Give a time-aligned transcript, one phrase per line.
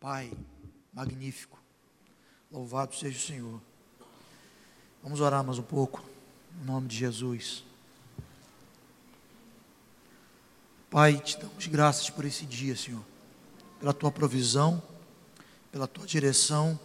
[0.00, 0.32] Pai
[0.94, 1.58] magnífico,
[2.50, 3.60] louvado seja o Senhor.
[5.02, 6.02] Vamos orar mais um pouco,
[6.58, 7.62] em nome de Jesus.
[10.88, 13.04] Pai, te damos graças por esse dia, Senhor,
[13.78, 14.82] pela tua provisão,
[15.70, 16.80] pela tua direção.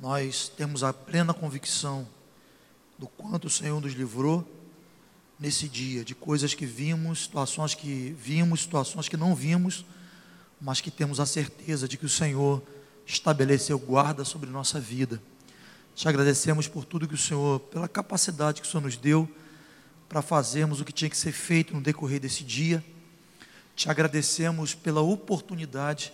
[0.00, 2.04] Nós temos a plena convicção
[2.98, 4.44] do quanto o Senhor nos livrou
[5.38, 9.84] nesse dia, de coisas que vimos, situações que vimos, situações que não vimos
[10.60, 12.62] mas que temos a certeza de que o Senhor
[13.06, 15.20] estabeleceu guarda sobre nossa vida.
[15.94, 19.28] Te agradecemos por tudo que o Senhor, pela capacidade que o Senhor nos deu
[20.08, 22.84] para fazermos o que tinha que ser feito no decorrer desse dia.
[23.74, 26.12] Te agradecemos pela oportunidade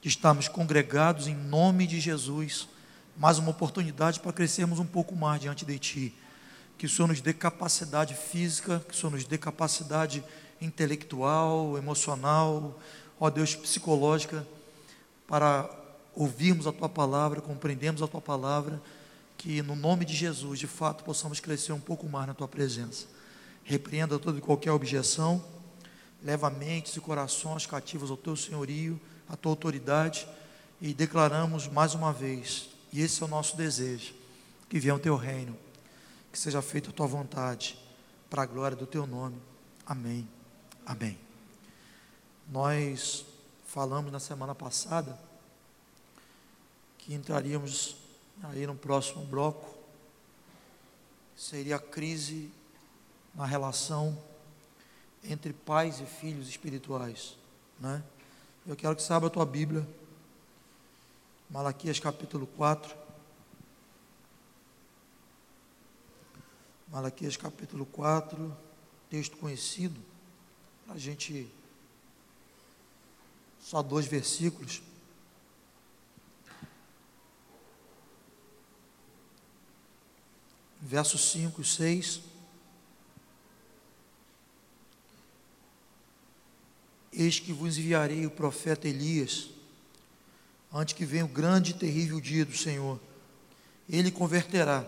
[0.00, 2.68] de estarmos congregados em nome de Jesus,
[3.16, 6.14] mais uma oportunidade para crescermos um pouco mais diante de Ti.
[6.76, 10.24] Que o Senhor nos dê capacidade física, que o Senhor nos dê capacidade
[10.60, 12.78] intelectual, emocional,
[13.24, 14.46] ó Deus, psicológica,
[15.26, 15.70] para
[16.14, 18.82] ouvirmos a Tua palavra, compreendermos a Tua palavra,
[19.38, 23.06] que no nome de Jesus, de fato, possamos crescer um pouco mais na Tua presença.
[23.64, 25.42] Repreenda toda e qualquer objeção,
[26.22, 30.28] leva mentes e corações cativos ao Teu senhorio, à Tua autoridade,
[30.78, 34.12] e declaramos mais uma vez, e esse é o nosso desejo,
[34.68, 35.56] que venha o Teu reino,
[36.30, 37.78] que seja feita a Tua vontade,
[38.28, 39.38] para a glória do Teu nome.
[39.86, 40.28] Amém.
[40.84, 41.23] Amém.
[42.48, 43.24] Nós
[43.66, 45.18] falamos na semana passada
[46.98, 47.96] que entraríamos
[48.42, 49.74] aí no próximo bloco,
[51.36, 52.50] seria a crise
[53.34, 54.16] na relação
[55.22, 57.36] entre pais e filhos espirituais,
[57.80, 58.02] né?
[58.66, 59.86] Eu quero que você abra a tua Bíblia,
[61.50, 62.96] Malaquias capítulo 4.
[66.88, 68.56] Malaquias capítulo 4,
[69.10, 70.00] texto conhecido,
[70.86, 71.50] para a gente
[73.64, 74.82] só dois versículos.
[80.82, 82.20] Versos 5 e 6.
[87.10, 89.48] Eis que vos enviarei o profeta Elias,
[90.70, 93.00] antes que venha o grande e terrível dia do Senhor.
[93.88, 94.84] Ele converterá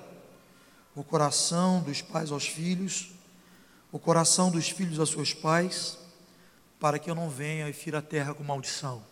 [0.94, 3.10] o coração dos pais aos filhos,
[3.90, 5.96] o coração dos filhos aos seus pais,
[6.78, 9.02] para que eu não venha e fira a terra com maldição.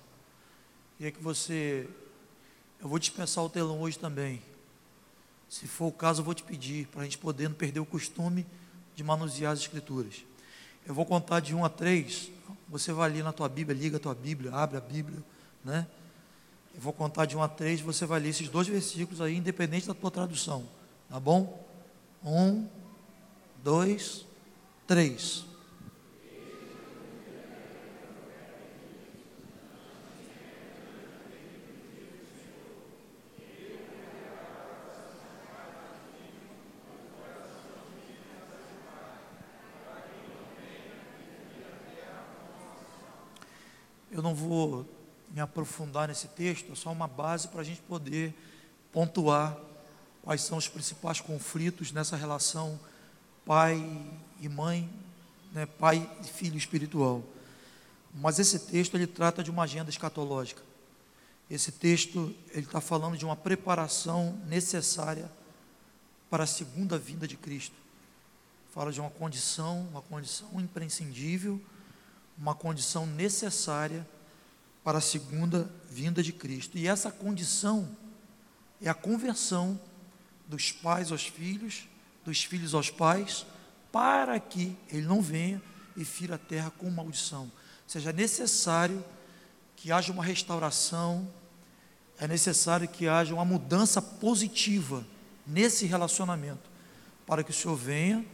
[0.98, 1.88] E é que você,
[2.80, 4.42] eu vou dispensar o telão hoje também.
[5.48, 7.86] Se for o caso, eu vou te pedir, para a gente poder não perder o
[7.86, 8.47] costume
[8.94, 10.25] de manusear as escrituras.
[10.86, 12.30] Eu vou contar de 1 a 3,
[12.69, 15.22] você vai ali na tua Bíblia, liga a tua Bíblia, abre a Bíblia,
[15.64, 15.86] né?
[16.75, 19.86] Eu vou contar de 1 a 3, você vai ler esses dois versículos aí, independente
[19.86, 20.69] da tua tradução,
[21.08, 21.64] tá bom?
[22.25, 22.69] 1,
[23.62, 24.26] 2,
[24.86, 25.53] 3.
[44.25, 44.89] Não vou
[45.31, 48.35] me aprofundar nesse texto, é só uma base para a gente poder
[48.91, 49.57] pontuar
[50.23, 52.81] quais são os principais conflitos nessa relação
[53.45, 53.79] pai
[54.41, 54.89] e mãe,
[55.53, 57.23] né, pai e filho espiritual.
[58.15, 60.62] Mas esse texto ele trata de uma agenda escatológica.
[61.51, 65.31] Esse texto ele está falando de uma preparação necessária
[66.31, 67.77] para a segunda vinda de Cristo.
[68.73, 71.61] Fala de uma condição, uma condição imprescindível
[72.39, 74.06] uma condição necessária
[74.84, 76.77] para a segunda vinda de Cristo.
[76.77, 77.89] E essa condição
[78.83, 79.81] é a conversão
[80.47, 81.89] dos pais aos filhos,
[82.22, 83.47] dos filhos aos pais,
[83.91, 85.62] para que ele não venha
[85.97, 87.50] e fira a terra com maldição.
[87.87, 89.03] Seja necessário
[89.75, 91.33] que haja uma restauração,
[92.19, 95.05] é necessário que haja uma mudança positiva
[95.47, 96.71] nesse relacionamento,
[97.27, 98.25] para que o Senhor venha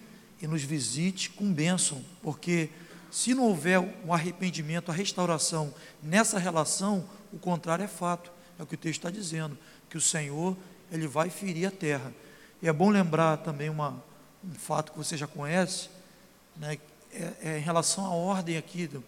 [0.41, 2.71] e nos visite com bênção, porque
[3.11, 8.31] se não houver um arrependimento, a restauração nessa relação, o contrário é fato.
[8.59, 9.57] É o que o texto está dizendo,
[9.89, 10.57] que o Senhor,
[10.93, 12.13] ele vai ferir a terra.
[12.61, 14.03] E é bom lembrar também uma,
[14.45, 15.89] um fato que você já conhece,
[16.57, 16.79] né,
[17.13, 19.03] é, é em relação à ordem aqui do,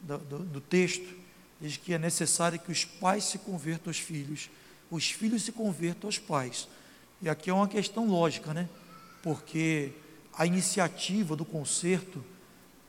[0.00, 1.14] do, do texto,
[1.60, 4.50] diz que é necessário que os pais se convertam aos filhos,
[4.90, 6.68] os filhos se convertam aos pais.
[7.20, 8.68] E aqui é uma questão lógica, né?
[9.22, 9.92] Porque
[10.36, 12.24] a iniciativa do conserto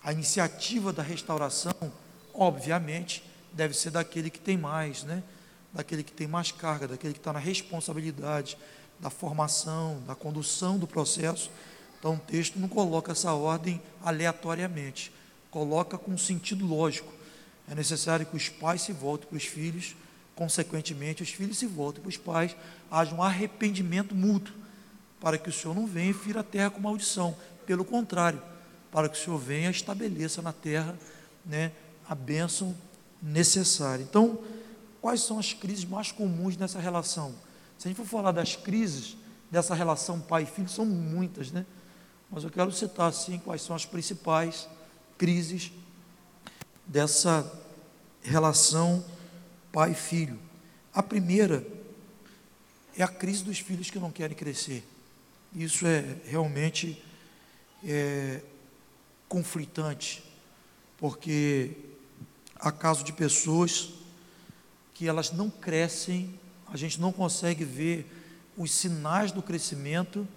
[0.05, 1.73] a iniciativa da restauração,
[2.31, 5.23] obviamente, deve ser daquele que tem mais, né?
[5.73, 8.55] daquele que tem mais carga, daquele que está na responsabilidade
[8.99, 11.49] da formação, da condução do processo.
[11.97, 15.11] Então, o texto não coloca essa ordem aleatoriamente,
[15.49, 17.11] coloca com sentido lógico.
[17.67, 19.95] É necessário que os pais se voltem para os filhos
[20.35, 22.55] consequentemente, os filhos se voltem para os pais,
[22.91, 24.53] haja um arrependimento mútuo,
[25.19, 27.35] para que o Senhor não venha e fira a terra com maldição.
[27.65, 28.41] Pelo contrário,
[28.91, 30.97] para que o Senhor venha e estabeleça na terra
[31.45, 31.71] né,
[32.07, 32.75] a bênção
[33.21, 34.03] necessária.
[34.03, 34.39] Então,
[35.01, 37.33] quais são as crises mais comuns nessa relação?
[37.77, 39.17] Se a gente for falar das crises
[39.51, 41.65] dessa relação pai e filho, são muitas, né?
[42.29, 44.67] Mas eu quero citar assim quais são as principais
[45.17, 45.71] crises
[46.85, 47.49] dessa
[48.21, 49.03] relação
[49.71, 50.39] pai e filho.
[50.93, 51.65] A primeira
[52.97, 54.83] é a crise dos filhos que não querem crescer.
[55.53, 57.01] Isso é realmente
[57.83, 58.41] é,
[59.27, 60.23] conflitante,
[60.97, 61.71] porque
[62.55, 63.89] há casos de pessoas
[64.93, 68.09] que elas não crescem, a gente não consegue ver
[68.57, 70.27] os sinais do crescimento,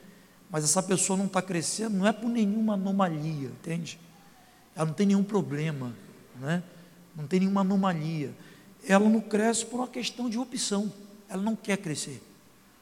[0.51, 3.99] mas essa pessoa não está crescendo, não é por nenhuma anomalia, entende?
[4.75, 5.95] Ela não tem nenhum problema,
[6.41, 6.63] né?
[7.15, 8.33] não tem nenhuma anomalia.
[8.87, 10.93] Ela não cresce por uma questão de opção,
[11.29, 12.23] ela não quer crescer.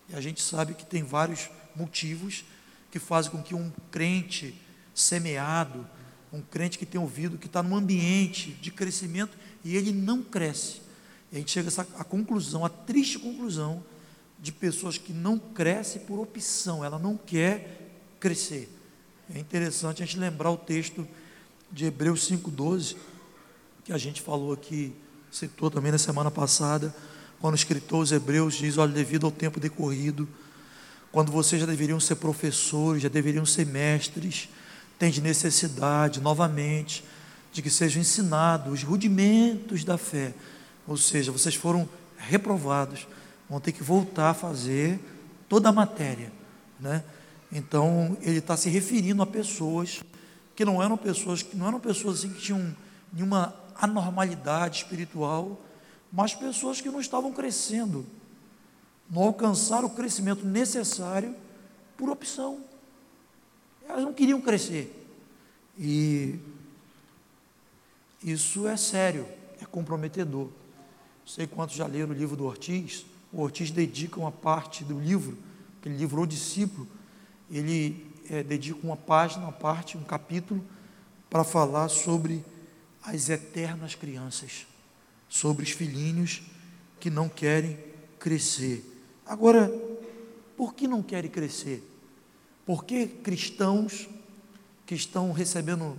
[0.09, 2.45] E a gente sabe que tem vários motivos
[2.91, 4.61] que fazem com que um crente
[4.95, 5.87] semeado,
[6.37, 10.81] um crente que tem ouvido, que está num ambiente de crescimento e ele não cresce.
[11.33, 13.83] E a gente chega a conclusão, a triste conclusão,
[14.39, 17.91] de pessoas que não crescem por opção, ela não quer
[18.21, 18.69] crescer.
[19.35, 21.07] É interessante a gente lembrar o texto
[21.73, 22.97] de Hebreus 5,12,
[23.85, 24.95] que a gente falou aqui,
[25.31, 26.95] citou também na semana passada,
[27.41, 30.29] quando o escritor os Hebreus diz: olha, devido ao tempo decorrido,
[31.11, 34.49] quando vocês já deveriam ser professores, já deveriam ser mestres,
[34.99, 37.05] tem de necessidade, novamente,
[37.53, 40.35] de que sejam ensinados os rudimentos da fé,
[40.87, 43.07] ou seja, vocês foram reprovados,
[43.49, 45.01] vão ter que voltar a fazer
[45.49, 46.33] toda a matéria,
[46.81, 47.03] né?
[47.51, 50.03] Então ele está se referindo a pessoas
[50.55, 52.75] que não eram pessoas que não eram pessoas assim que tinham
[53.13, 55.61] nenhuma anormalidade espiritual,
[56.13, 58.05] mas pessoas que não estavam crescendo,
[59.11, 61.35] não alcançaram o crescimento necessário
[61.97, 62.66] por opção.
[63.89, 64.93] Elas não queriam crescer.
[65.79, 66.39] E
[68.23, 69.27] isso é sério,
[69.61, 70.47] é comprometedor.
[70.47, 73.07] Não sei quantos já leram o livro do Ortiz.
[73.33, 75.37] O Ortiz dedica uma parte do livro,
[75.81, 76.87] aquele livro O Discípulo,
[77.51, 80.65] ele é, dedica uma página, uma parte, um capítulo,
[81.29, 82.45] para falar sobre
[83.03, 84.67] as eternas crianças,
[85.29, 86.43] sobre os filhinhos
[86.99, 87.79] que não querem
[88.19, 88.85] crescer.
[89.25, 89.69] Agora,
[90.57, 91.85] por que não querem crescer?
[92.67, 94.09] Porque cristãos
[94.85, 95.97] que estão recebendo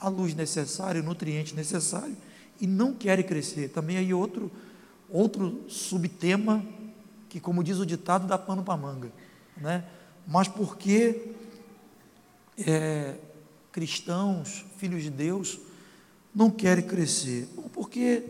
[0.00, 2.16] a luz necessária, o nutriente necessário,
[2.60, 3.68] e não querem crescer.
[3.68, 4.50] Também aí outro,
[5.10, 6.64] outro subtema
[7.28, 9.12] que, como diz o ditado, dá pano para manga.
[9.56, 9.84] Né?
[10.26, 11.34] Mas porque
[12.66, 13.16] é,
[13.70, 15.58] cristãos, filhos de Deus,
[16.34, 17.48] não querem crescer?
[17.72, 18.24] Porque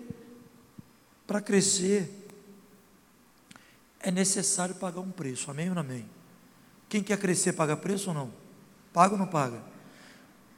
[1.27, 2.11] para crescer
[4.01, 6.18] é necessário pagar um preço, amém ou não amém?
[6.89, 8.33] Quem quer crescer paga preço ou não?
[8.93, 9.63] Paga ou não paga?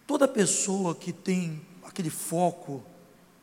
[0.06, 2.84] Toda pessoa que tem aquele foco,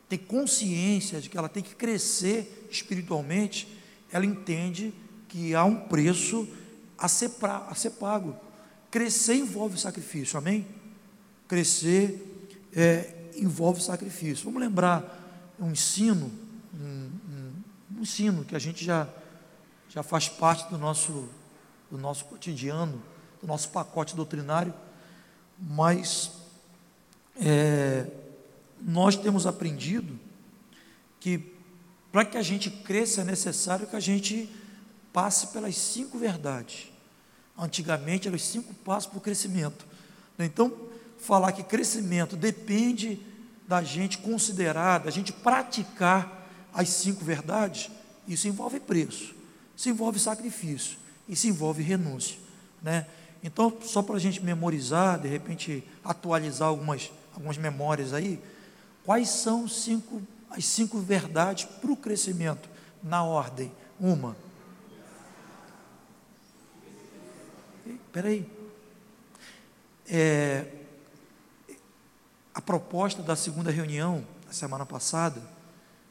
[0.08, 3.68] tem consciência de que ela tem que crescer espiritualmente,
[4.10, 4.92] ela entende
[5.28, 6.48] que há um preço
[6.96, 8.34] a ser, pra, a ser pago.
[8.90, 10.66] Crescer envolve sacrifício, amém?
[11.46, 14.46] Crescer é, envolve sacrifício.
[14.46, 16.30] Vamos lembrar um ensino,
[16.74, 17.52] um, um,
[17.98, 19.06] um ensino que a gente já,
[19.90, 21.28] já faz parte do nosso
[21.90, 23.02] do nosso cotidiano,
[23.40, 24.74] do nosso pacote doutrinário,
[25.58, 26.32] mas
[27.40, 28.06] é,
[28.80, 30.18] nós temos aprendido
[31.20, 31.56] que
[32.10, 34.50] para que a gente cresça é necessário que a gente
[35.12, 36.90] passe pelas cinco verdades.
[37.56, 39.86] Antigamente eram os cinco passos para o crescimento.
[40.38, 40.72] Então,
[41.18, 43.20] falar que crescimento depende
[43.66, 47.90] da gente considerar, da gente praticar as cinco verdades,
[48.26, 49.34] isso envolve preço,
[49.76, 50.98] isso envolve sacrifício,
[51.28, 52.38] isso envolve renúncia,
[52.82, 53.06] né?
[53.42, 58.40] Então, só para a gente memorizar, de repente atualizar algumas, algumas memórias aí,
[59.04, 62.68] quais são cinco, as cinco verdades para o crescimento?
[63.02, 63.70] Na ordem.
[64.00, 64.36] Uma.
[67.86, 68.50] Espera aí.
[70.06, 70.66] É,
[72.54, 75.40] a proposta da segunda reunião, da semana passada,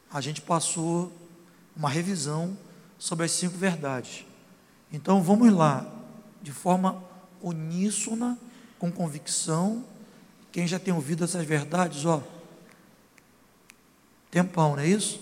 [0.10, 1.12] a gente passou
[1.76, 2.58] uma revisão
[2.98, 4.27] sobre as cinco verdades.
[4.92, 5.86] Então vamos lá,
[6.42, 7.04] de forma
[7.42, 8.38] uníssona,
[8.80, 9.84] com convicção.
[10.52, 12.24] Quem já tem ouvido essas verdades, ó,
[14.32, 15.20] tempão, não é isso?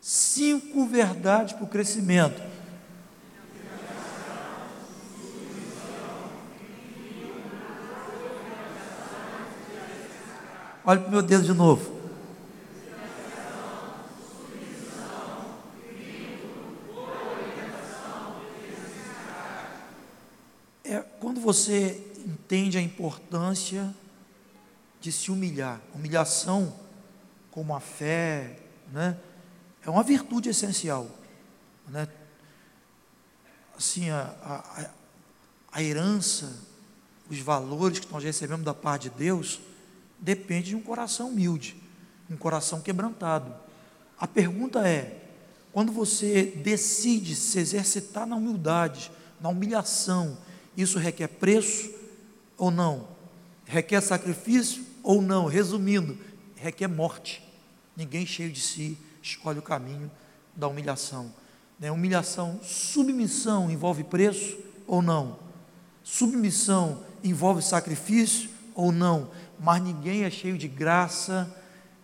[0.00, 2.42] Cinco verdades para o crescimento.
[10.86, 11.94] Olha para o meu dedo de novo.
[20.84, 23.94] é quando você entende a importância
[25.00, 25.80] de se humilhar.
[25.94, 26.74] Humilhação,
[27.50, 28.58] como a fé,
[28.90, 29.18] né,
[29.84, 31.06] é uma virtude essencial.
[31.86, 32.08] Né?
[33.76, 34.90] Assim, a, a,
[35.72, 36.56] a herança,
[37.28, 39.60] os valores que nós recebemos da parte de Deus,
[40.18, 41.76] depende de um coração humilde,
[42.30, 43.54] um coração quebrantado.
[44.18, 45.22] A pergunta é:
[45.72, 49.10] quando você decide se exercitar na humildade,
[49.40, 50.38] na humilhação,
[50.76, 51.90] isso requer preço
[52.56, 53.08] ou não?
[53.64, 55.46] Requer sacrifício ou não?
[55.46, 56.18] Resumindo,
[56.56, 57.42] requer morte.
[57.96, 60.10] Ninguém cheio de si escolhe o caminho
[60.54, 61.32] da humilhação.
[61.78, 61.90] Né?
[61.90, 65.38] Humilhação, submissão envolve preço ou não?
[66.02, 69.30] Submissão envolve sacrifício ou não?
[69.58, 71.52] Mas ninguém é cheio de graça,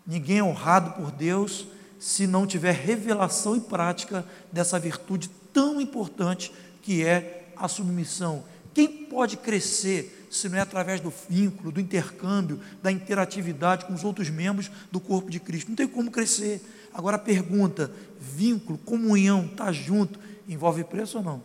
[0.07, 1.67] ninguém é honrado por Deus
[1.99, 6.51] se não tiver revelação e prática dessa virtude tão importante
[6.81, 8.43] que é a submissão.
[8.73, 14.05] Quem pode crescer se não é através do vínculo, do intercâmbio, da interatividade com os
[14.05, 15.69] outros membros do corpo de Cristo?
[15.69, 16.63] Não tem como crescer.
[16.95, 21.43] Agora pergunta: vínculo, comunhão, estar tá junto, envolve preço ou não?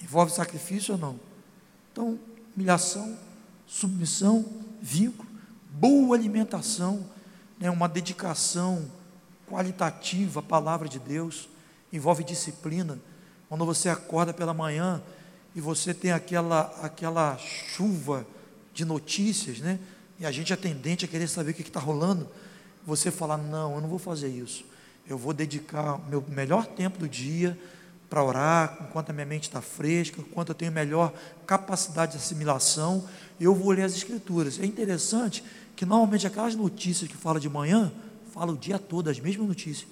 [0.00, 1.20] Envolve sacrifício ou não?
[1.92, 2.18] Então,
[2.54, 3.16] humilhação,
[3.66, 4.44] submissão,
[4.80, 5.28] vínculo,
[5.70, 7.04] boa alimentação,
[7.58, 8.90] né, uma dedicação
[9.48, 11.48] qualitativa à palavra de Deus,
[11.92, 12.98] envolve disciplina.
[13.48, 15.02] Quando você acorda pela manhã
[15.54, 18.26] e você tem aquela, aquela chuva
[18.72, 19.78] de notícias, né?
[20.18, 22.28] E a gente é tendente a querer saber o que está rolando.
[22.86, 24.64] Você falar, não, eu não vou fazer isso.
[25.06, 27.58] Eu vou dedicar o meu melhor tempo do dia
[28.08, 31.12] para orar, enquanto a minha mente está fresca, enquanto eu tenho melhor
[31.46, 33.08] capacidade de assimilação,
[33.40, 34.58] eu vou ler as escrituras.
[34.60, 35.42] É interessante
[35.74, 37.92] que normalmente aquelas notícias que fala de manhã,
[38.32, 39.88] fala o dia todo as mesmas notícias.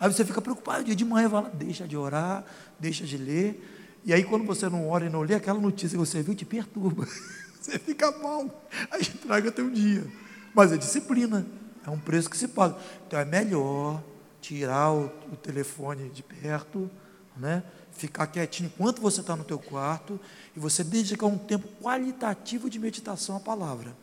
[0.00, 2.44] Aí você fica preocupado, dia de manhã fala, deixa de orar,
[2.80, 3.71] deixa de ler.
[4.04, 6.44] E aí quando você não ora e não lê, aquela notícia que você viu te
[6.44, 7.06] perturba.
[7.62, 10.04] Você fica mal, aí estraga teu dia.
[10.52, 11.46] Mas é disciplina,
[11.86, 12.76] é um preço que se paga.
[13.06, 14.02] Então é melhor
[14.40, 16.90] tirar o, o telefone de perto,
[17.36, 17.62] né?
[17.92, 20.18] ficar quietinho enquanto você está no teu quarto
[20.56, 23.94] e você dedicar um tempo qualitativo de meditação à palavra.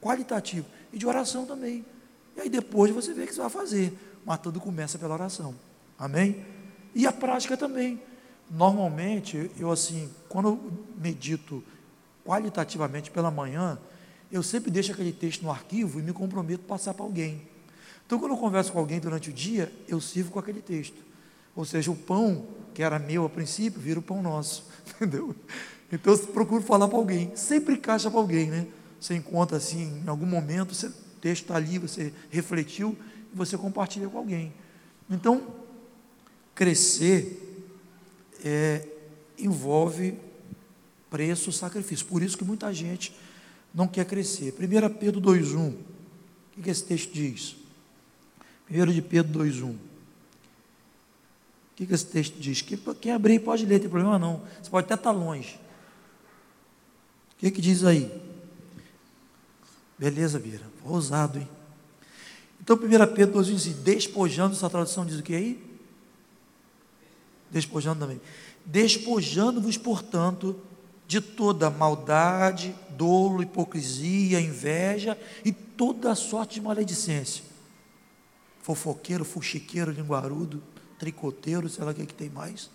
[0.00, 0.66] Qualitativo.
[0.92, 1.84] E de oração também.
[2.36, 3.96] E aí depois você vê o que você vai fazer.
[4.24, 5.54] Mas tudo começa pela oração.
[5.98, 6.44] Amém?
[6.94, 8.02] E a prática também.
[8.50, 11.62] Normalmente, eu assim, quando eu medito
[12.24, 13.78] qualitativamente pela manhã,
[14.30, 17.42] eu sempre deixo aquele texto no arquivo e me comprometo a passar para alguém.
[18.06, 20.96] Então, quando eu converso com alguém durante o dia, eu sirvo com aquele texto.
[21.56, 24.64] Ou seja, o pão que era meu a princípio vira o pão nosso,
[24.96, 25.34] entendeu?
[25.90, 27.34] Então, eu procuro falar para alguém.
[27.36, 28.66] Sempre encaixa para alguém, né?
[29.00, 32.96] Você encontra assim, em algum momento, você, o texto está ali, você refletiu
[33.32, 34.52] e você compartilha com alguém.
[35.08, 35.42] Então,
[36.54, 37.43] crescer
[38.44, 38.86] é,
[39.38, 40.18] envolve
[41.08, 42.04] preço, sacrifício.
[42.06, 43.14] Por isso que muita gente
[43.74, 44.52] não quer crescer.
[44.52, 45.70] 1 Pedro 2,1.
[45.70, 45.76] O
[46.52, 47.56] que, que esse texto diz?
[48.70, 49.70] 1 de Pedro 2,1.
[49.70, 49.78] O
[51.76, 52.62] que, que esse texto diz?
[52.62, 54.42] Quem, abrir pode ler, não tem problema não.
[54.62, 55.58] Você pode até estar longe.
[57.32, 58.12] O que, que diz aí?
[59.98, 60.62] Beleza, Bira.
[60.84, 61.48] Ousado, hein?
[62.60, 65.63] Então, 1 Pedro 2,1 diz: despojando, essa tradução diz o que aí?
[67.54, 68.20] Despojando também.
[68.66, 70.60] Despojando-vos, portanto,
[71.06, 77.54] de toda maldade, dolo, hipocrisia, inveja e toda sorte de maledicência
[78.64, 80.62] fofoqueiro, fuxiqueiro, linguarudo,
[80.98, 82.70] tricoteiro, sei lá o que, que tem mais.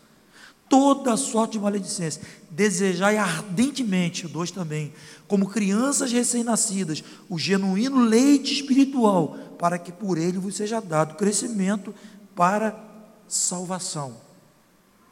[0.69, 2.21] Toda sorte de maledicência.
[2.51, 4.93] Desejai ardentemente, dois também,
[5.27, 11.91] como crianças recém-nascidas, o genuíno leite espiritual, para que por ele vos seja dado crescimento
[12.35, 12.79] para
[13.27, 14.28] salvação.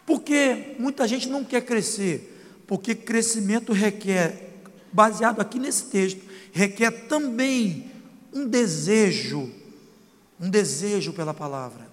[0.08, 4.56] Porque muita gente não quer crescer, porque crescimento requer,
[4.92, 6.22] baseado aqui nesse texto,
[6.52, 7.92] requer também
[8.34, 9.52] um desejo
[10.40, 11.88] um desejo pela palavra,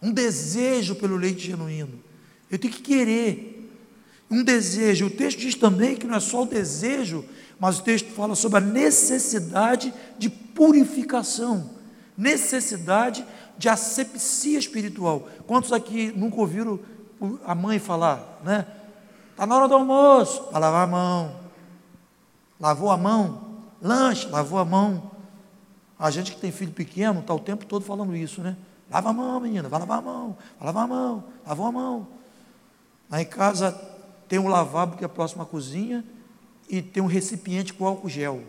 [0.00, 2.00] um desejo pelo leite genuíno.
[2.50, 3.56] Eu tenho que querer,
[4.30, 5.06] um desejo.
[5.06, 7.24] O texto diz também que não é só o desejo,
[7.58, 11.70] mas o texto fala sobre a necessidade de purificação,
[12.16, 13.24] necessidade
[13.58, 15.28] de asepsia espiritual.
[15.46, 16.78] Quantos aqui nunca ouviram
[17.44, 18.66] a mãe falar, né?
[19.30, 21.36] Está na hora do almoço, para lavar a mão.
[22.58, 25.10] Lavou a mão, lanche, lavou a mão.
[25.98, 28.56] A gente que tem filho pequeno está o tempo todo falando isso, né?
[28.90, 32.08] Lava a mão, menina, vai lavar a mão, vai lavar a mão, lavou a mão.
[33.10, 33.72] Lá em casa
[34.28, 36.04] tem um lavabo que é próximo à cozinha
[36.68, 38.42] e tem um recipiente com álcool gel.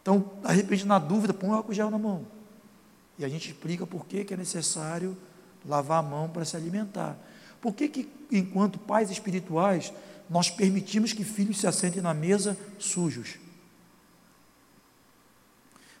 [0.00, 2.26] Então, de repente, na dúvida, põe o álcool gel na mão.
[3.18, 5.16] E a gente explica por que, que é necessário
[5.64, 7.16] lavar a mão para se alimentar.
[7.62, 9.92] Por que, que enquanto pais espirituais,
[10.28, 13.36] nós permitimos que filhos se assentem na mesa sujos?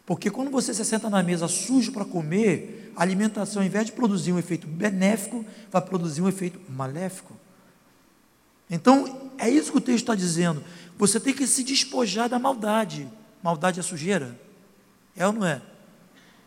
[0.04, 3.92] Porque quando você se senta na mesa sujo para comer, a alimentação, ao invés de
[3.92, 7.32] produzir um efeito benéfico, vai produzir um efeito maléfico.
[8.68, 10.64] Então, é isso que o texto está dizendo.
[10.98, 13.08] Você tem que se despojar da maldade.
[13.40, 14.38] Maldade é sujeira?
[15.16, 15.62] É ou não é?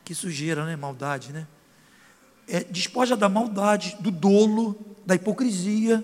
[0.03, 0.75] Que sujeira, né?
[0.75, 1.48] Maldade, né?
[2.48, 6.03] É, despoja da maldade, do dolo, da hipocrisia,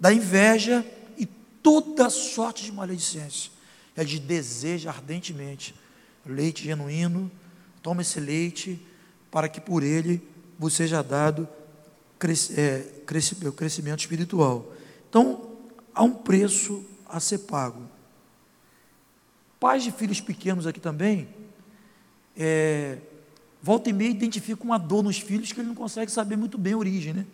[0.00, 0.84] da inveja
[1.16, 3.50] e toda sorte de maledicência.
[3.94, 5.74] É de deseja ardentemente
[6.24, 7.30] leite genuíno,
[7.82, 8.80] toma esse leite
[9.30, 10.22] para que por ele
[10.58, 11.48] vos seja dado
[12.56, 14.72] é, crescimento espiritual.
[15.08, 15.50] Então,
[15.94, 17.82] há um preço a ser pago.
[19.58, 21.28] Pais de filhos pequenos aqui também,
[22.36, 22.98] é,
[23.62, 26.72] volta e meia identifica uma dor nos filhos que ele não consegue saber muito bem
[26.72, 27.26] a origem, né?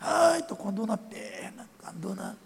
[0.00, 2.36] Ai, estou com dor na perna, com dor na.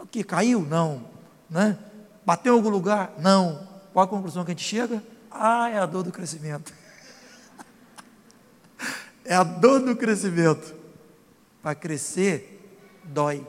[0.00, 0.22] O que?
[0.22, 0.60] Caiu?
[0.62, 1.04] Não.
[1.48, 1.78] Né?
[2.24, 3.14] Bateu em algum lugar?
[3.18, 3.66] Não.
[3.92, 5.02] Qual a conclusão que a gente chega?
[5.30, 6.72] Ah, é a dor do crescimento.
[9.24, 10.74] é a dor do crescimento.
[11.62, 13.46] Para crescer, dói.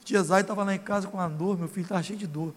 [0.00, 2.26] O tia Zay estava lá em casa com a dor, meu filho estava cheio de
[2.26, 2.54] dor.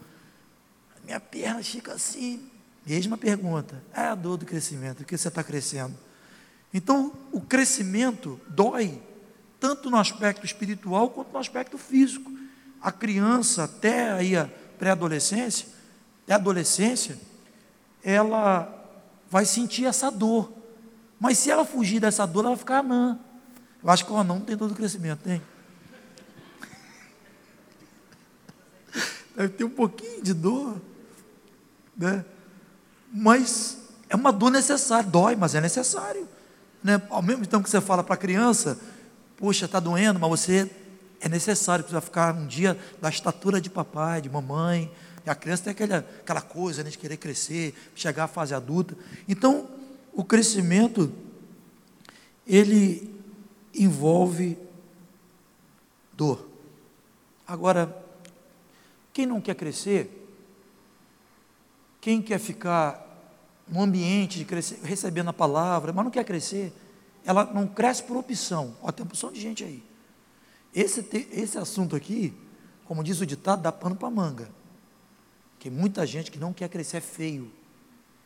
[1.03, 2.49] Minha perna fica assim.
[2.85, 3.81] Mesma pergunta.
[3.93, 5.95] É a dor do crescimento, porque você está crescendo.
[6.73, 9.01] Então, o crescimento dói,
[9.59, 12.31] tanto no aspecto espiritual quanto no aspecto físico.
[12.81, 15.67] A criança, até aí a pré-adolescência,
[16.29, 17.19] a adolescência,
[18.03, 18.73] ela
[19.29, 20.51] vai sentir essa dor.
[21.19, 23.19] Mas se ela fugir dessa dor, ela vai ficar anã.
[23.83, 25.41] Eu acho que o anão não tem dor do crescimento, tem?
[29.35, 30.81] Deve ter um pouquinho de dor,
[31.97, 32.23] né?
[33.11, 33.77] Mas
[34.09, 36.27] é uma dor necessária, dói, mas é necessário.
[36.83, 37.01] Né?
[37.09, 38.79] Ao mesmo tempo que você fala para a criança,
[39.39, 40.69] poxa, está doendo, mas você
[41.21, 44.91] é necessário, precisa ficar um dia da estatura de papai, de mamãe,
[45.25, 48.97] a criança tem aquela, aquela coisa né, de querer crescer, chegar à fase adulta.
[49.27, 49.69] Então,
[50.11, 51.13] o crescimento,
[52.47, 53.13] ele
[53.75, 54.57] envolve
[56.13, 56.47] dor.
[57.47, 57.95] Agora,
[59.13, 60.27] quem não quer crescer,
[62.01, 63.05] quem quer ficar
[63.67, 66.73] num ambiente de crescer, recebendo a palavra, mas não quer crescer,
[67.29, 68.75] ela não cresce por opção.
[68.81, 69.83] Ó, tem opção de gente aí.
[70.73, 72.33] Esse, esse assunto aqui,
[72.85, 74.49] como diz o ditado, dá pano para manga.
[75.51, 77.51] Porque muita gente que não quer crescer é feio.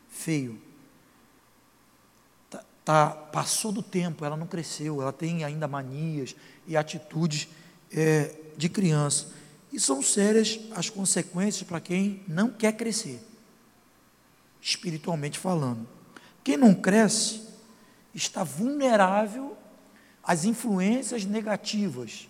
[0.08, 0.58] Feio.
[2.50, 6.34] Tá, tá, passou do tempo, ela não cresceu, ela tem ainda manias
[6.66, 7.50] e atitudes
[7.92, 9.34] é, de criança.
[9.74, 13.22] E são sérias as consequências para quem não quer crescer,
[14.62, 15.86] espiritualmente falando.
[16.42, 17.43] Quem não cresce
[18.14, 19.58] está vulnerável
[20.24, 22.30] às influências negativas.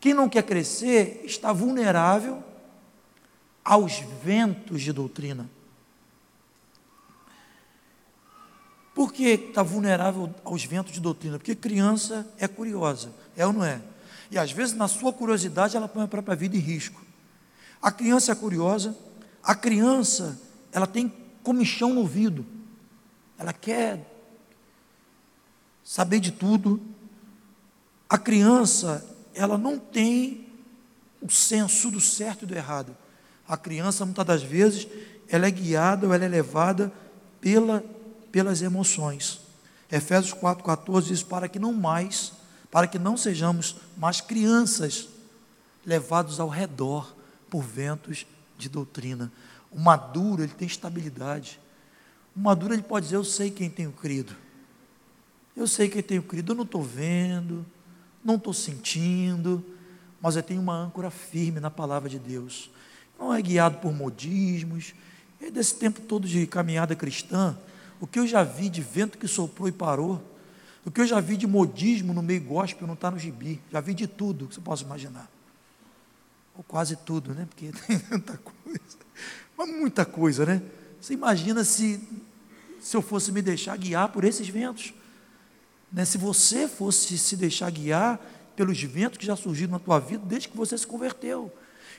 [0.00, 2.42] Quem não quer crescer está vulnerável
[3.64, 5.48] aos ventos de doutrina.
[8.94, 11.38] Por que está vulnerável aos ventos de doutrina?
[11.38, 13.80] Porque criança é curiosa, é ou não é?
[14.30, 17.00] E às vezes, na sua curiosidade, ela põe a própria vida em risco.
[17.80, 18.96] A criança é curiosa,
[19.42, 20.40] a criança,
[20.72, 22.44] ela tem comichão no ouvido,
[23.38, 24.04] ela quer
[25.88, 26.78] saber de tudo.
[28.10, 29.02] A criança,
[29.34, 30.46] ela não tem
[31.18, 32.94] o senso do certo e do errado.
[33.48, 34.86] A criança, muitas das vezes,
[35.30, 36.92] ela é guiada ou ela é levada
[37.40, 37.82] pela,
[38.30, 39.40] pelas emoções.
[39.90, 42.34] Efésios 4,14 diz: para que não mais,
[42.70, 45.08] para que não sejamos mais crianças
[45.86, 47.16] levados ao redor
[47.48, 48.26] por ventos
[48.58, 49.32] de doutrina.
[49.70, 51.58] O maduro, ele tem estabilidade.
[52.36, 54.36] O maduro, ele pode dizer: Eu sei quem tenho crido.
[55.58, 56.52] Eu sei quem tenho crido.
[56.52, 57.66] Eu não estou vendo,
[58.24, 59.62] não estou sentindo,
[60.22, 62.70] mas eu tenho uma âncora firme na palavra de Deus
[63.18, 64.94] não é guiado por modismos.
[65.40, 67.58] E desse tempo todo de caminhada cristã,
[68.00, 70.22] o que eu já vi de vento que soprou e parou,
[70.84, 73.80] o que eu já vi de modismo no meio gospel não está no gibi, já
[73.80, 75.28] vi de tudo que você possa imaginar.
[76.56, 77.46] Ou quase tudo, né?
[77.48, 78.80] Porque tem tanta coisa.
[79.56, 80.62] Mas muita coisa, né?
[81.00, 82.00] Você imagina se,
[82.80, 84.92] se eu fosse me deixar guiar por esses ventos.
[85.92, 86.04] Né?
[86.04, 88.20] Se você fosse se deixar guiar
[88.58, 91.52] pelos ventos que já surgiram na tua vida desde que você se converteu.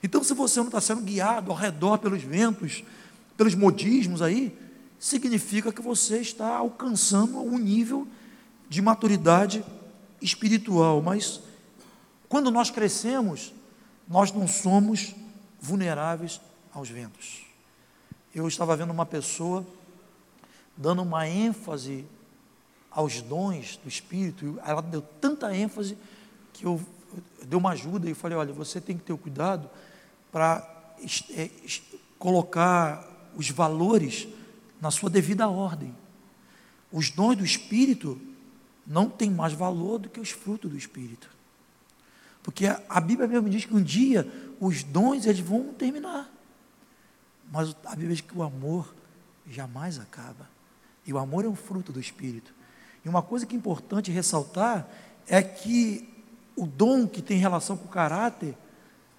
[0.04, 2.84] Então, se você não está sendo guiado ao redor pelos ventos,
[3.38, 4.58] pelos modismos aí,
[4.99, 8.06] significa que você está alcançando um nível
[8.67, 9.63] de maturidade
[10.21, 11.02] espiritual.
[11.02, 11.39] Mas
[12.28, 13.54] quando nós crescemos,
[14.08, 15.15] nós não somos
[15.62, 16.41] vulneráveis
[16.73, 17.45] aos ventos.
[18.36, 19.65] Eu estava vendo uma pessoa
[20.75, 22.06] dando uma ênfase
[22.91, 25.97] aos dons do Espírito, ela deu tanta ênfase
[26.54, 26.82] que eu,
[27.39, 29.69] eu dei uma ajuda e falei: olha, você tem que ter o cuidado
[30.32, 30.93] para
[31.32, 31.49] é,
[32.17, 34.28] colocar os valores
[34.82, 35.95] na sua devida ordem.
[36.91, 38.19] Os dons do Espírito
[38.86, 41.30] não têm mais valor do que os frutos do Espírito.
[42.41, 44.28] Porque a Bíblia mesmo diz que um dia
[44.60, 46.32] os dons eles vão terminar.
[47.52, 48.93] Mas a Bíblia diz que o amor
[49.47, 50.49] jamais acaba.
[51.06, 52.54] E o amor é um fruto do Espírito.
[53.03, 54.88] E uma coisa que é importante ressaltar
[55.27, 56.07] é que
[56.55, 58.55] o dom que tem relação com o caráter,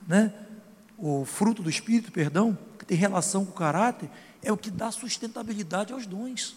[0.06, 0.32] né,
[0.98, 4.10] o fruto do Espírito, perdão, que tem relação com o caráter,
[4.42, 6.56] é o que dá sustentabilidade aos dons.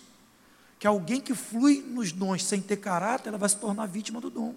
[0.78, 4.30] Que alguém que flui nos dons sem ter caráter, ela vai se tornar vítima do
[4.30, 4.54] dom.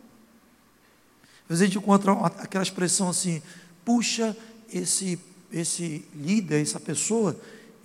[1.44, 3.40] Às vezes a gente encontra aquela expressão assim,
[3.84, 4.36] puxa,
[4.72, 5.20] esse,
[5.52, 7.38] esse líder, essa pessoa,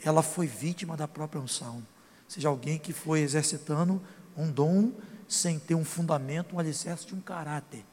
[0.04, 1.84] ela foi vítima da própria unção.
[2.28, 4.02] Seja alguém que foi exercitando
[4.38, 4.92] um dom
[5.28, 7.86] sem ter um fundamento, um alicerce de um caráter.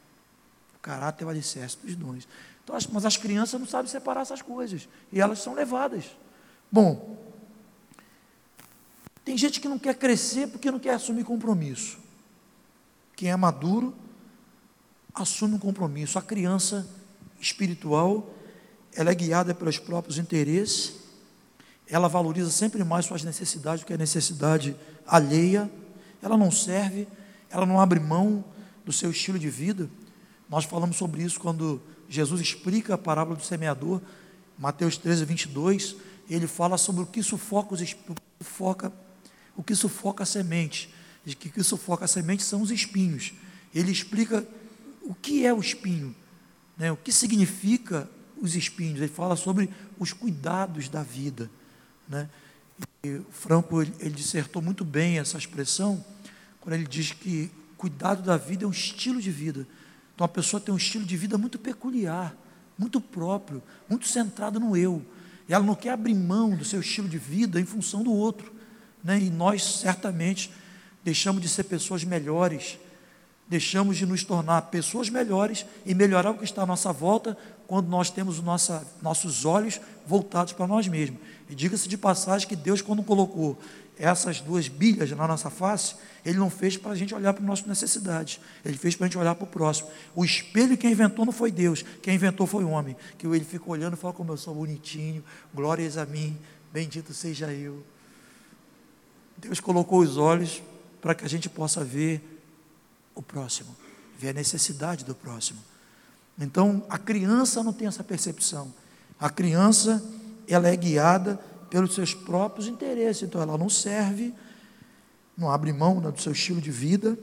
[0.77, 2.29] O caráter é o alicerce dos dons.
[2.65, 4.89] Então, mas as crianças não sabem separar essas coisas.
[5.13, 6.05] E elas são levadas.
[6.71, 7.17] Bom,
[9.25, 11.99] tem gente que não quer crescer porque não quer assumir compromisso.
[13.15, 13.95] Quem é maduro
[15.15, 16.19] assume um compromisso.
[16.19, 16.89] A criança
[17.41, 18.35] espiritual,
[18.95, 20.95] ela é guiada pelos próprios interesses,
[21.87, 25.71] ela valoriza sempre mais suas necessidades do que a necessidade alheia,
[26.23, 27.07] ela não serve,
[27.51, 28.45] ela não abre mão
[28.85, 29.89] do seu estilo de vida.
[30.49, 34.01] Nós falamos sobre isso quando Jesus explica a parábola do semeador,
[34.59, 35.97] Mateus 13, 22,
[36.29, 37.97] ele fala sobre o que sufoca, os,
[38.41, 38.93] sufoca,
[39.57, 40.93] o que sufoca a semente,
[41.25, 43.33] e que que sufoca a semente são os espinhos.
[43.75, 44.47] Ele explica
[45.03, 46.15] o que é o espinho,
[46.77, 46.91] né?
[46.91, 48.09] o que significa
[48.41, 48.99] os espinhos.
[48.99, 51.51] Ele fala sobre os cuidados da vida.
[52.09, 52.29] Né?
[53.09, 56.05] E Franco ele dissertou muito bem essa expressão
[56.61, 59.67] quando ele diz que cuidado da vida é um estilo de vida.
[60.15, 62.37] Então a pessoa tem um estilo de vida muito peculiar,
[62.79, 65.03] muito próprio, muito centrado no eu.
[65.49, 68.53] E ela não quer abrir mão do seu estilo de vida em função do outro.
[69.03, 69.21] Né?
[69.21, 70.53] E nós certamente
[71.05, 72.79] deixamos de ser pessoas melhores
[73.49, 77.37] deixamos de nos tornar pessoas melhores e melhorar o que está à nossa volta
[77.69, 81.21] quando nós temos nossa, nossos olhos voltados para nós mesmos.
[81.51, 83.59] E diga-se de passagem que Deus, quando colocou
[83.99, 87.47] essas duas bilhas na nossa face, Ele não fez para a gente olhar para as
[87.47, 89.91] nossas necessidades, Ele fez para a gente olhar para o próximo.
[90.15, 93.75] O espelho quem inventou não foi Deus, quem inventou foi o homem, que ele ficou
[93.75, 96.39] olhando e falou como eu sou bonitinho, glórias a mim,
[96.73, 97.85] bendito seja eu.
[99.37, 100.63] Deus colocou os olhos
[101.03, 102.23] para que a gente possa ver
[103.15, 103.77] o próximo,
[104.19, 105.61] ver a necessidade do próximo.
[106.39, 108.73] Então, a criança não tem essa percepção.
[109.19, 110.03] A criança,
[110.47, 111.37] ela é guiada
[111.69, 113.25] pelos seus próprios interesses.
[113.25, 114.33] Então, ela não serve,
[115.37, 117.19] não abre mão né, do seu estilo de vida.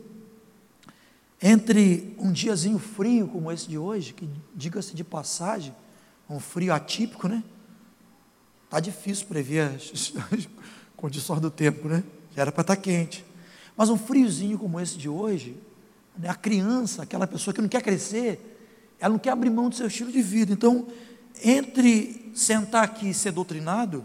[1.42, 5.74] Entre um diazinho frio como esse de hoje, que diga-se de passagem,
[6.30, 7.44] um frio atípico, né?
[8.66, 9.92] Está difícil prever as,
[10.32, 10.50] as
[10.98, 12.04] condições do tempo, né?
[12.36, 13.24] Já era para estar tá quente.
[13.78, 15.56] Mas um friozinho como esse de hoje,
[16.18, 16.30] né?
[16.30, 18.55] A criança, aquela pessoa que não quer crescer,
[19.06, 20.52] ela não quer abrir mão do seu estilo de vida.
[20.52, 20.88] Então,
[21.44, 24.04] entre sentar aqui e ser doutrinado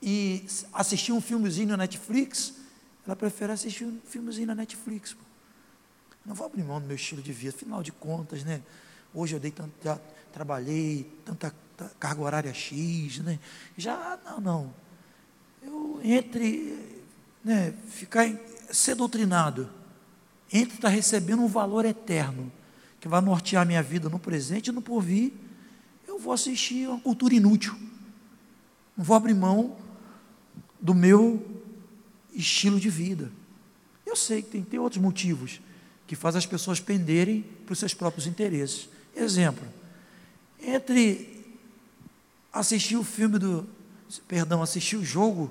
[0.00, 2.54] e assistir um filmezinho na Netflix,
[3.06, 5.14] ela prefere assistir um filmezinho na Netflix.
[6.24, 8.62] Não vou abrir mão do meu estilo de vida, afinal de contas, né?
[9.12, 9.98] Hoje eu dei tanto, já
[10.32, 11.54] trabalhei, tanta
[12.00, 13.38] carga horária X, né?
[13.76, 14.74] Já, não, não.
[15.62, 17.04] Eu, entre
[17.44, 18.26] né, ficar,
[18.72, 19.68] ser doutrinado
[20.52, 22.50] entre estar recebendo um valor eterno,
[23.06, 25.32] que vai nortear minha vida no presente e no porvir,
[26.08, 27.72] eu vou assistir uma cultura inútil.
[28.96, 29.76] Não vou abrir mão
[30.80, 31.62] do meu
[32.34, 33.30] estilo de vida.
[34.04, 35.60] Eu sei que tem, tem outros motivos
[36.04, 38.88] que fazem as pessoas penderem para os seus próprios interesses.
[39.14, 39.64] Exemplo,
[40.60, 41.46] entre
[42.52, 43.68] assistir o filme do,
[44.26, 45.48] perdão, assistir o jogo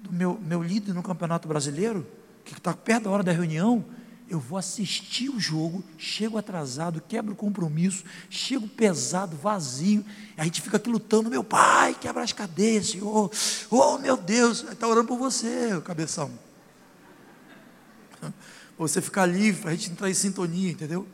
[0.00, 2.06] do meu, meu líder no Campeonato Brasileiro,
[2.42, 3.84] que está perto da hora da reunião,
[4.28, 10.04] eu vou assistir o jogo, chego atrasado, quebro o compromisso, chego pesado, vazio,
[10.36, 13.30] a gente fica aqui lutando, meu pai, quebra as cadeias, Senhor,
[13.70, 16.30] oh meu Deus, está orando por você, cabeção.
[18.76, 21.04] Você ficar livre, para a gente entrar em sintonia, entendeu?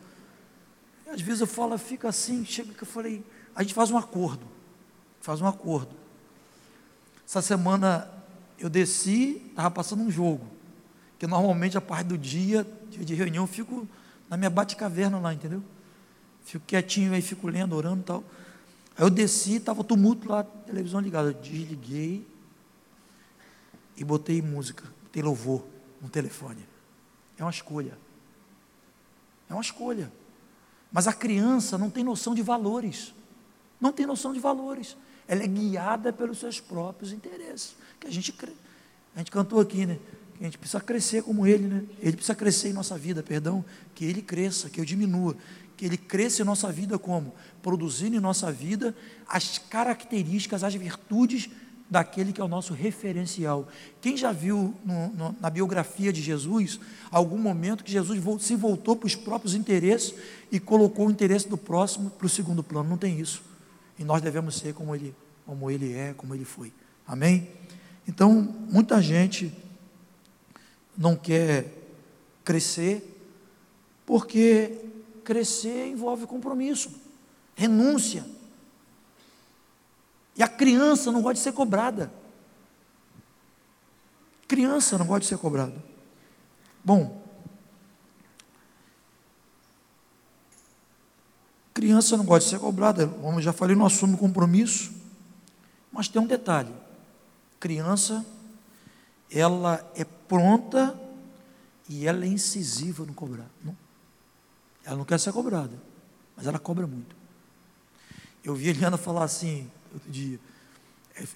[1.07, 3.24] E às vezes eu falo, fica assim, chega que eu falei,
[3.57, 4.46] a gente faz um acordo,
[5.18, 5.96] faz um acordo.
[7.27, 8.07] Essa semana
[8.59, 10.54] eu desci, estava passando um jogo.
[11.25, 13.89] Porque normalmente a parte do dia, dia de reunião, eu fico
[14.29, 15.63] na minha bate-caverna lá, entendeu?
[16.45, 18.25] Fico quietinho aí, fico lendo, orando e tal.
[18.95, 21.31] Aí eu desci, estava tumulto lá, televisão ligada.
[21.31, 22.29] Eu desliguei
[23.97, 25.65] e botei música, botei louvor
[26.03, 26.69] no telefone.
[27.39, 27.97] É uma escolha.
[29.49, 30.13] É uma escolha.
[30.93, 33.15] Mas a criança não tem noção de valores.
[33.81, 34.95] Não tem noção de valores.
[35.27, 37.77] Ela é guiada pelos seus próprios interesses.
[37.99, 38.35] Que a gente,
[39.15, 39.99] a gente cantou aqui, né?
[40.40, 41.85] A gente precisa crescer como ele, né?
[42.01, 43.64] Ele precisa crescer em nossa vida, perdão.
[43.94, 45.37] Que ele cresça, que eu diminua.
[45.77, 47.35] Que ele cresça em nossa vida como?
[47.62, 48.94] Produzindo em nossa vida
[49.29, 51.49] as características, as virtudes
[51.88, 53.68] daquele que é o nosso referencial.
[54.01, 58.97] Quem já viu no, no, na biografia de Jesus algum momento que Jesus se voltou
[58.97, 60.14] para os próprios interesses
[60.51, 62.88] e colocou o interesse do próximo para o segundo plano?
[62.88, 63.42] Não tem isso.
[63.99, 65.14] E nós devemos ser como ele,
[65.47, 66.73] como ele é, como ele foi.
[67.07, 67.49] Amém?
[68.09, 69.53] Então, muita gente
[70.96, 71.72] não quer
[72.44, 73.11] crescer
[74.07, 74.85] porque
[75.24, 76.90] crescer envolve compromisso,
[77.54, 78.24] renúncia.
[80.37, 82.12] E a criança não gosta de ser cobrada.
[84.46, 85.83] Criança não gosta de ser cobrada.
[86.85, 87.22] Bom,
[91.72, 94.92] criança não gosta de ser cobrada, como eu já falei, não assume compromisso.
[95.90, 96.72] Mas tem um detalhe:
[97.59, 98.24] criança,
[99.30, 100.04] ela é
[100.35, 101.01] pronta
[101.88, 103.47] e ela é incisiva no cobrar.
[103.62, 103.77] Não,
[104.85, 105.81] ela não quer ser cobrada,
[106.37, 107.14] mas ela cobra muito.
[108.42, 110.40] Eu vi a Eliana falar assim, outro dia.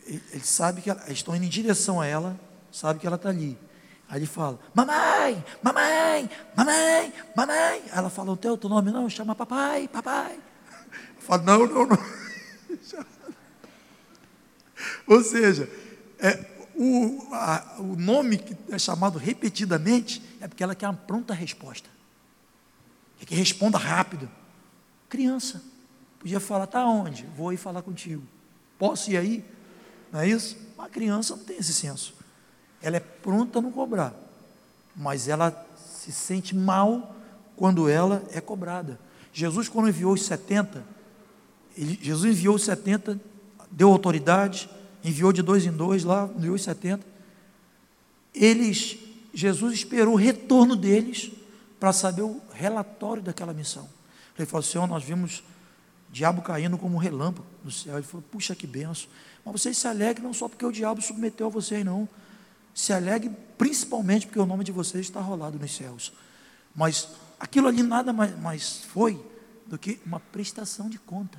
[0.05, 2.39] Ele sabe que ela, estão indo em direção a ela,
[2.73, 3.57] sabe que ela está ali.
[4.09, 7.83] Aí ele fala, mamãe, mamãe, mamãe, mamãe.
[7.85, 10.41] Aí ela fala, o teu, teu nome não, chama papai, papai.
[11.21, 11.99] Fala, não, não, não.
[15.07, 15.71] Ou seja,
[16.19, 21.35] é, o, a, o nome que é chamado repetidamente é porque ela quer uma pronta
[21.35, 21.91] resposta.
[23.19, 24.31] Quer que responda rápido.
[25.09, 25.61] Criança.
[26.21, 27.27] Podia falar, tá onde?
[27.37, 28.23] Vou ir falar contigo.
[28.79, 29.45] Posso ir aí?
[30.13, 30.57] Não é isso?
[30.77, 32.15] Uma criança não tem esse senso.
[32.81, 34.15] Ela é pronta a não cobrar,
[34.95, 37.17] mas ela se sente mal
[37.57, 39.01] quando ela é cobrada.
[39.33, 40.85] Jesus, quando enviou os 70,
[41.77, 43.21] ele, Jesus enviou os 70,
[43.69, 44.71] deu autoridade,
[45.05, 47.05] enviou de dois em dois lá, enviou os 70.
[48.35, 48.99] Eles,
[49.33, 51.31] Jesus esperou o retorno deles
[51.79, 53.89] para saber o relatório daquela missão.
[54.37, 55.43] Ele falou: Senhor, nós vimos
[56.11, 57.95] diabo caindo como um relâmpago no céu.
[57.97, 59.09] Ele falou: Puxa, que benção.
[59.45, 62.09] Mas vocês se alegrem não só porque o diabo submeteu a vocês, não.
[62.75, 66.13] Se alegre principalmente porque o nome de vocês está rolado nos céus.
[66.75, 67.09] Mas
[67.41, 69.21] aquilo ali nada mais, mais foi
[69.67, 71.39] do que uma prestação de conta.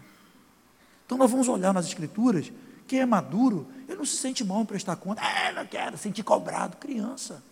[1.06, 2.52] Então nós vamos olhar nas escrituras,
[2.90, 5.22] quem é maduro, ele não se sente mal em prestar conta.
[5.22, 7.44] Ah, não quero sentir cobrado, criança.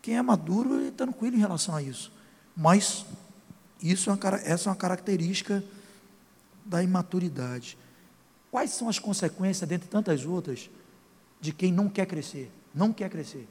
[0.00, 2.12] Quem é maduro, ele está tranquilo em relação a isso.
[2.56, 3.04] Mas
[3.82, 5.64] isso é uma, essa é uma característica
[6.64, 7.76] da imaturidade.
[8.48, 10.70] Quais são as consequências, dentre tantas outras,
[11.40, 12.48] de quem não quer crescer?
[12.72, 13.48] Não quer crescer.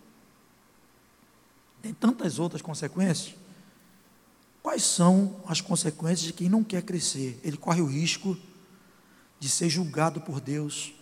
[1.82, 3.36] Tem tantas outras consequências.
[4.64, 7.38] Quais são as consequências de quem não quer crescer?
[7.44, 8.38] Ele corre o risco
[9.40, 10.94] de ser julgado por Deus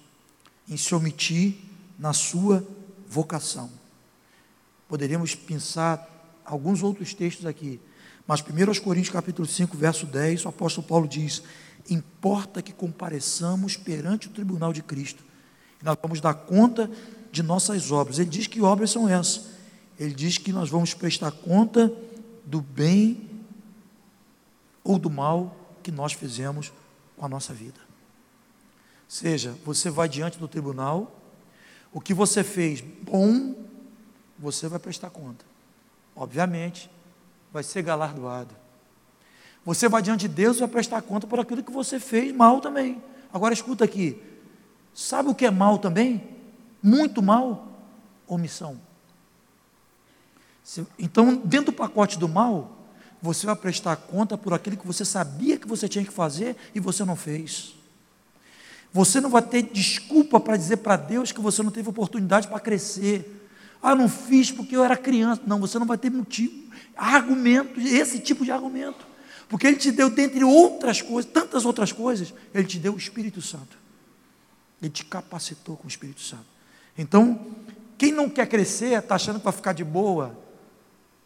[0.70, 1.56] em se omitir
[1.98, 2.66] na sua
[3.08, 3.70] vocação.
[4.88, 7.80] Poderíamos pensar alguns outros textos aqui,
[8.26, 11.42] mas 1 Coríntios capítulo 5, verso 10, o apóstolo Paulo diz:
[11.90, 15.24] importa que compareçamos perante o tribunal de Cristo.
[15.82, 16.90] E nós vamos dar conta
[17.32, 18.20] de nossas obras.
[18.20, 19.46] Ele diz que obras são essas.
[20.00, 21.92] Ele diz que nós vamos prestar conta
[22.46, 23.30] do bem
[24.84, 26.72] ou do mal que nós fizemos
[27.16, 27.87] com a nossa vida.
[29.08, 31.16] Seja, você vai diante do tribunal,
[31.94, 33.56] o que você fez bom,
[34.38, 35.46] você vai prestar conta.
[36.16, 36.90] Obviamente,
[37.52, 38.54] vai ser galardoado.
[39.66, 42.60] Você vai diante de Deus e vai prestar conta por aquilo que você fez mal
[42.60, 43.02] também.
[43.32, 44.22] Agora escuta aqui.
[44.94, 46.24] Sabe o que é mal também?
[46.82, 47.68] Muito mal?
[48.28, 48.80] Omissão.
[51.00, 52.78] Então, dentro do pacote do mal,
[53.22, 56.80] você vai prestar conta por aquilo que você sabia que você tinha que fazer e
[56.80, 57.77] você não fez.
[58.94, 62.60] Você não vai ter desculpa para dizer para Deus que você não teve oportunidade para
[62.60, 63.50] crescer.
[63.82, 65.42] Ah, não fiz porque eu era criança.
[65.46, 69.06] Não, você não vai ter motivo argumento, esse tipo de argumento.
[69.48, 73.42] Porque Ele te deu, dentre outras coisas, tantas outras coisas, Ele te deu o Espírito
[73.42, 73.78] Santo.
[74.82, 76.46] Ele te capacitou com o Espírito Santo.
[76.98, 77.48] Então,
[77.98, 80.38] quem não quer crescer, está achando que vai ficar de boa,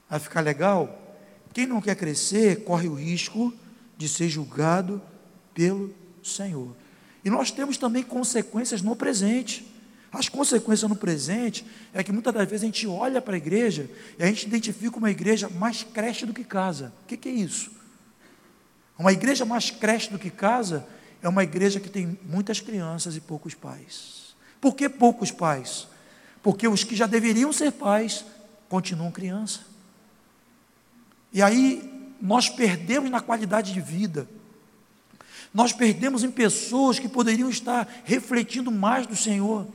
[0.09, 0.99] vai ficar legal.
[1.53, 3.53] Quem não quer crescer, corre o risco
[3.97, 5.01] de ser julgado
[5.53, 5.93] pelo
[6.23, 6.75] Senhor.
[7.23, 9.65] E nós temos também consequências no presente.
[10.11, 13.89] As consequências no presente é que muitas das vezes a gente olha para a igreja
[14.19, 16.91] e a gente identifica uma igreja mais creche do que casa.
[17.03, 17.71] O que, que é isso?
[18.97, 20.85] Uma igreja mais creche do que casa
[21.21, 24.35] é uma igreja que tem muitas crianças e poucos pais.
[24.59, 25.87] Por que poucos pais?
[26.43, 28.25] Porque os que já deveriam ser pais
[28.67, 29.61] continuam criança.
[31.31, 34.27] E aí nós perdemos na qualidade de vida.
[35.53, 39.67] Nós perdemos em pessoas que poderiam estar refletindo mais do Senhor,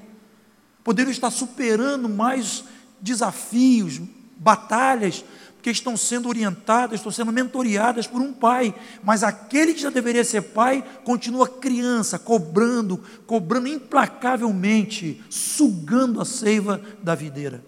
[0.83, 2.65] poderiam estar superando mais
[3.01, 4.01] desafios,
[4.39, 5.23] batalhas,
[5.55, 10.25] porque estão sendo orientadas, estão sendo mentoriadas por um pai, mas aquele que já deveria
[10.25, 17.63] ser pai continua criança, cobrando, cobrando implacavelmente, sugando a seiva da videira.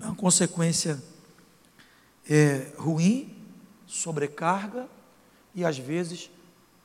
[0.00, 1.02] É uma consequência
[2.28, 3.34] é, ruim,
[3.86, 4.93] sobrecarga
[5.54, 6.30] e às vezes,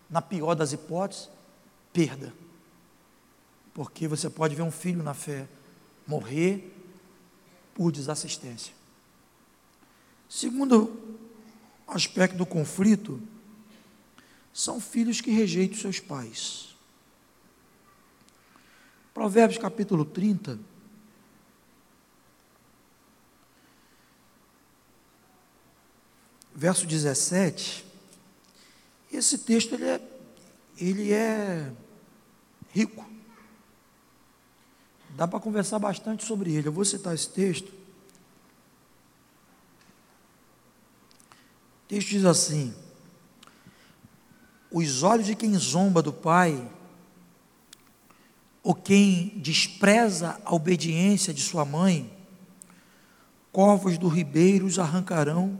[0.09, 1.29] na pior das hipóteses,
[1.91, 2.33] perda.
[3.73, 5.47] Porque você pode ver um filho na fé
[6.05, 6.75] morrer
[7.73, 8.73] por desassistência.
[10.27, 11.17] Segundo
[11.87, 13.21] aspecto do conflito,
[14.53, 16.75] são filhos que rejeitam seus pais.
[19.13, 20.59] Provérbios capítulo 30.
[26.53, 27.88] Verso 17.
[29.11, 30.01] Esse texto ele é,
[30.77, 31.71] ele é
[32.69, 33.05] rico.
[35.15, 36.67] Dá para conversar bastante sobre ele.
[36.67, 37.69] Eu vou citar esse texto.
[41.83, 42.73] O texto diz assim:
[44.71, 46.71] Os olhos de quem zomba do pai,
[48.61, 52.15] ou quem despreza a obediência de sua mãe,
[53.51, 55.59] corvos do ribeiro os arrancarão,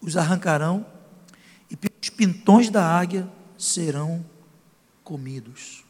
[0.00, 0.86] os arrancarão,
[2.08, 4.24] pelos pintões da águia serão
[5.04, 5.84] comidos.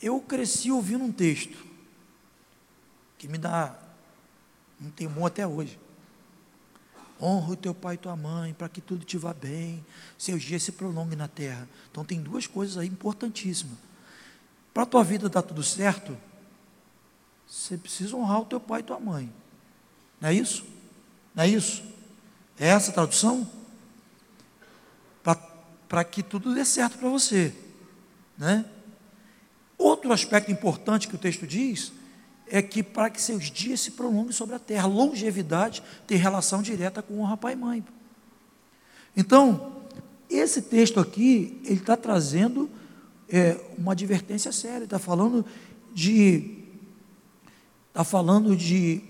[0.00, 1.64] Eu cresci ouvindo um texto
[3.18, 3.76] que me dá
[4.80, 5.78] um temor até hoje.
[7.20, 9.84] Honra o teu pai e tua mãe, para que tudo te vá bem,
[10.18, 11.68] seus dias se prolonguem na terra.
[11.90, 13.78] Então tem duas coisas aí importantíssimas.
[14.74, 16.18] Para a tua vida dar tudo certo,
[17.46, 19.32] você precisa honrar o teu pai e tua mãe.
[20.20, 20.64] Não é isso?
[21.32, 21.91] Não é isso?
[22.62, 23.44] É essa a tradução?
[25.88, 27.52] Para que tudo dê certo para você.
[28.38, 28.64] Né?
[29.76, 31.92] Outro aspecto importante que o texto diz
[32.46, 37.02] é que para que seus dias se prolonguem sobre a terra, longevidade tem relação direta
[37.02, 37.84] com honra pai e mãe.
[39.16, 39.82] Então,
[40.30, 42.70] esse texto aqui, ele está trazendo
[43.28, 45.44] é, uma advertência séria, está falando
[45.92, 46.62] de
[47.88, 49.02] está falando de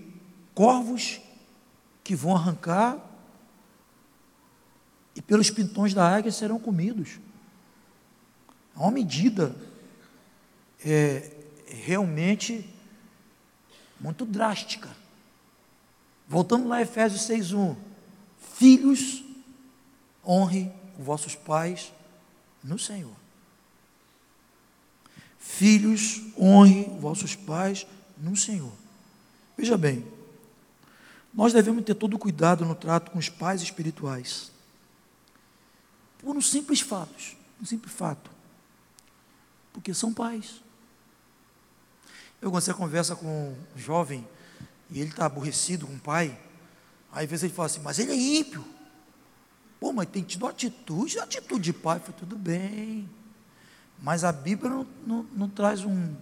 [0.55, 1.21] corvos
[2.03, 3.12] que vão arrancar
[5.15, 7.19] e pelos pintões da águia serão comidos.
[8.75, 9.55] É uma medida
[10.83, 11.31] é,
[11.67, 12.67] realmente
[13.99, 14.89] muito drástica.
[16.27, 17.75] Voltando lá a Efésios 6:1.
[18.55, 19.23] Filhos,
[20.25, 21.91] honre os vossos pais
[22.63, 23.13] no Senhor.
[25.39, 27.85] Filhos, honre os vossos pais
[28.17, 28.71] no Senhor.
[29.57, 30.05] Veja bem,
[31.33, 34.52] nós devemos ter todo cuidado no trato com os pais espirituais.
[36.23, 37.13] Por um simples fato,
[37.61, 38.31] um simples fato.
[39.73, 40.61] Porque são pais.
[42.41, 44.27] Eu, quando você conversa com um jovem
[44.89, 46.37] e ele está aborrecido com o pai,
[47.11, 48.63] aí às vezes ele fala assim, mas ele é ímpio.
[49.79, 51.99] Pô, mas tem tido atitude, atitude de pai.
[51.99, 53.09] Foi tudo bem.
[54.01, 56.15] Mas a Bíblia não, não, não traz um,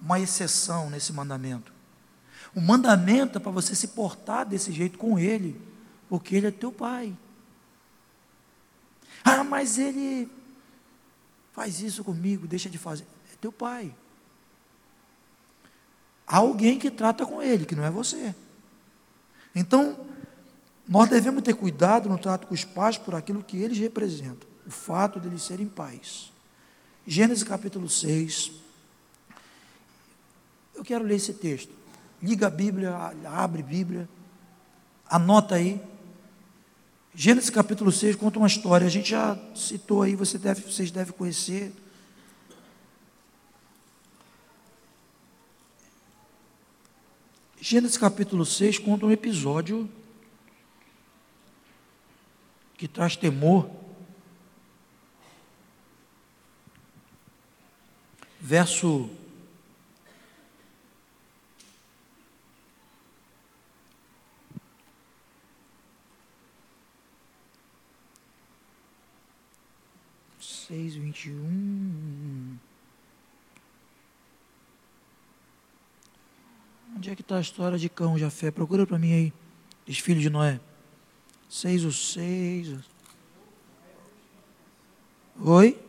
[0.00, 1.72] uma exceção nesse mandamento.
[2.54, 5.60] O mandamento é para você se portar desse jeito com ele,
[6.08, 7.16] porque ele é teu pai.
[9.24, 10.30] Ah, mas ele
[11.52, 13.06] faz isso comigo, deixa de fazer.
[13.32, 13.94] É teu pai.
[16.26, 18.34] Há alguém que trata com ele, que não é você.
[19.54, 19.98] Então,
[20.88, 24.70] nós devemos ter cuidado no trato com os pais por aquilo que eles representam, o
[24.70, 26.32] fato de eles serem pais.
[27.06, 28.52] Gênesis capítulo 6.
[30.74, 31.72] Eu quero ler esse texto.
[32.22, 34.08] Liga a Bíblia, abre a Bíblia,
[35.08, 35.80] anota aí.
[37.18, 41.14] Gênesis capítulo 6 conta uma história, a gente já citou aí, você deve, vocês devem
[41.14, 41.72] conhecer.
[47.58, 49.90] Gênesis capítulo 6 conta um episódio
[52.76, 53.70] que traz temor.
[58.38, 59.08] Verso
[70.66, 72.56] seis, vinte e um.
[76.96, 78.50] Onde é que está a história de cão Jafé?
[78.50, 79.32] Procura para mim aí.
[79.86, 80.58] Os filhos de Noé.
[81.48, 82.74] Seis ou seis.
[85.40, 85.80] Oi?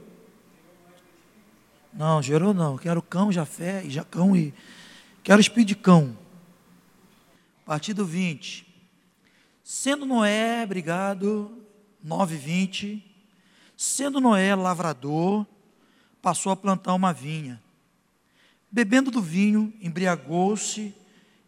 [1.91, 2.77] Não, gerou não.
[2.77, 4.53] Quero cão, Jafé, e Jacão e.
[5.23, 6.15] Quero espírito de cão.
[7.65, 8.67] Partido 20.
[9.63, 11.63] Sendo Noé, obrigado,
[12.05, 13.06] 9,20.
[13.77, 15.45] Sendo Noé lavrador,
[16.19, 17.61] passou a plantar uma vinha.
[18.71, 20.95] Bebendo do vinho, embriagou-se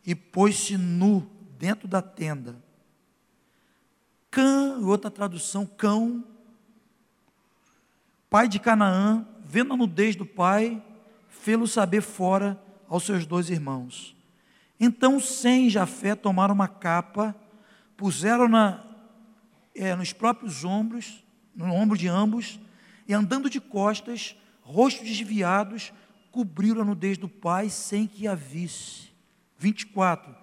[0.06, 1.28] e pôs-se nu
[1.58, 2.56] dentro da tenda.
[4.30, 6.24] Cã, outra tradução, cão,
[8.30, 10.82] pai de Canaã, vendo a nudez do pai,
[11.28, 14.16] fê-lo saber fora aos seus dois irmãos.
[14.80, 17.36] Então Sem e Jafé tomaram uma capa,
[17.98, 18.86] puseram-na
[19.74, 21.24] é, nos próprios ombros,
[21.66, 22.60] no ombro de ambos,
[23.08, 25.92] e andando de costas, rostos desviados,
[26.32, 29.10] cobriram a nudez do pai sem que a visse.
[29.58, 30.34] 24.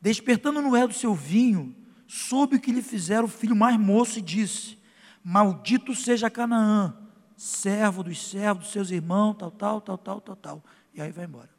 [0.00, 1.74] Despertando Noé do seu vinho,
[2.06, 4.76] soube o que lhe fizeram o filho mais moço e disse:
[5.24, 6.94] Maldito seja Canaã,
[7.36, 10.64] servo dos servos dos seus irmãos, tal, tal, tal, tal, tal, tal.
[10.92, 11.50] E aí vai embora.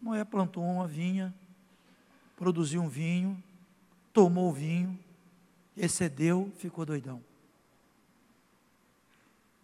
[0.00, 1.32] Noé plantou uma vinha,
[2.36, 3.40] produziu um vinho,
[4.12, 4.98] tomou o vinho,
[5.76, 7.22] excedeu, ficou doidão.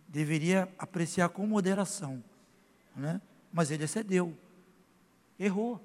[0.09, 2.25] Deveria apreciar com moderação,
[2.97, 3.21] né?
[3.53, 4.37] mas ele excedeu,
[5.39, 5.81] errou,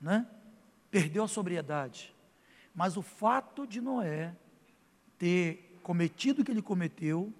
[0.00, 0.26] né?
[0.90, 2.14] perdeu a sobriedade.
[2.74, 4.34] Mas o fato de Noé
[5.18, 7.32] ter cometido o que ele cometeu,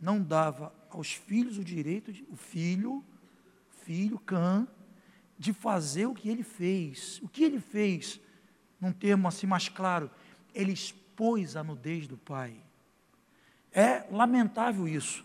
[0.00, 3.02] não dava aos filhos o direito, de, o filho,
[3.84, 4.68] filho, Cã,
[5.38, 7.20] de fazer o que ele fez.
[7.22, 8.20] O que ele fez,
[8.80, 10.10] num termo assim mais claro,
[10.54, 12.56] ele expôs a nudez do pai.
[13.72, 15.24] É lamentável isso,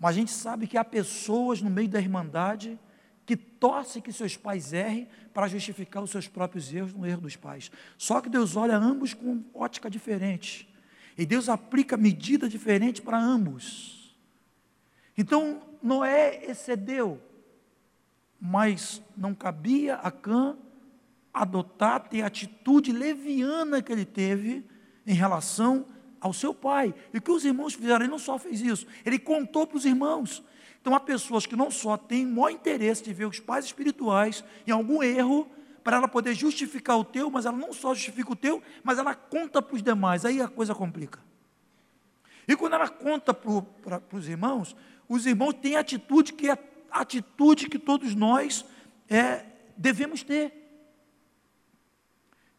[0.00, 2.78] mas a gente sabe que há pessoas no meio da irmandade
[3.26, 7.36] que torcem que seus pais errem para justificar os seus próprios erros no erro dos
[7.36, 7.70] pais.
[7.98, 10.68] Só que Deus olha ambos com ótica diferente.
[11.16, 14.16] E Deus aplica medida diferente para ambos.
[15.16, 17.20] Então, Noé excedeu,
[18.40, 20.56] mas não cabia a Cã
[21.32, 24.64] adotar, ter a atitude leviana que ele teve
[25.06, 25.86] em relação
[26.20, 26.94] ao seu pai.
[27.12, 28.04] E o que os irmãos fizeram?
[28.04, 30.42] Ele não só fez isso, ele contou para os irmãos.
[30.80, 34.42] Então, há pessoas que não só têm o maior interesse de ver os pais espirituais
[34.66, 35.50] em algum erro,
[35.82, 39.14] para ela poder justificar o teu, mas ela não só justifica o teu, mas ela
[39.14, 40.24] conta para os demais.
[40.24, 41.20] Aí a coisa complica.
[42.46, 44.76] E quando ela conta para os irmãos,
[45.08, 46.58] os irmãos têm atitude que é
[46.90, 48.64] a atitude que todos nós
[49.08, 49.44] é,
[49.76, 50.52] devemos ter.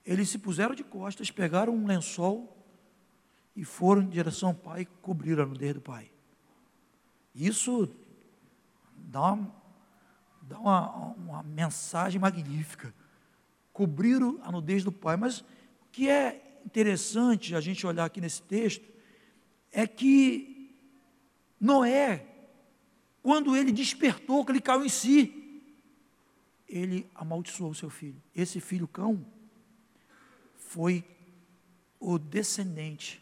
[0.05, 2.60] Eles se puseram de costas, pegaram um lençol
[3.61, 6.09] e foram em direção ao pai e cobriram a nudez do pai.
[7.35, 7.87] Isso
[8.97, 9.55] dá uma,
[10.41, 12.91] dá uma, uma mensagem magnífica.
[13.71, 15.15] Cobriram a nudez do pai.
[15.15, 15.45] Mas o
[15.91, 18.83] que é interessante a gente olhar aqui nesse texto
[19.71, 20.75] é que
[21.59, 22.25] Noé
[23.21, 25.61] quando ele despertou, que ele caiu em si,
[26.67, 28.19] ele amaldiçoou o seu filho.
[28.35, 29.23] Esse filho cão
[30.57, 31.05] foi
[31.99, 33.20] o descendente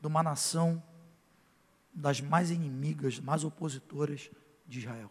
[0.00, 0.82] de uma nação
[1.92, 4.30] das mais inimigas, mais opositoras
[4.66, 5.10] de Israel.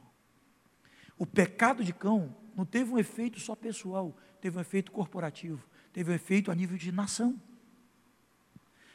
[1.17, 6.11] O pecado de cão não teve um efeito só pessoal, teve um efeito corporativo, teve
[6.11, 7.39] um efeito a nível de nação.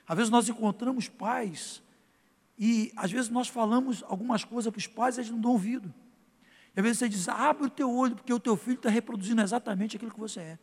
[0.06, 1.82] Às vezes nós encontramos pais
[2.58, 5.92] e às vezes nós falamos algumas coisas para os pais e eles não dão ouvido.
[6.74, 9.40] E às vezes você diz, abre o teu olho, porque o teu filho está reproduzindo
[9.40, 10.58] exatamente aquilo que você é.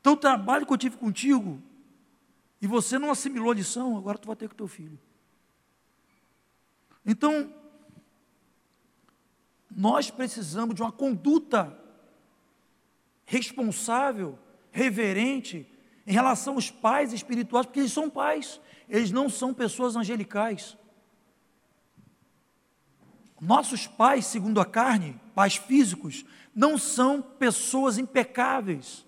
[0.00, 1.62] Então o trabalho que eu tive contigo,
[2.60, 4.98] e você não assimilou a lição, agora tu vai ter com teu filho.
[7.04, 7.52] Então,
[9.70, 11.78] nós precisamos de uma conduta
[13.24, 14.38] responsável,
[14.70, 15.70] reverente,
[16.06, 20.76] em relação aos pais espirituais, porque eles são pais eles não são pessoas angelicais.
[23.40, 29.04] Nossos pais, segundo a carne, pais físicos, não são pessoas impecáveis.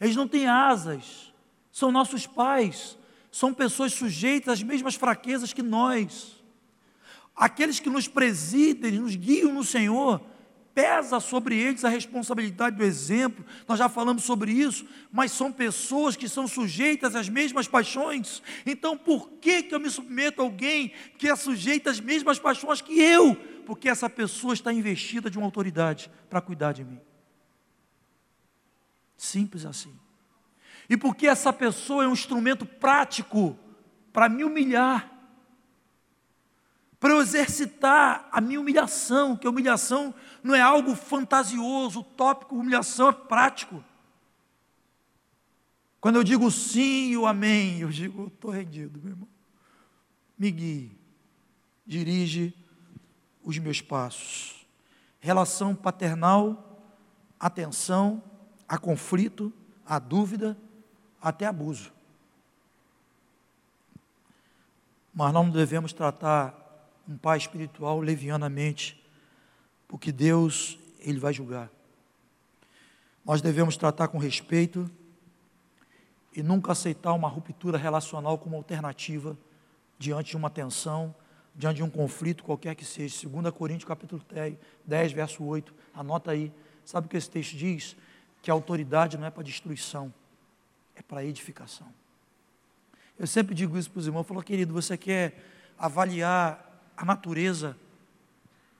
[0.00, 1.32] Eles não têm asas.
[1.74, 2.96] São nossos pais.
[3.32, 6.40] São pessoas sujeitas às mesmas fraquezas que nós.
[7.34, 10.24] Aqueles que nos presidem, nos guiam no Senhor,
[10.72, 16.14] pesa sobre eles a responsabilidade do exemplo, nós já falamos sobre isso, mas são pessoas
[16.14, 20.92] que são sujeitas às mesmas paixões, então por que, que eu me submeto a alguém
[21.18, 23.34] que é sujeito às mesmas paixões que eu?
[23.66, 27.00] Porque essa pessoa está investida de uma autoridade para cuidar de mim.
[29.16, 30.03] Simples assim.
[30.88, 33.58] E porque essa pessoa é um instrumento prático
[34.12, 35.10] para me humilhar,
[37.00, 43.08] para eu exercitar a minha humilhação, que a humilhação não é algo fantasioso, utópico, humilhação
[43.08, 43.84] é prático.
[46.00, 49.28] Quando eu digo sim e o amém, eu digo, estou rendido, meu irmão.
[50.38, 50.98] Me guie,
[51.86, 52.54] dirige
[53.42, 54.66] os meus passos.
[55.20, 56.82] Relação paternal,
[57.38, 58.22] atenção,
[58.68, 59.52] a conflito,
[59.84, 60.56] a dúvida,
[61.24, 61.90] até abuso.
[65.14, 66.54] Mas não devemos tratar
[67.08, 69.02] um pai espiritual levianamente,
[69.88, 71.70] porque Deus, Ele vai julgar.
[73.24, 74.90] Nós devemos tratar com respeito
[76.36, 79.34] e nunca aceitar uma ruptura relacional como alternativa
[79.98, 81.14] diante de uma tensão,
[81.54, 83.26] diante de um conflito qualquer que seja.
[83.26, 84.20] 2 Coríntios capítulo
[84.84, 86.52] 10, verso 8, anota aí.
[86.84, 87.96] Sabe o que esse texto diz?
[88.42, 90.12] Que a autoridade não é para destruição,
[90.94, 91.92] é para edificação.
[93.18, 95.42] Eu sempre digo isso para os irmãos, querido, você quer
[95.78, 97.76] avaliar a natureza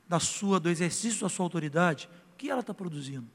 [0.09, 2.09] da sua, do exercício da sua autoridade?
[2.33, 3.27] O que ela está produzindo?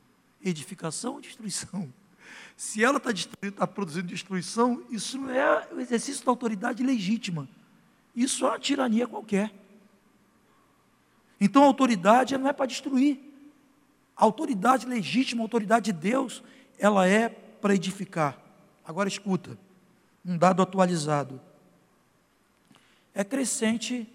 [0.43, 1.91] Edificação ou destruição?
[2.55, 3.11] Se ela está
[3.51, 7.47] tá produzindo destruição, isso não é o exercício da autoridade legítima.
[8.15, 9.53] Isso é uma tirania qualquer.
[11.39, 13.19] Então a autoridade não é para destruir.
[14.15, 16.43] A autoridade legítima, a autoridade de Deus,
[16.77, 18.37] ela é para edificar.
[18.89, 19.55] Agora escuta,
[20.25, 21.39] um dado atualizado.
[23.13, 24.11] É crescente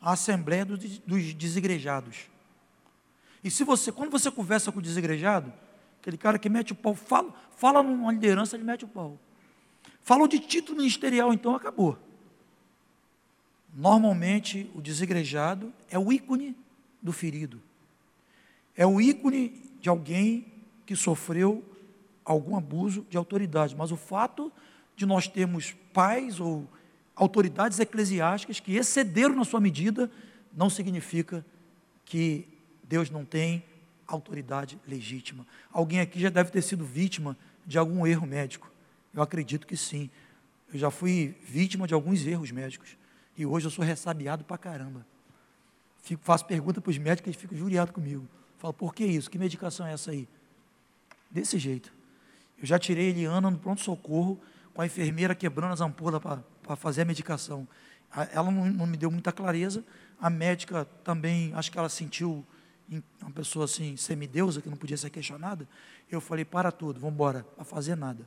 [0.00, 2.28] a assembleia dos desigrejados.
[3.44, 5.52] E se você, quando você conversa com o desigrejado,
[6.00, 9.16] aquele cara que mete o pau, fala, fala numa liderança, ele mete o pau.
[10.02, 11.96] Falam de título ministerial, então acabou.
[13.72, 16.56] Normalmente, o desigrejado é o ícone
[17.00, 17.62] do ferido.
[18.76, 19.50] É o ícone
[19.80, 20.52] de alguém
[20.84, 21.64] que sofreu
[22.26, 23.74] algum abuso de autoridade.
[23.74, 24.52] Mas o fato
[24.96, 26.68] de nós termos pais ou
[27.14, 30.10] autoridades eclesiásticas que excederam na sua medida
[30.54, 31.46] não significa
[32.04, 32.46] que
[32.82, 33.64] Deus não tem
[34.06, 35.46] autoridade legítima.
[35.72, 38.70] Alguém aqui já deve ter sido vítima de algum erro médico.
[39.14, 40.10] Eu acredito que sim.
[40.72, 42.96] Eu já fui vítima de alguns erros médicos.
[43.36, 45.06] E hoje eu sou ressabiado pra caramba.
[46.02, 48.26] Fico, faço pergunta para os médicos e ficam juriados comigo.
[48.58, 49.30] Falo, por que isso?
[49.30, 50.28] Que medicação é essa aí?
[51.30, 51.95] Desse jeito.
[52.58, 54.40] Eu já tirei Eliana no pronto-socorro
[54.72, 57.66] com a enfermeira quebrando as ampolas para fazer a medicação.
[58.32, 59.84] Ela não, não, me deu muita clareza.
[60.20, 62.44] A médica também, acho que ela sentiu
[63.20, 65.68] uma pessoa assim, semideusa, que não podia ser questionada,
[66.10, 68.26] eu falei, para tudo, vamos embora, para fazer nada.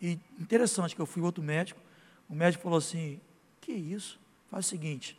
[0.00, 1.80] E interessante que eu fui outro médico,
[2.28, 3.20] o médico falou assim,
[3.60, 4.20] que isso?
[4.50, 5.18] Faz o seguinte,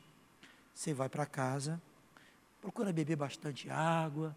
[0.73, 1.81] você vai para casa,
[2.61, 4.35] procura beber bastante água,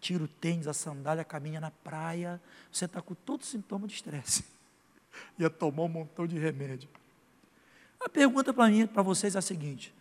[0.00, 2.40] tira o tênis, a sandália, caminha na praia,
[2.70, 4.44] você está com todo sintoma de estresse.
[5.38, 6.88] Ia tomar um montão de remédio.
[8.00, 9.94] A pergunta para mim, para vocês é a seguinte: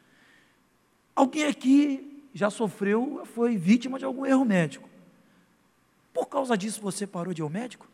[1.15, 4.87] alguém aqui já sofreu, foi vítima de algum erro médico.
[6.13, 7.87] Por causa disso você parou de ir ao médico?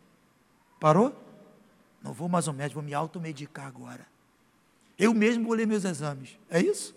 [0.80, 1.16] Parou?
[2.02, 4.06] Não vou mais ao médico, vou me automedicar agora.
[4.98, 6.38] Eu mesmo vou ler meus exames.
[6.50, 6.94] É isso?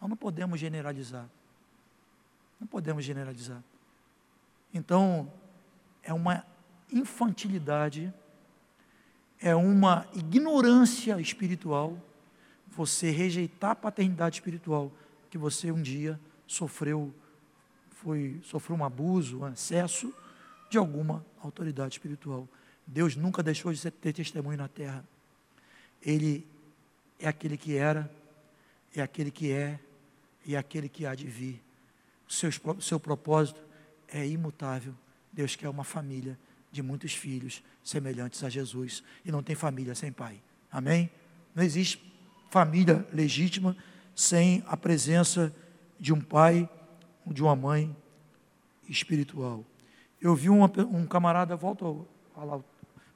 [0.00, 1.28] Nós não podemos generalizar.
[2.62, 3.60] Não podemos generalizar.
[4.72, 5.28] Então,
[6.00, 6.46] é uma
[6.92, 8.14] infantilidade,
[9.40, 12.00] é uma ignorância espiritual
[12.68, 14.92] você rejeitar a paternidade espiritual
[15.28, 17.12] que você um dia sofreu,
[17.90, 20.14] foi, sofreu um abuso, um excesso
[20.70, 22.46] de alguma autoridade espiritual.
[22.86, 25.04] Deus nunca deixou de ter testemunho na terra.
[26.00, 26.46] Ele
[27.18, 28.08] é aquele que era,
[28.94, 29.80] é aquele que é
[30.46, 31.60] e é aquele que há de vir.
[32.32, 33.60] O seu, propósito
[34.08, 34.94] é imutável.
[35.30, 36.38] Deus quer uma família
[36.70, 39.02] de muitos filhos semelhantes a Jesus.
[39.22, 40.40] E não tem família sem pai.
[40.70, 41.10] Amém?
[41.54, 42.02] Não existe
[42.50, 43.76] família legítima
[44.16, 45.54] sem a presença
[46.00, 46.68] de um pai,
[47.26, 47.94] de uma mãe
[48.88, 49.62] espiritual.
[50.18, 51.84] Eu vi uma, um camarada, volta,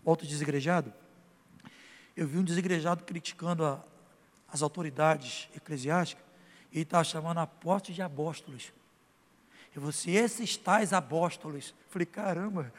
[0.05, 0.93] volta desigrejado,
[2.17, 3.85] eu vi um desigrejado criticando a,
[4.49, 6.25] as autoridades eclesiásticas,
[6.73, 8.73] e estava chamando apóstolos de apóstolos.
[9.77, 11.75] Eu falei assim, esses tais apóstolos.
[11.91, 12.73] Falei, caramba,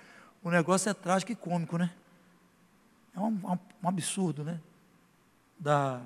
[0.44, 1.94] o negócio é trágico e cômico, né?
[3.16, 4.60] É um, um, um absurdo, né?
[5.60, 6.02] Da,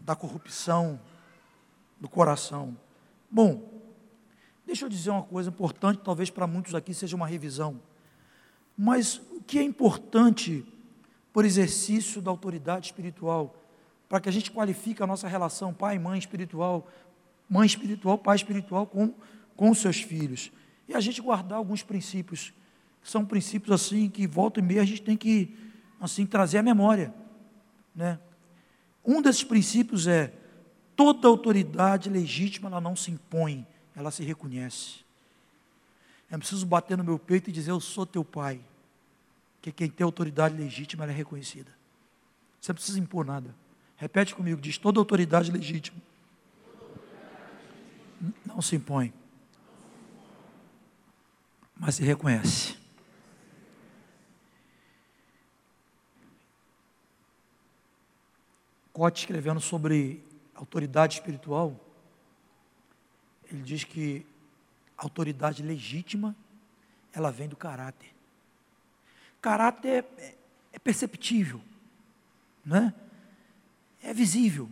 [0.00, 1.00] da corrupção
[2.00, 2.76] do coração.
[3.30, 3.62] Bom,
[4.66, 7.80] deixa eu dizer uma coisa importante, talvez para muitos aqui seja uma revisão.
[8.76, 10.66] Mas o que é importante
[11.32, 13.54] por exercício da autoridade espiritual,
[14.08, 16.88] para que a gente qualifique a nossa relação pai mãe espiritual,
[17.48, 19.14] mãe espiritual, pai espiritual com,
[19.60, 20.50] com seus filhos.
[20.88, 22.50] E a gente guardar alguns princípios,
[23.02, 25.54] que são princípios assim que volta e meia a gente tem que
[26.00, 27.12] assim trazer à memória,
[27.94, 28.18] né?
[29.04, 30.32] Um desses princípios é
[30.96, 35.00] toda autoridade legítima ela não se impõe, ela se reconhece.
[36.30, 38.62] Eu preciso bater no meu peito e dizer eu sou teu pai.
[39.60, 41.70] Que quem tem autoridade legítima é reconhecida.
[42.58, 43.54] Você não precisa impor nada.
[43.98, 46.00] Repete comigo, diz toda autoridade legítima.
[48.46, 49.12] não se impõe,
[51.80, 52.76] mas se reconhece.
[58.92, 60.22] Cote escrevendo sobre
[60.54, 61.74] autoridade espiritual,
[63.50, 64.26] ele diz que
[64.96, 66.36] a autoridade legítima,
[67.14, 68.14] ela vem do caráter.
[69.40, 70.34] Caráter é,
[70.74, 71.62] é perceptível,
[72.64, 72.94] né?
[74.02, 74.68] é visível.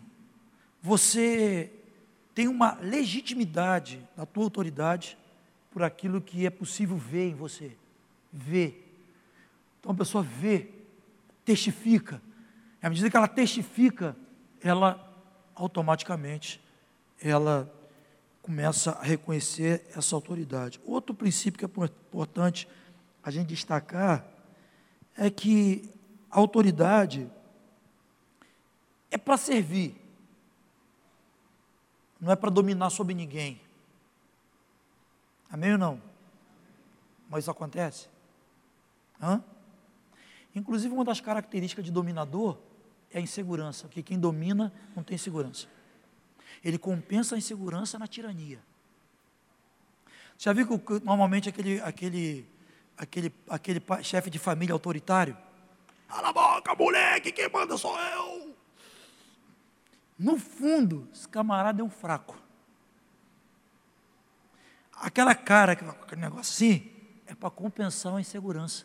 [0.82, 1.72] Você
[2.34, 5.16] tem uma legitimidade da tua autoridade
[5.78, 7.70] por aquilo que é possível ver em você.
[8.32, 8.84] Ver.
[9.78, 10.72] Então a pessoa vê,
[11.44, 12.20] testifica.
[12.82, 14.16] E à medida que ela testifica,
[14.60, 15.08] ela
[15.54, 16.60] automaticamente
[17.22, 17.72] ela
[18.42, 20.80] começa a reconhecer essa autoridade.
[20.84, 22.66] Outro princípio que é importante
[23.22, 24.26] a gente destacar
[25.16, 25.88] é que
[26.28, 27.30] a autoridade
[29.12, 29.94] é para servir,
[32.20, 33.67] não é para dominar sobre ninguém.
[35.50, 36.02] Amém ou não?
[37.28, 38.08] Mas isso acontece?
[39.20, 39.42] Hã?
[40.54, 42.58] Inclusive, uma das características de dominador
[43.10, 45.66] é a insegurança, porque quem domina não tem segurança.
[46.64, 48.60] Ele compensa a insegurança na tirania.
[50.38, 52.46] Já viu que normalmente aquele, aquele,
[52.96, 55.36] aquele, aquele chefe de família autoritário?
[56.08, 58.56] Cala a boca, moleque, quem manda sou eu.
[60.18, 62.36] No fundo, esse camarada é um fraco.
[65.00, 66.90] Aquela cara, aquele negócio assim,
[67.26, 68.84] é para compensar a insegurança.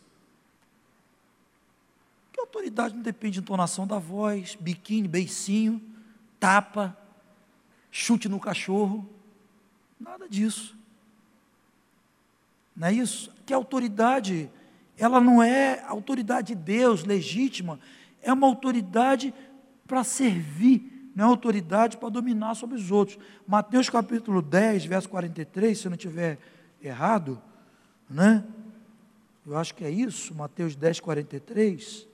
[2.32, 5.82] Que autoridade não depende de entonação da voz, biquíni, beicinho,
[6.40, 6.98] tapa,
[7.90, 9.10] chute no cachorro.
[10.00, 10.76] Nada disso.
[12.76, 13.32] Não é isso?
[13.46, 14.50] Que a autoridade,
[14.98, 17.80] ela não é autoridade de Deus legítima,
[18.22, 19.34] é uma autoridade
[19.88, 23.18] para servir não é autoridade para dominar sobre os outros.
[23.48, 26.40] Mateus capítulo 10, verso 43, se eu não estiver
[26.82, 27.42] errado,
[28.10, 28.44] né?
[29.46, 32.08] Eu acho que é isso, Mateus 10, 43.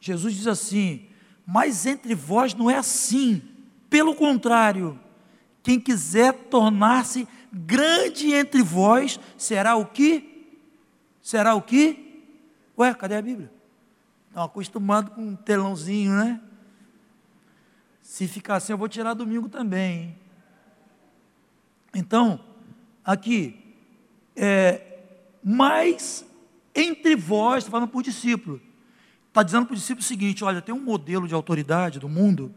[0.00, 1.06] Jesus diz assim:
[1.46, 3.42] Mas entre vós não é assim,
[3.88, 4.98] pelo contrário,
[5.62, 10.56] quem quiser tornar-se grande entre vós, será o que?
[11.22, 12.24] Será o que?
[12.78, 13.50] Ué, cadê a Bíblia?
[14.28, 16.40] Estão acostumados com um telãozinho, né?
[18.08, 20.16] Se ficar assim, eu vou tirar domingo também.
[21.94, 22.40] Então,
[23.04, 23.76] aqui,
[24.34, 25.00] é,
[25.44, 26.24] mas
[26.74, 28.62] entre vós, está falando para o discípulo,
[29.28, 32.50] está dizendo para o discípulo o seguinte: olha, tem um modelo de autoridade do mundo,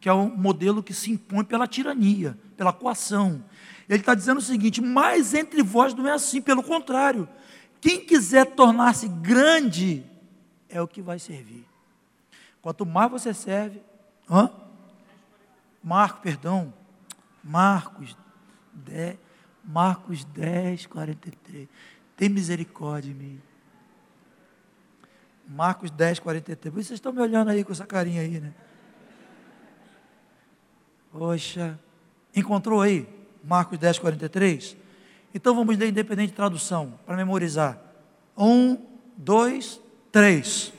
[0.00, 3.44] que é um modelo que se impõe pela tirania, pela coação.
[3.88, 7.28] Ele está dizendo o seguinte: mas entre vós não é assim, pelo contrário,
[7.80, 10.04] quem quiser tornar-se grande
[10.68, 11.64] é o que vai servir.
[12.60, 13.80] Quanto mais você serve,
[14.28, 14.65] hã?
[15.86, 16.74] Marco, perdão,
[17.44, 18.16] Marcos
[18.72, 19.16] 10,
[19.62, 21.68] Marcos 10, 43.
[22.16, 23.42] Tem misericórdia em mim.
[25.46, 26.74] Marcos 10, 43.
[26.74, 28.52] Vocês estão me olhando aí com essa carinha aí, né?
[31.12, 31.78] Poxa,
[32.34, 33.08] encontrou aí?
[33.44, 34.76] Marcos 10, 43?
[35.32, 37.80] Então vamos ler independente de tradução, para memorizar.
[38.36, 38.76] Um,
[39.16, 39.80] dois,
[40.10, 40.72] três.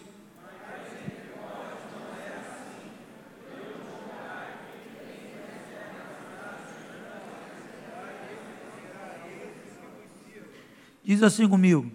[11.08, 11.90] Diz assim comigo: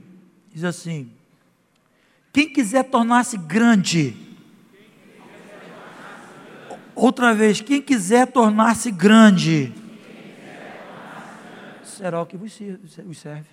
[0.54, 1.12] diz assim,
[2.32, 4.16] quem quiser tornar-se grande,
[6.94, 9.70] outra vez, quem quiser tornar-se grande,
[11.84, 12.58] será o que vos
[13.18, 13.50] serve.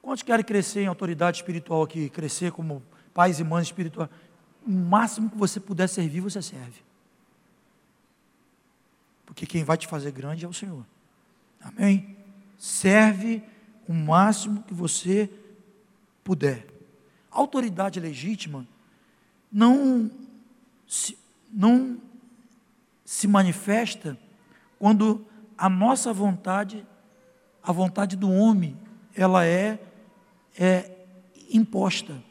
[0.00, 2.80] Quantos querem crescer em autoridade espiritual aqui, crescer como
[3.12, 4.08] pais e mães espirituais?
[4.64, 6.80] O máximo que você puder servir, você serve.
[9.26, 10.86] Porque quem vai te fazer grande é o Senhor.
[11.60, 12.16] Amém?
[12.56, 13.42] Serve
[13.88, 15.30] o máximo que você
[16.22, 16.66] puder.
[17.30, 18.66] Autoridade legítima
[19.50, 20.10] não
[20.86, 21.18] se,
[21.50, 22.00] não
[23.04, 24.18] se manifesta
[24.78, 25.24] quando
[25.56, 26.86] a nossa vontade,
[27.62, 28.76] a vontade do homem,
[29.14, 29.78] ela é,
[30.58, 31.06] é
[31.50, 32.22] imposta.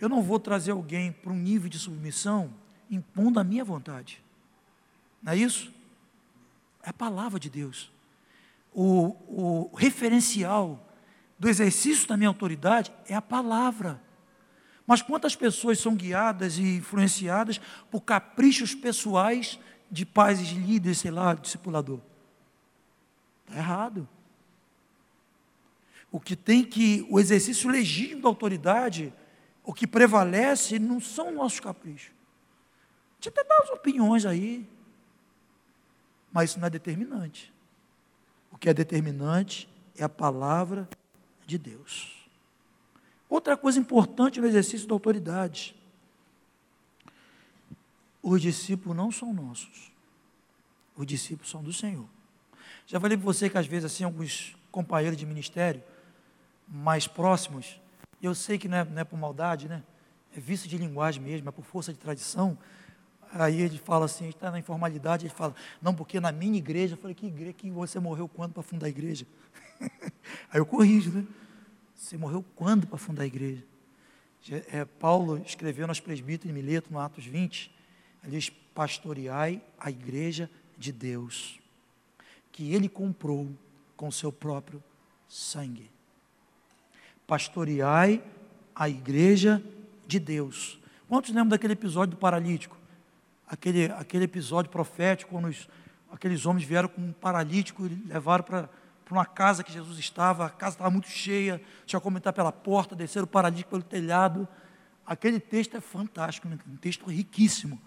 [0.00, 2.52] Eu não vou trazer alguém para um nível de submissão
[2.90, 4.22] impondo a minha vontade.
[5.22, 5.72] Não é isso?
[6.82, 7.90] É a palavra de Deus
[8.80, 10.78] o, o referencial
[11.36, 14.00] do exercício da minha autoridade é a palavra.
[14.86, 17.60] Mas quantas pessoas são guiadas e influenciadas
[17.90, 19.58] por caprichos pessoais
[19.90, 21.98] de pais e de líderes, sei lá, discipulador?
[23.46, 24.08] Está errado.
[26.08, 29.12] O que tem que, o exercício legítimo da autoridade,
[29.64, 32.12] o que prevalece não são nossos caprichos.
[33.16, 34.70] gente até dá as opiniões aí,
[36.32, 37.52] mas isso não é determinante.
[38.50, 40.88] O que é determinante é a palavra
[41.46, 42.18] de Deus.
[43.28, 45.74] Outra coisa importante no exercício da autoridade:
[48.22, 49.92] os discípulos não são nossos,
[50.96, 52.06] os discípulos são do Senhor.
[52.86, 55.82] Já falei para você que às vezes assim alguns companheiros de ministério
[56.66, 57.80] mais próximos,
[58.22, 59.82] eu sei que não é, não é por maldade, né?
[60.36, 62.58] É vício de linguagem mesmo, é por força de tradição.
[63.32, 66.98] Aí ele fala assim, está na informalidade, ele fala, não, porque na minha igreja, eu
[66.98, 69.26] falei, que igreja, que você morreu quando para fundar a igreja?
[70.50, 71.26] Aí eu corrijo, né?
[71.94, 73.62] Você morreu quando para fundar a igreja?
[74.72, 77.70] É, Paulo escreveu nas presbíteros de Mileto, no Atos 20,
[78.24, 81.58] ele diz, pastoreai a igreja de Deus,
[82.50, 83.50] que ele comprou
[83.96, 84.82] com seu próprio
[85.28, 85.90] sangue.
[87.26, 88.22] Pastoreai
[88.74, 89.62] a igreja
[90.06, 90.78] de Deus.
[91.08, 92.77] Quantos lembram daquele episódio do paralítico?
[93.48, 95.68] Aquele, aquele episódio profético, quando os,
[96.12, 98.68] aqueles homens vieram com um paralítico e levaram para
[99.10, 102.94] uma casa que Jesus estava, a casa estava muito cheia, tinha como entrar pela porta,
[102.94, 104.46] descer o paralítico pelo telhado.
[105.06, 106.58] Aquele texto é fantástico, né?
[106.68, 107.80] um texto riquíssimo.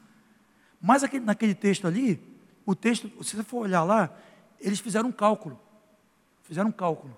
[0.81, 2.19] Mas aquele, naquele texto ali,
[2.65, 4.09] o texto, se você for olhar lá,
[4.59, 5.59] eles fizeram um cálculo.
[6.43, 7.15] Fizeram um cálculo.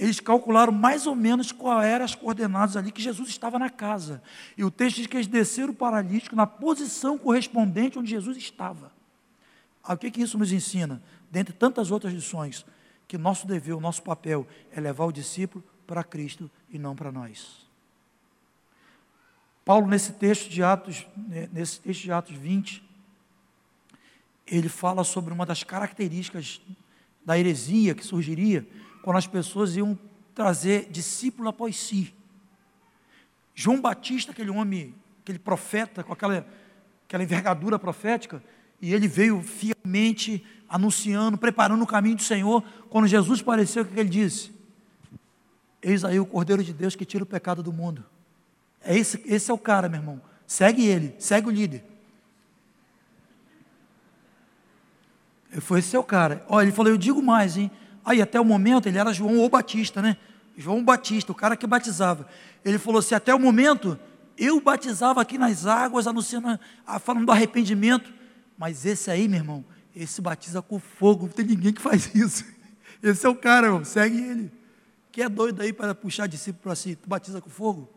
[0.00, 4.22] Eles calcularam mais ou menos qual eram as coordenadas ali que Jesus estava na casa.
[4.56, 8.90] E o texto diz que eles desceram o paralítico na posição correspondente onde Jesus estava.
[9.84, 11.02] Ah, o que, que isso nos ensina?
[11.30, 12.64] Dentre tantas outras lições,
[13.06, 17.12] que nosso dever, o nosso papel é levar o discípulo para Cristo e não para
[17.12, 17.68] nós.
[19.66, 22.82] Paulo, nesse texto de Atos, né, nesse texto de Atos 20,
[24.46, 26.62] ele fala sobre uma das características
[27.22, 28.66] da heresia que surgiria
[29.02, 29.98] quando as pessoas iam
[30.34, 32.14] trazer discípulo após si.
[33.54, 36.46] João Batista, aquele homem, aquele profeta com aquela,
[37.06, 38.42] aquela envergadura profética,
[38.80, 42.62] e ele veio fielmente anunciando, preparando o caminho do Senhor.
[42.88, 44.52] Quando Jesus apareceu, o que ele disse?
[45.82, 48.04] Eis aí o Cordeiro de Deus que tira o pecado do mundo.
[48.82, 50.22] É esse, esse é o cara, meu irmão.
[50.46, 51.84] Segue ele, segue o líder.
[55.60, 56.44] Foi esse é o cara.
[56.48, 57.70] Olha, ele falou, eu digo mais, hein?
[58.04, 60.16] Aí até o momento ele era João ou Batista, né?
[60.56, 62.26] João Batista, o cara que batizava.
[62.64, 63.98] Ele falou assim: até o momento
[64.36, 66.58] eu batizava aqui nas águas, anunciando,
[67.00, 68.12] falando do arrependimento.
[68.56, 71.26] Mas esse aí, meu irmão, esse batiza com fogo.
[71.26, 72.44] Não tem ninguém que faz isso.
[73.02, 73.82] Esse é o cara.
[73.84, 74.52] Segue ele.
[75.10, 76.94] Que é doido aí para puxar discípulo para si?
[76.94, 77.88] Tu batiza com fogo?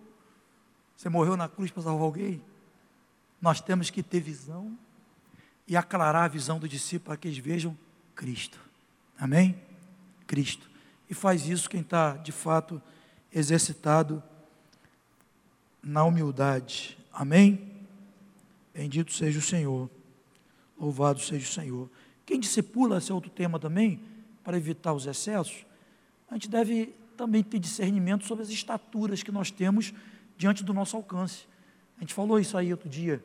[0.95, 2.41] Você morreu na cruz para salvar alguém?
[3.41, 4.77] Nós temos que ter visão
[5.67, 7.77] e aclarar a visão do discípulo para que eles vejam
[8.15, 8.57] Cristo.
[9.19, 9.59] Amém?
[10.33, 10.67] Cristo.
[11.07, 12.81] E faz isso quem está, de fato,
[13.31, 14.23] exercitado
[15.83, 16.97] na humildade.
[17.13, 17.71] Amém?
[18.73, 19.87] Bendito seja o Senhor.
[20.75, 21.87] Louvado seja o Senhor.
[22.25, 24.01] Quem discipula, esse é outro tema também,
[24.43, 25.67] para evitar os excessos,
[26.31, 29.93] a gente deve também ter discernimento sobre as estaturas que nós temos
[30.35, 31.45] diante do nosso alcance.
[31.95, 33.23] A gente falou isso aí outro dia,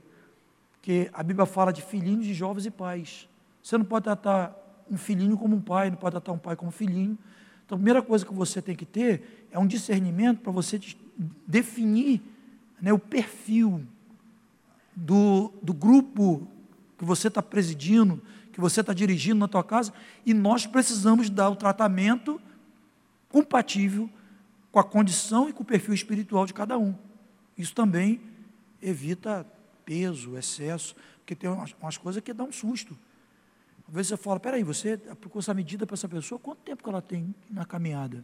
[0.82, 3.26] que a Bíblia fala de filhinhos, de jovens e pais.
[3.62, 6.68] Você não pode tratar um filhinho como um pai, não pode tratar um pai como
[6.68, 7.18] um filhinho.
[7.64, 10.80] Então, a primeira coisa que você tem que ter é um discernimento para você
[11.46, 12.22] definir
[12.80, 13.82] né, o perfil
[14.96, 16.48] do, do grupo
[16.96, 18.22] que você está presidindo,
[18.52, 19.92] que você está dirigindo na tua casa,
[20.24, 22.40] e nós precisamos dar o tratamento
[23.28, 24.08] compatível
[24.72, 26.94] com a condição e com o perfil espiritual de cada um.
[27.56, 28.20] Isso também
[28.80, 29.46] evita
[29.84, 32.96] peso, excesso, porque tem umas, umas coisas que dão um susto.
[33.88, 36.88] Às vezes você fala, peraí, você aplicou essa medida para essa pessoa, quanto tempo que
[36.88, 38.18] ela tem na caminhada?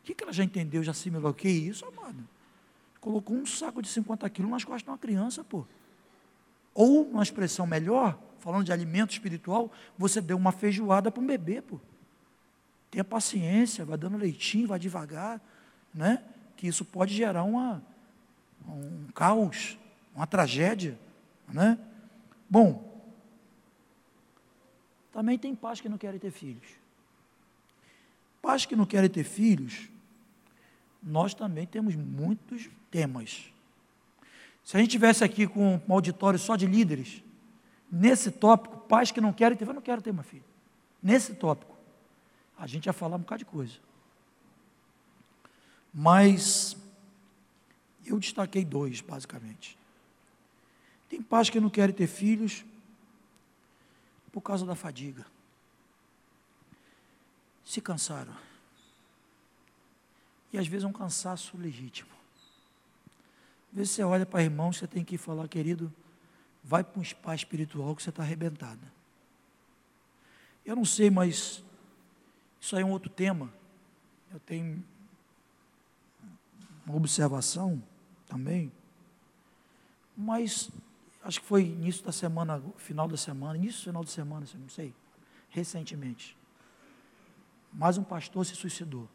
[0.00, 1.34] O que, que ela já entendeu, já assimilou?
[1.34, 2.26] Que isso, amado?
[2.98, 5.66] Colocou um saco de 50 quilos nas costas de uma criança, pô.
[6.72, 11.60] Ou, uma expressão melhor, falando de alimento espiritual, você deu uma feijoada para um bebê,
[11.60, 11.78] pô.
[12.90, 15.40] Tenha paciência, vai dando leitinho, vai devagar,
[15.92, 16.24] né?
[16.56, 17.82] Que isso pode gerar uma,
[18.66, 19.78] um caos,
[20.14, 20.98] uma tragédia,
[21.48, 21.78] né?
[22.48, 22.89] Bom,
[25.12, 26.66] também tem pais que não querem ter filhos.
[28.40, 29.88] Pais que não querem ter filhos,
[31.02, 33.52] nós também temos muitos temas.
[34.64, 37.22] Se a gente tivesse aqui com um auditório só de líderes,
[37.90, 40.44] nesse tópico, pais que não querem ter, eu não quero ter uma filha.
[41.02, 41.76] Nesse tópico,
[42.58, 43.74] a gente ia falar um bocado de coisa.
[45.92, 46.76] Mas
[48.04, 49.76] eu destaquei dois, basicamente.
[51.08, 52.64] Tem pais que não querem ter filhos
[54.32, 55.26] por causa da fadiga.
[57.64, 58.34] Se cansaram.
[60.52, 62.10] E às vezes é um cansaço legítimo.
[63.70, 65.92] Às vezes você olha para irmão, você tem que falar, querido,
[66.62, 68.92] vai para um spa espiritual que você está arrebentada.
[70.64, 71.62] Eu não sei, mas
[72.60, 73.52] isso aí é um outro tema.
[74.32, 74.84] Eu tenho
[76.84, 77.82] uma observação
[78.26, 78.70] também.
[80.16, 80.70] Mas
[81.22, 84.94] acho que foi início da semana, final da semana, início final de semana, não sei,
[85.50, 86.36] recentemente.
[87.72, 89.08] Mais um pastor se suicidou.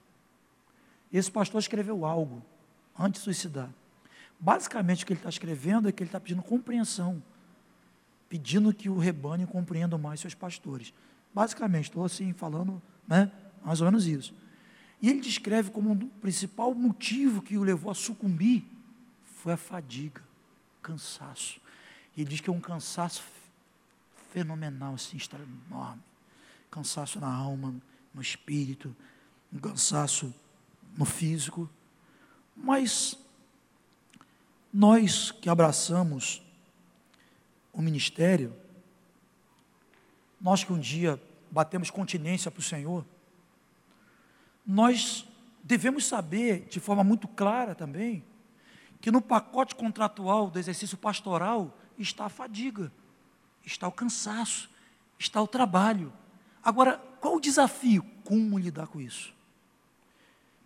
[1.12, 2.44] Esse pastor escreveu algo
[2.98, 3.70] antes de suicidar.
[4.40, 7.22] Basicamente o que ele está escrevendo é que ele está pedindo compreensão,
[8.30, 10.94] pedindo que o rebanho compreenda mais seus pastores.
[11.34, 13.32] Basicamente, estou assim falando, né,
[13.64, 14.34] mais ou menos isso.
[15.02, 18.64] E ele descreve como um principal motivo que o levou a sucumbir
[19.26, 20.24] foi a fadiga,
[20.82, 21.62] cansaço.
[22.16, 23.24] E diz que é um cansaço
[24.32, 25.18] fenomenal, assim,
[25.70, 26.02] enorme.
[26.72, 27.74] Cansaço na alma,
[28.14, 28.96] no espírito,
[29.52, 30.34] um cansaço
[30.98, 31.70] no físico.
[32.56, 33.18] Mas
[34.74, 36.42] nós que abraçamos
[37.72, 38.56] o ministério,
[40.40, 43.06] nós que um dia batemos continência para o Senhor,
[44.66, 45.26] nós
[45.64, 48.24] devemos saber de forma muito clara também
[49.02, 52.92] que no pacote contratual do exercício pastoral está a fadiga,
[53.66, 54.70] está o cansaço,
[55.18, 56.12] está o trabalho.
[56.64, 58.06] Agora, qual o desafio?
[58.24, 59.34] Como lidar com isso?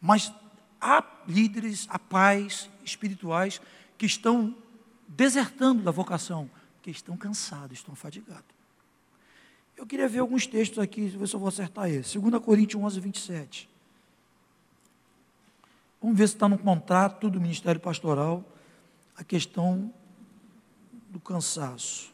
[0.01, 0.33] Mas
[0.79, 3.61] há líderes, há pais espirituais
[3.97, 4.55] que estão
[5.07, 6.49] desertando da vocação,
[6.81, 8.59] que estão cansados, estão fadigados.
[9.75, 12.19] Eu queria ver alguns textos aqui, ver se eu vou acertar esse.
[12.19, 13.69] 2 Coríntios 11, 27.
[16.01, 18.43] Vamos ver se está no contrato do Ministério Pastoral
[19.15, 19.93] a questão
[21.09, 22.13] do cansaço.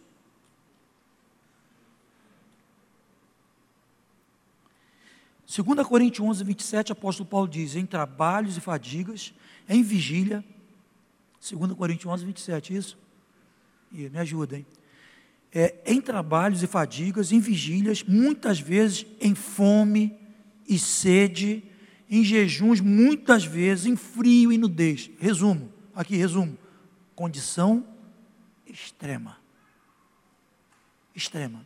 [5.46, 9.34] Segunda Coríntios 11, 27, apóstolo Paulo diz, em trabalhos e fadigas,
[9.70, 10.43] em vigília,
[11.39, 12.98] 2 Coríntios 11, 27, isso?
[13.91, 14.66] E me ajuda, hein?
[15.54, 20.14] É, em trabalhos e fadigas, em vigílias, muitas vezes em fome
[20.68, 21.64] e sede,
[22.10, 25.10] em jejuns, muitas vezes em frio e nudez.
[25.20, 26.58] Resumo, aqui, resumo.
[27.16, 27.86] Condição
[28.76, 29.38] extrema.
[31.15, 31.65] Extrema.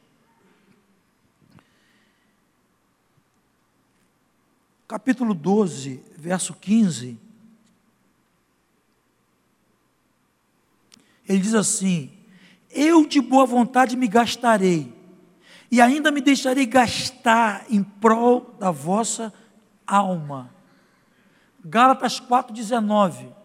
[4.87, 7.19] Capítulo 12, verso 15.
[11.27, 12.11] Ele diz assim:
[12.69, 14.93] Eu de boa vontade me gastarei,
[15.71, 19.33] e ainda me deixarei gastar em prol da vossa
[19.85, 20.53] alma.
[21.63, 23.38] Gálatas 4,19.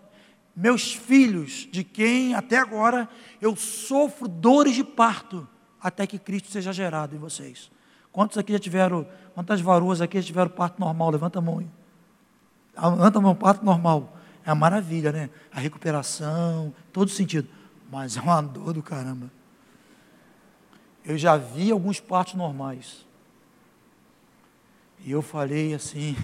[0.57, 3.09] Meus filhos, de quem até agora
[3.41, 5.49] eu sofro dores de parto,
[5.81, 7.71] até que Cristo seja gerado em vocês.
[8.13, 11.11] Quantos aqui já tiveram, quantas varoas aqui já tiveram parto normal?
[11.11, 11.69] Levanta a mão aí.
[12.77, 14.17] Levanta a mão, parto normal.
[14.45, 15.31] É uma maravilha, né?
[15.51, 17.49] A recuperação, todo sentido.
[17.91, 19.31] Mas é uma dor do caramba.
[21.05, 23.05] Eu já vi alguns partos normais.
[25.01, 26.17] E eu falei assim,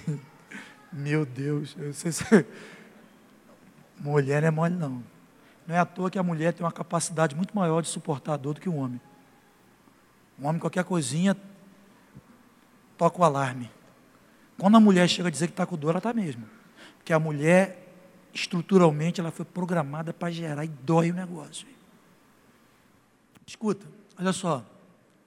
[0.92, 2.24] meu Deus, eu sei se...
[4.00, 5.04] mulher não é mole não.
[5.66, 8.36] Não é à toa que a mulher tem uma capacidade muito maior de suportar a
[8.36, 9.00] dor do que o homem.
[10.38, 11.36] O homem, qualquer coisinha,
[12.96, 13.70] toca o alarme.
[14.58, 16.48] Quando a mulher chega a dizer que está com dor, ela está mesmo.
[16.96, 17.88] Porque a mulher,
[18.32, 21.66] estruturalmente, ela foi programada para gerar e dói o negócio.
[23.46, 23.86] Escuta,
[24.18, 24.64] olha só,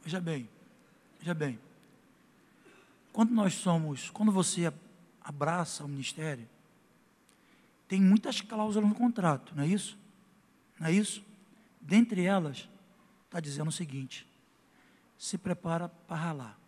[0.04, 0.50] veja bem,
[1.20, 1.60] veja bem.
[3.12, 4.72] Quando nós somos, quando você
[5.24, 6.48] abraça o ministério,
[7.94, 9.96] tem muitas cláusulas no contrato, não é isso?
[10.80, 11.24] Não é isso?
[11.80, 12.68] Dentre elas,
[13.26, 14.28] está dizendo o seguinte:
[15.16, 16.60] se prepara para ralar,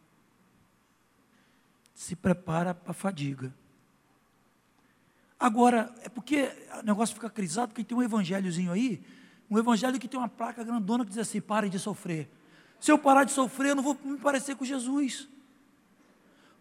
[1.95, 3.51] se prepara para fadiga.
[5.39, 6.47] Agora, é porque
[6.79, 9.03] o negócio fica crisado, porque tem um evangelhozinho aí,
[9.49, 12.29] um evangelho que tem uma placa grandona que diz assim: pare de sofrer.
[12.79, 15.27] Se eu parar de sofrer, eu não vou me parecer com Jesus.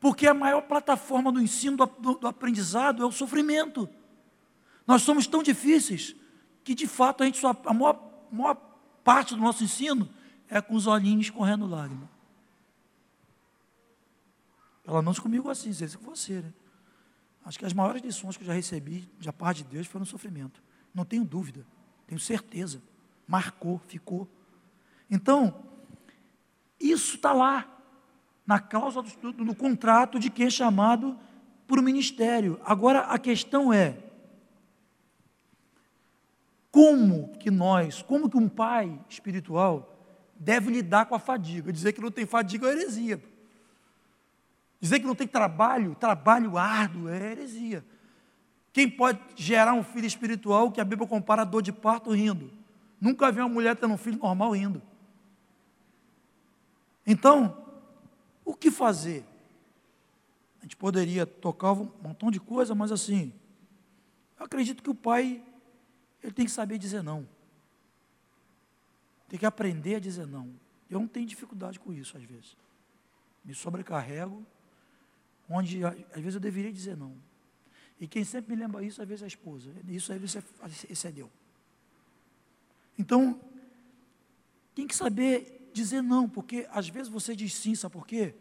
[0.00, 3.86] Porque a maior plataforma do ensino, do, do aprendizado, é o sofrimento.
[4.86, 6.14] Nós somos tão difíceis
[6.62, 8.54] que, de fato, a, gente só, a maior, maior
[9.02, 10.08] parte do nosso ensino
[10.48, 12.08] é com os olhinhos correndo lágrimas.
[14.82, 16.52] Pelo menos comigo assim, sei se com você, né?
[17.44, 20.62] Acho que as maiores lições que eu já recebi da parte de Deus foram sofrimento.
[20.94, 21.66] Não tenho dúvida,
[22.06, 22.82] tenho certeza.
[23.26, 24.28] Marcou, ficou.
[25.10, 25.62] Então,
[26.80, 27.66] isso está lá
[28.46, 31.18] na causa do, do, do contrato de quem é chamado
[31.66, 32.60] para o ministério.
[32.64, 34.03] Agora a questão é
[36.74, 39.96] como que nós, como que um pai espiritual
[40.34, 41.72] deve lidar com a fadiga?
[41.72, 43.22] Dizer que não tem fadiga é heresia.
[44.80, 47.84] Dizer que não tem trabalho, trabalho árduo é heresia.
[48.72, 52.50] Quem pode gerar um filho espiritual que a Bíblia compara a dor de parto rindo?
[53.00, 54.82] Nunca vi uma mulher tendo um filho normal indo.
[57.06, 57.56] Então,
[58.44, 59.24] o que fazer?
[60.58, 63.32] A gente poderia tocar um montão de coisa, mas assim,
[64.36, 65.40] eu acredito que o pai
[66.24, 67.28] ele tem que saber dizer não.
[69.28, 70.54] Tem que aprender a dizer não.
[70.88, 72.56] Eu não tenho dificuldade com isso às vezes.
[73.44, 74.44] Me sobrecarrego,
[75.48, 77.14] onde às vezes eu deveria dizer não.
[78.00, 79.70] E quem sempre me lembra isso, às vezes é a esposa.
[79.86, 80.42] Isso às vezes
[80.88, 81.30] excedeu.
[82.98, 83.38] Então,
[84.74, 88.34] tem que saber dizer não, porque às vezes você diz sim, sabe por quê?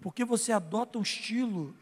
[0.00, 1.72] Porque você adota um estilo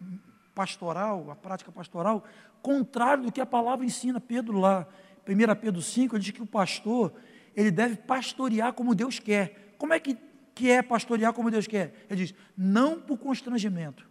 [0.54, 2.24] pastoral, a prática pastoral,
[2.61, 4.20] contrário do que a palavra ensina.
[4.20, 4.86] Pedro lá,
[5.27, 7.12] 1 Pedro 5, ele diz que o pastor,
[7.55, 9.74] ele deve pastorear como Deus quer.
[9.79, 10.16] Como é que,
[10.55, 12.07] que é pastorear como Deus quer?
[12.09, 14.09] Ele diz, não por constrangimento.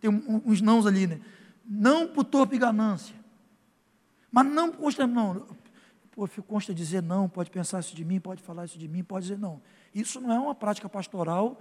[0.00, 1.20] Tem uns nãos ali, né?
[1.64, 3.14] Não por torpe ganância.
[4.30, 5.56] Mas não por constrangimento, não.
[6.10, 9.26] Pô, consta dizer não, pode pensar isso de mim, pode falar isso de mim, pode
[9.26, 9.60] dizer não.
[9.92, 11.60] Isso não é uma prática pastoral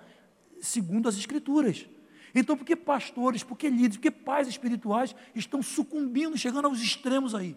[0.61, 1.87] segundo as Escrituras.
[2.35, 6.81] Então, por que pastores, por que líderes, por que pais espirituais estão sucumbindo, chegando aos
[6.81, 7.55] extremos aí?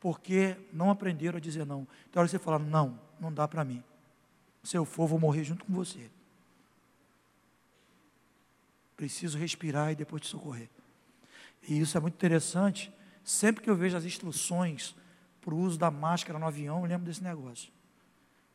[0.00, 1.86] Porque não aprenderam a dizer não.
[2.08, 3.84] Então, hora você fala, não, não dá para mim.
[4.64, 6.10] Se eu for, vou morrer junto com você.
[8.96, 10.68] Preciso respirar e depois te socorrer.
[11.68, 12.92] E isso é muito interessante.
[13.22, 14.96] Sempre que eu vejo as instruções
[15.40, 17.70] para o uso da máscara no avião, eu lembro desse negócio.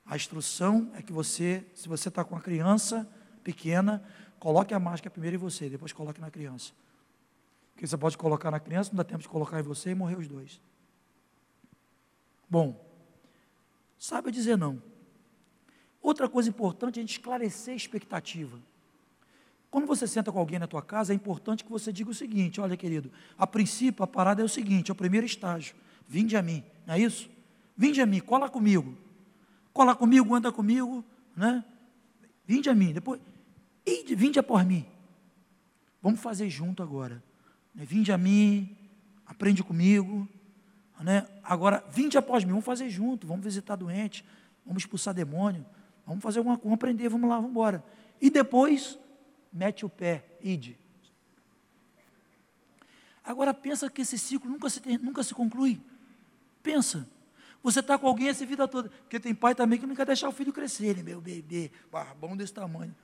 [0.05, 3.09] A instrução é que você, se você está com a criança
[3.43, 4.03] pequena,
[4.39, 6.73] coloque a máscara primeiro em você, depois coloque na criança.
[7.73, 10.17] Porque você pode colocar na criança, não dá tempo de colocar em você e morrer
[10.17, 10.61] os dois.
[12.49, 12.79] Bom,
[13.97, 14.81] saiba dizer não.
[16.01, 18.59] Outra coisa importante é a gente esclarecer a expectativa.
[19.71, 22.61] Quando você senta com alguém na tua casa, é importante que você diga o seguinte:
[22.61, 25.75] olha, querido, a princípio a parada é o seguinte, é o primeiro estágio.
[26.07, 27.29] Vinde a mim, não é isso?
[27.75, 28.95] Vinde a mim, cola comigo.
[29.73, 31.03] Cola comigo, anda comigo,
[31.35, 31.65] né?
[32.45, 33.19] Vinde a mim, depois,
[34.15, 34.85] vinde após mim.
[36.01, 37.21] Vamos fazer junto agora.
[37.73, 37.83] Né?
[37.83, 38.77] Vinde a mim,
[39.25, 40.29] aprende comigo.
[40.99, 41.27] Né?
[41.43, 44.25] Agora, vinde após mim, vamos fazer junto, vamos visitar doente,
[44.65, 45.65] vamos expulsar demônio,
[46.05, 47.83] vamos fazer alguma coisa, vamos aprender, vamos lá, vamos embora.
[48.21, 48.97] E depois,
[49.51, 50.77] mete o pé, ide.
[53.23, 55.81] Agora pensa que esse ciclo nunca se, nunca se conclui.
[56.61, 57.07] Pensa.
[57.63, 58.89] Você está com alguém essa vida toda.
[58.89, 62.37] Porque tem pai também que não quer deixar o filho crescer, ele, meu bebê, barbão
[62.37, 62.95] desse tamanho.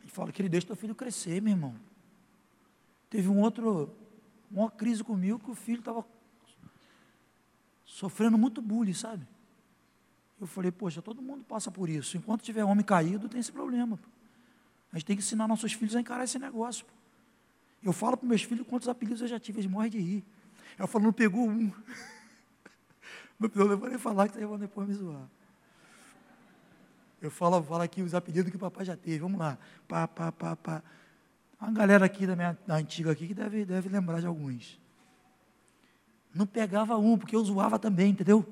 [0.00, 1.76] Ele fala que ele deixa o filho crescer, meu irmão.
[3.08, 3.94] Teve um outro,
[4.50, 6.04] uma crise comigo que o filho estava
[7.84, 9.26] sofrendo muito bullying, sabe?
[10.40, 12.16] Eu falei, poxa, todo mundo passa por isso.
[12.16, 13.98] Enquanto tiver homem caído, tem esse problema.
[14.92, 16.86] A gente tem que ensinar nossos filhos a encarar esse negócio.
[17.82, 20.24] Eu falo para meus filhos quantos apelidos eu já tive, eles morrem de rir.
[20.78, 21.70] Eu falo, não pegou um.
[23.38, 25.26] Não vou nem falar que vocês vão depois me zoar.
[27.22, 29.18] Eu falo, falo aqui os apelidos que o papai já teve.
[29.18, 29.56] Vamos lá.
[29.88, 30.82] Pá, pá, pá, pá.
[31.60, 34.80] Uma galera aqui da minha da antiga aqui que deve, deve lembrar de alguns.
[36.34, 38.46] Não pegava um, porque eu zoava também, entendeu?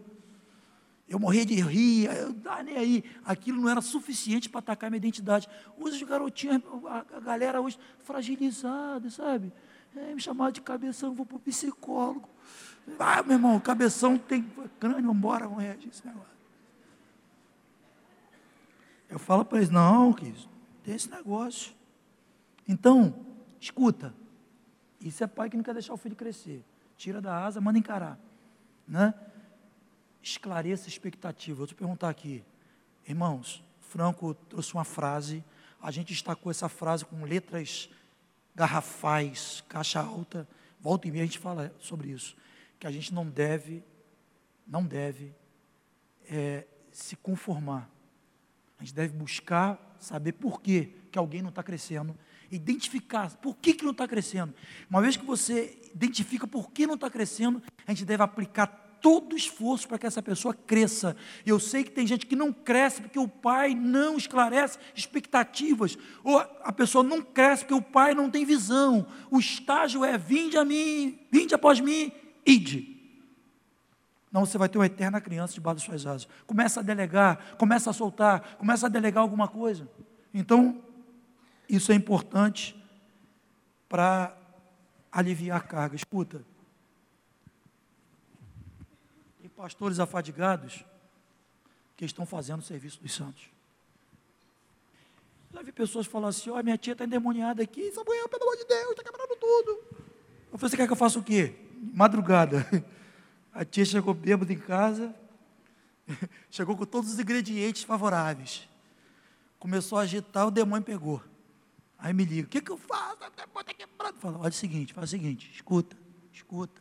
[1.09, 3.05] Eu morria de rir, eu ah, nem aí.
[3.25, 5.49] Aquilo não era suficiente para atacar minha identidade.
[5.79, 9.51] Hoje os garotinhos, a, galera hoje fragilizada, sabe?
[9.97, 12.29] É, me chamava de cabeção, vou para o psicólogo.
[12.99, 14.47] Ah, meu irmão, cabeção tem
[14.79, 16.29] crânio, embora, vamos reagir esse negócio.
[19.09, 20.47] Eu falo para eles, não, quis,
[20.85, 21.78] tem esse negócio.
[22.69, 23.27] Então,
[23.59, 24.15] escuta.
[25.01, 26.63] Isso é pai que não quer deixar o filho crescer.
[26.97, 28.19] Tira da asa, manda encarar.
[28.87, 29.15] Né?
[30.23, 31.57] esclareça a expectativa.
[31.57, 32.45] Vou te perguntar aqui,
[33.07, 35.45] irmãos, Franco trouxe uma frase,
[35.81, 37.89] a gente está com essa frase com letras
[38.55, 40.47] garrafais, caixa alta,
[40.81, 42.37] volta e meia a gente fala sobre isso,
[42.79, 43.83] que a gente não deve,
[44.67, 45.33] não deve
[46.29, 47.89] é, se conformar.
[48.79, 52.17] A gente deve buscar saber por que alguém não está crescendo,
[52.51, 54.55] identificar por que, que não está crescendo.
[54.89, 58.67] Uma vez que você identifica por que não está crescendo, a gente deve aplicar
[59.01, 61.17] todo esforço para que essa pessoa cresça.
[61.47, 66.39] Eu sei que tem gente que não cresce porque o pai não esclarece expectativas, ou
[66.39, 69.07] a pessoa não cresce porque o pai não tem visão.
[69.31, 72.13] O estágio é: vinde a mim, vinde após mim,
[72.45, 72.97] ide.
[74.31, 76.29] Não, você vai ter uma eterna criança debaixo das suas asas.
[76.47, 79.89] Começa a delegar, começa a soltar, começa a delegar alguma coisa.
[80.35, 80.83] Então,
[81.69, 82.75] isso é importante
[83.89, 84.37] para
[85.11, 85.97] aliviar a carga.
[85.97, 86.45] Escuta,
[89.57, 90.85] pastores afadigados
[91.97, 93.51] que estão fazendo o serviço dos santos.
[95.53, 98.57] Já vi pessoas falar assim: ó, oh, minha tia está endemoniada aqui, Samuel, pelo amor
[98.57, 99.71] de Deus, está quebrando tudo.
[100.53, 101.57] Eu falei: você quer que eu faça o quê?
[101.93, 102.65] Madrugada.
[103.53, 105.13] A tia chegou bêbada em casa,
[106.51, 108.69] Chegou com todos os ingredientes favoráveis.
[109.59, 111.23] Começou a agitar, o demônio pegou.
[111.99, 113.17] Aí me liga, o que, que eu faço?
[113.17, 114.15] O demônio está quebrando.
[114.21, 115.97] Fala, olha o seguinte, faz o seguinte, escuta,
[116.33, 116.81] escuta.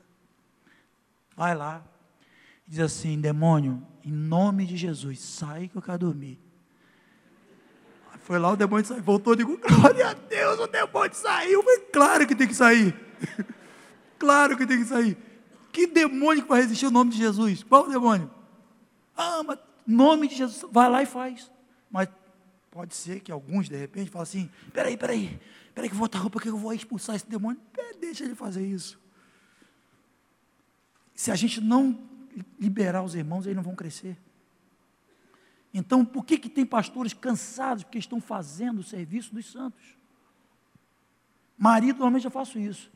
[1.35, 1.83] Vai lá.
[2.67, 6.39] Diz assim, demônio, em nome de Jesus, sai que eu quero dormir.
[8.19, 11.63] Foi lá, o demônio saiu, voltou, digo, glória a Deus, o demônio saiu.
[11.63, 12.93] Foi claro que tem que sair.
[14.19, 15.17] claro que tem que sair.
[15.71, 17.63] Que demônio que vai resistir o nome de Jesus?
[17.63, 18.29] Qual demônio?
[19.15, 21.49] Ah, mas nome de Jesus, vai lá e faz.
[21.89, 22.09] Mas
[22.77, 25.39] pode ser que alguns, de repente, falem assim: peraí, peraí,
[25.73, 27.59] peraí que eu vou botar roupa que eu vou expulsar esse demônio.
[27.99, 28.99] Deixa ele fazer isso.
[31.15, 31.99] Se a gente não
[32.59, 34.15] liberar os irmãos, eles não vão crescer.
[35.73, 39.97] Então, por que, que tem pastores cansados porque estão fazendo o serviço dos santos?
[41.57, 42.91] Marido, normalmente eu faço isso.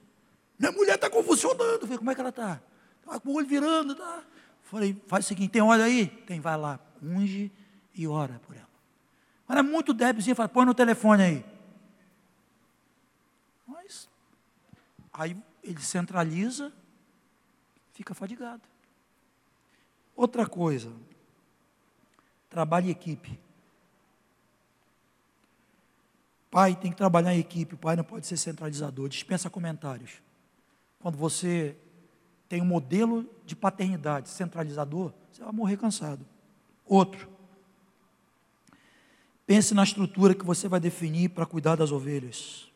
[0.60, 1.82] Minha mulher está convulsionando.
[1.82, 2.62] falei, como é que ela está?
[3.00, 3.96] Está com o olho virando.
[3.96, 4.24] Tá?
[4.62, 6.06] Falei, faz o seguinte, tem óleo aí?
[6.06, 7.52] Tem, vai lá, unge
[7.96, 8.71] e ora por ela.
[9.52, 11.46] Ela é muito débilzinha, fala, põe no telefone aí.
[13.68, 14.10] Mas,
[15.12, 16.72] aí ele centraliza,
[17.94, 18.64] fica fadigado.
[20.16, 20.92] Outra coisa,
[22.52, 23.40] Trabalhe em equipe.
[26.52, 30.22] Pai tem que trabalhar em equipe, o pai não pode ser centralizador, dispensa comentários.
[31.00, 31.78] Quando você
[32.50, 36.26] tem um modelo de paternidade centralizador, você vai morrer cansado.
[36.86, 37.30] Outro,
[39.46, 42.70] pense na estrutura que você vai definir para cuidar das ovelhas.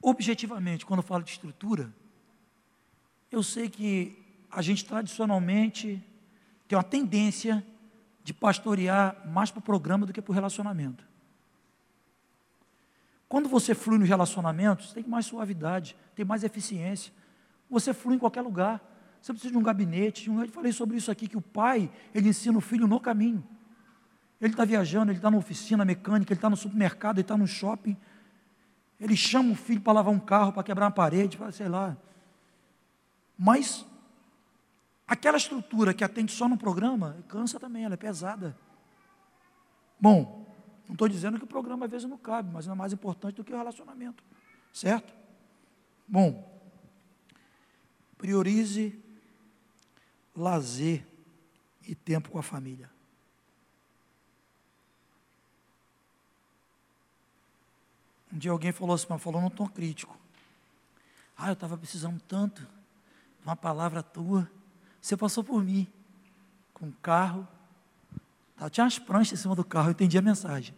[0.00, 1.92] Objetivamente, quando eu falo de estrutura,
[3.30, 4.16] eu sei que
[4.50, 6.02] a gente tradicionalmente
[6.68, 7.64] tem uma tendência
[8.22, 11.04] de pastorear mais para o programa do que para o relacionamento.
[13.28, 17.12] Quando você flui nos relacionamentos, tem mais suavidade, tem mais eficiência.
[17.68, 18.80] Você flui em qualquer lugar.
[19.20, 20.28] Você precisa de um gabinete.
[20.28, 23.44] Eu falei sobre isso aqui, que o pai, ele ensina o filho no caminho.
[24.40, 27.46] Ele está viajando, ele está na oficina mecânica, ele está no supermercado, ele está no
[27.46, 27.96] shopping.
[29.00, 31.96] Ele chama o filho para lavar um carro, para quebrar uma parede, para sei lá.
[33.38, 33.84] Mas
[35.06, 38.58] Aquela estrutura que atende só no programa, cansa também, ela é pesada.
[40.00, 40.44] Bom,
[40.86, 43.44] não estou dizendo que o programa às vezes não cabe, mas é mais importante do
[43.44, 44.24] que o relacionamento.
[44.72, 45.14] Certo?
[46.08, 46.60] Bom,
[48.18, 49.00] priorize
[50.34, 51.06] lazer
[51.86, 52.90] e tempo com a família.
[58.36, 60.14] Um dia alguém falou assim, mas falou num tom crítico.
[61.34, 64.46] Ah, eu estava precisando tanto de uma palavra tua.
[65.00, 65.86] Você passou por mim
[66.74, 67.48] com o carro.
[68.54, 70.74] Tá, tinha umas pranchas em cima do carro, eu entendi a mensagem.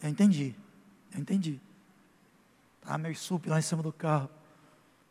[0.00, 0.54] Eu entendi.
[1.12, 1.60] Eu entendi.
[2.76, 4.30] Estava meio sup lá em cima do carro.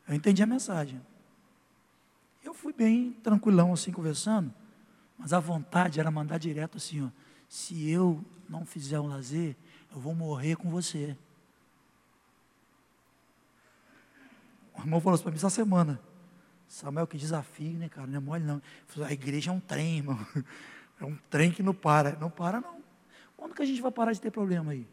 [0.07, 1.01] Eu entendi a mensagem.
[2.41, 4.53] Eu fui bem tranquilão assim conversando,
[5.17, 7.09] mas a vontade era mandar direto assim, ó,
[7.49, 9.57] se eu não fizer um lazer,
[9.97, 11.17] eu vou morrer com você.
[14.75, 15.99] O irmão falou isso para mim essa semana.
[16.67, 18.05] Samuel, que desafio, né, cara?
[18.05, 18.61] Não é mole, não.
[19.03, 20.19] A igreja é um trem, irmão.
[20.99, 22.17] É um trem que não para.
[22.19, 22.77] Não para, não.
[23.35, 24.87] Quando que a gente vai parar de ter problema aí?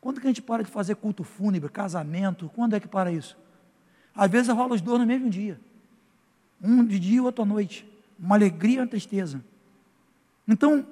[0.00, 2.50] Quando que a gente para de fazer culto fúnebre, casamento?
[2.54, 3.36] Quando é que para isso?
[4.14, 5.60] Às vezes rola os dois no mesmo dia.
[6.58, 7.86] Um de dia e outro à noite.
[8.18, 9.44] Uma alegria e uma tristeza.
[10.48, 10.86] Então,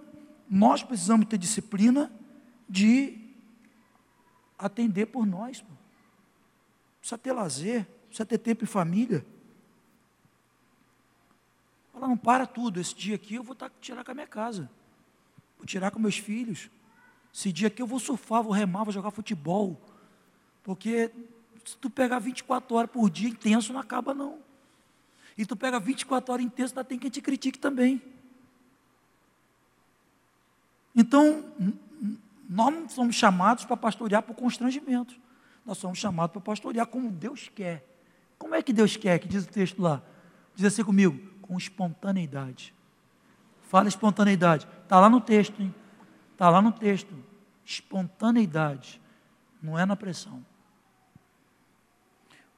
[0.47, 2.13] nós precisamos ter disciplina
[2.73, 3.19] de
[4.59, 5.63] atender por nós.
[6.99, 9.25] Precisa ter lazer, precisa ter tempo em família.
[11.93, 14.71] Fala, não para tudo, esse dia aqui eu vou tá, tirar com a minha casa,
[15.59, 16.71] vou tirar com meus filhos.
[17.35, 19.79] Esse dia aqui eu vou surfar, vou remar, vou jogar futebol.
[20.63, 21.11] Porque
[21.67, 24.39] se tu pegar 24 horas por dia intenso, não acaba não.
[25.37, 28.01] E tu pega 24 horas intenso, ainda tem quem te critique também.
[30.97, 31.53] Então,
[32.53, 35.19] nós não somos chamados para pastorear por constrangimento.
[35.65, 37.83] Nós somos chamados para pastorear como Deus quer.
[38.39, 40.03] Como é que Deus quer, que diz o texto lá?
[40.55, 42.75] Diz assim comigo, com espontaneidade.
[43.63, 44.69] Fala espontaneidade.
[44.83, 45.75] Está lá no texto, hein?
[46.33, 47.15] Está lá no texto.
[47.65, 49.01] Espontaneidade.
[49.63, 50.45] Não é na pressão.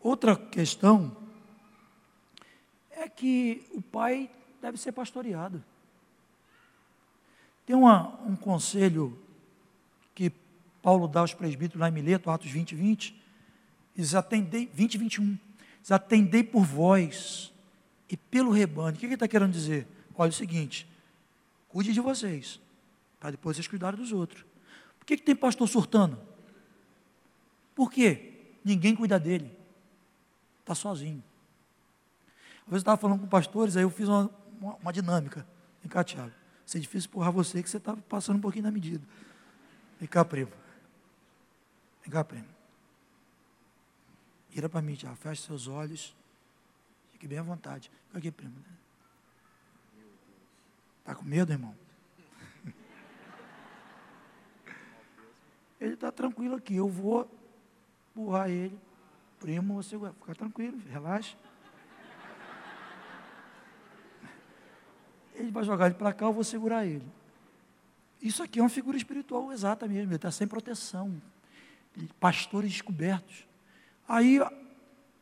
[0.01, 1.17] Outra questão
[2.91, 4.29] é que o pai
[4.61, 5.63] deve ser pastoreado.
[7.65, 9.24] Tem uma, um conselho
[10.85, 13.19] Paulo dá aos presbíteros lá em Mileto, Atos 20, 20,
[13.97, 15.39] diz, atendei, 20, 21,
[15.81, 17.51] diz, atendei por vós
[18.07, 18.95] e pelo rebanho.
[18.95, 19.89] O que ele está querendo dizer?
[20.15, 20.87] Olha o seguinte:
[21.71, 22.61] cuide de vocês,
[23.19, 24.45] para depois vocês cuidarem dos outros.
[24.99, 26.19] Por que, que tem pastor surtando?
[27.75, 28.33] Por quê?
[28.63, 29.51] Ninguém cuida dele.
[30.61, 31.25] Está sozinho.
[32.67, 34.31] Às vezes eu estava falando com pastores, aí eu fiz uma,
[34.61, 35.47] uma, uma dinâmica.
[35.81, 36.29] Vem cá, Tiago.
[36.29, 36.37] Vai
[36.67, 39.03] ser difícil empurrar você, que você está passando um pouquinho da medida.
[39.99, 40.51] Vem cá, primo.
[42.05, 42.47] Vem cá, primo.
[44.51, 45.17] Vira para mim, Tiago.
[45.17, 46.15] Feche seus olhos.
[47.11, 47.91] Fique bem à vontade.
[48.07, 48.55] Fica aqui, primo.
[51.01, 51.75] Está com medo, irmão?
[55.81, 56.77] Ele está tranquilo aqui.
[56.77, 57.29] Eu vou
[58.11, 58.79] empurrar ele.
[59.41, 61.37] Primo, você vai ficar tranquilo, relaxa.
[65.35, 67.07] Ele vai jogar ele para cá, eu vou segurar ele.
[68.23, 71.21] Isso aqui é uma figura espiritual exata mesmo, ele está sem proteção.
[72.19, 73.47] Pastores descobertos.
[74.09, 74.41] Aí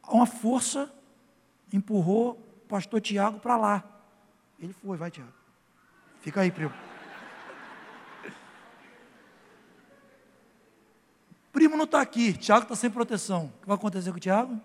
[0.09, 0.93] uma força
[1.73, 3.85] empurrou o pastor Tiago para lá.
[4.59, 5.32] Ele foi, vai, Tiago.
[6.20, 6.73] Fica aí, primo.
[11.53, 13.47] Primo não está aqui, Tiago está sem proteção.
[13.47, 14.61] O que vai acontecer com o Tiago?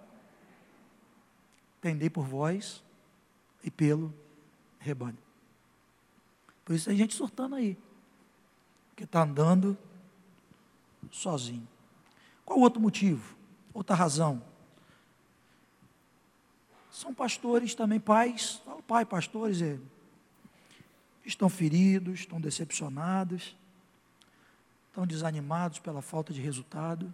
[1.82, 2.84] Tendei por vós
[3.64, 4.14] e pelo
[4.80, 5.18] rebanho.
[6.64, 7.78] Por isso tem gente surtando aí,
[8.96, 9.78] que está andando
[11.12, 11.68] sozinho.
[12.48, 13.36] Qual outro motivo?
[13.74, 14.41] Outra razão?
[16.90, 19.78] São pastores também, pais, falo pai, pastores, é,
[21.26, 23.53] estão feridos, estão decepcionados,
[24.88, 27.14] estão desanimados pela falta de resultado.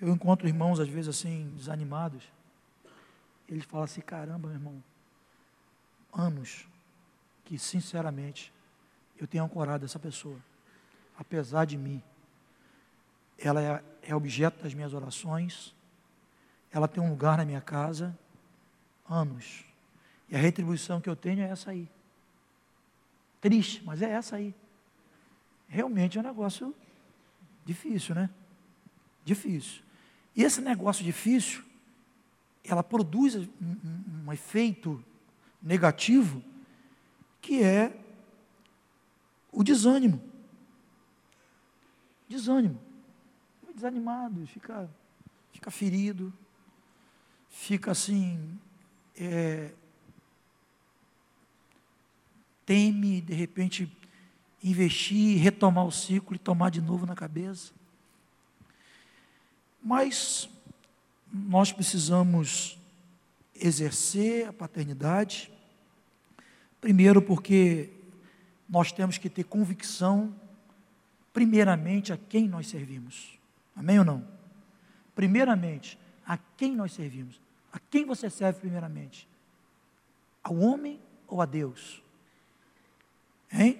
[0.00, 2.22] Eu encontro irmãos, às vezes, assim, desanimados.
[3.48, 4.84] Eles falam assim: caramba, meu irmão,
[6.12, 6.64] anos
[7.44, 8.52] que, sinceramente,
[9.18, 10.38] eu tenho ancorado essa pessoa,
[11.18, 12.00] apesar de mim.
[13.42, 15.74] Ela é, é objeto das minhas orações,
[16.70, 18.16] ela tem um lugar na minha casa,
[19.08, 19.64] anos.
[20.28, 21.88] E a retribuição que eu tenho é essa aí.
[23.40, 24.54] Triste, mas é essa aí.
[25.68, 26.74] Realmente é um negócio
[27.64, 28.30] difícil, né?
[29.24, 29.82] Difícil.
[30.36, 31.64] E esse negócio difícil,
[32.62, 35.02] ela produz um, um, um efeito
[35.60, 36.42] negativo
[37.40, 37.96] que é
[39.50, 40.22] o desânimo.
[42.28, 42.89] Desânimo.
[43.80, 44.88] Desanimado, fica,
[45.52, 46.32] fica ferido,
[47.48, 48.58] fica assim,
[49.16, 49.72] é,
[52.66, 53.90] teme de repente
[54.62, 57.72] investir, retomar o ciclo e tomar de novo na cabeça.
[59.82, 60.48] Mas
[61.32, 62.78] nós precisamos
[63.54, 65.50] exercer a paternidade
[66.80, 67.90] Primeiro, porque
[68.66, 70.34] nós temos que ter convicção,
[71.32, 73.38] primeiramente, a quem nós servimos.
[73.74, 74.26] Amém ou não?
[75.14, 77.40] Primeiramente, a quem nós servimos.
[77.72, 79.28] A quem você serve primeiramente?
[80.42, 82.02] Ao homem ou a Deus?
[83.52, 83.78] Hein?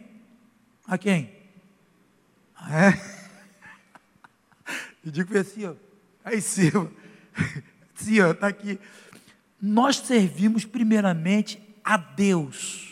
[0.87, 1.35] A quem?
[2.55, 3.21] Ah, é?
[5.05, 5.75] Eu digo assim, ó,
[6.25, 6.93] aí em cima,
[7.99, 8.79] assim, ó, está aqui.
[9.61, 12.91] Nós servimos primeiramente a Deus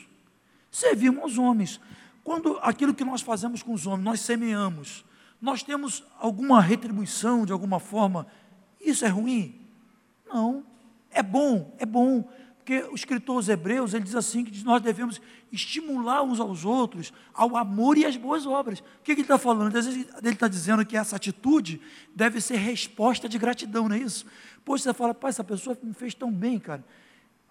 [0.78, 1.80] servimos aos homens.
[2.22, 5.04] Quando aquilo que nós fazemos com os homens, nós semeamos,
[5.40, 8.26] nós temos alguma retribuição de alguma forma,
[8.80, 9.60] isso é ruim?
[10.26, 10.64] Não.
[11.10, 12.28] É bom, é bom.
[12.58, 15.20] Porque o escritor aos Hebreus, ele diz assim, que nós devemos
[15.50, 18.80] estimular uns aos outros ao amor e às boas obras.
[18.80, 19.74] O que, ele está falando?
[19.76, 21.80] Ele está dizendo que essa atitude
[22.14, 24.26] deve ser resposta de gratidão, não é isso?
[24.64, 26.84] Poxa, você fala, pai, essa pessoa me fez tão bem, cara.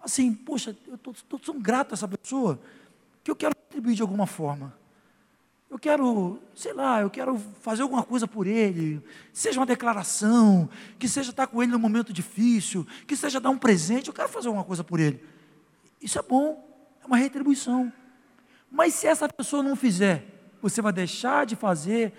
[0.00, 2.60] Assim, poxa, eu estou tão grato a essa pessoa
[3.24, 4.72] que eu quero contribuir de alguma forma.
[5.78, 9.00] Eu quero, sei lá, eu quero fazer alguma coisa por ele,
[9.32, 10.68] seja uma declaração,
[10.98, 14.28] que seja estar com ele num momento difícil, que seja dar um presente, eu quero
[14.28, 15.24] fazer alguma coisa por ele.
[16.02, 16.68] Isso é bom,
[17.00, 17.92] é uma retribuição.
[18.68, 20.24] Mas se essa pessoa não fizer,
[20.60, 22.12] você vai deixar de fazer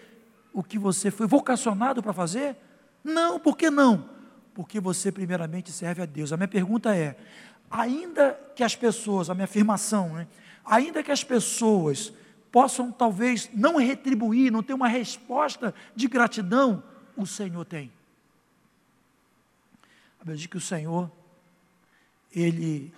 [0.53, 2.55] o que você foi vocacionado para fazer?
[3.03, 4.09] Não, por que não?
[4.53, 6.31] Porque você primeiramente serve a Deus.
[6.31, 7.17] A minha pergunta é:
[7.69, 10.27] ainda que as pessoas, a minha afirmação, né,
[10.63, 12.13] ainda que as pessoas
[12.51, 16.83] possam talvez não retribuir, não ter uma resposta de gratidão,
[17.15, 17.91] o Senhor tem.
[20.19, 21.11] A Bíblia diz que o Senhor,
[22.33, 22.93] Ele,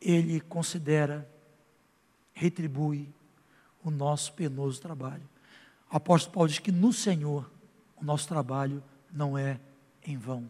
[0.00, 1.28] Ele considera,
[2.32, 3.08] retribui
[3.82, 5.28] o nosso penoso trabalho.
[5.90, 7.50] O apóstolo Paulo diz que no Senhor
[7.96, 8.82] o nosso trabalho
[9.12, 9.58] não é
[10.04, 10.48] em vão.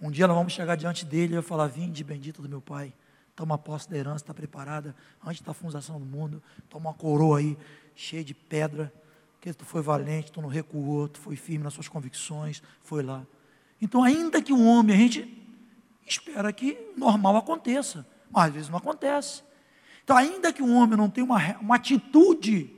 [0.00, 2.92] Um dia nós vamos chegar diante dele e eu falar: Vinde, bendito do meu Pai
[3.38, 7.56] toma posse da herança, está preparada antes da fundação do mundo, toma uma coroa aí,
[7.94, 8.92] cheia de pedra,
[9.40, 13.24] que tu foi valente, tu não recuou, tu foi firme nas suas convicções, foi lá.
[13.80, 15.40] Então, ainda que o homem, a gente
[16.04, 19.44] espera que normal aconteça, mas às vezes não acontece.
[20.02, 22.68] Então, ainda que o homem não tenha uma, uma atitude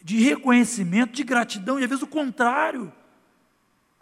[0.00, 2.92] de reconhecimento, de gratidão, e às vezes o contrário,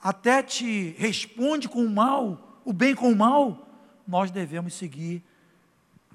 [0.02, 3.66] até te responde com o mal, o bem com o mal,
[4.06, 5.22] nós devemos seguir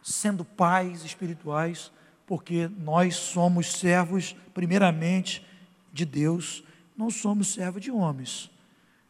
[0.05, 1.91] sendo pais espirituais,
[2.27, 5.43] porque nós somos servos, primeiramente,
[5.91, 6.63] de Deus,
[6.95, 8.51] não somos servos de homens.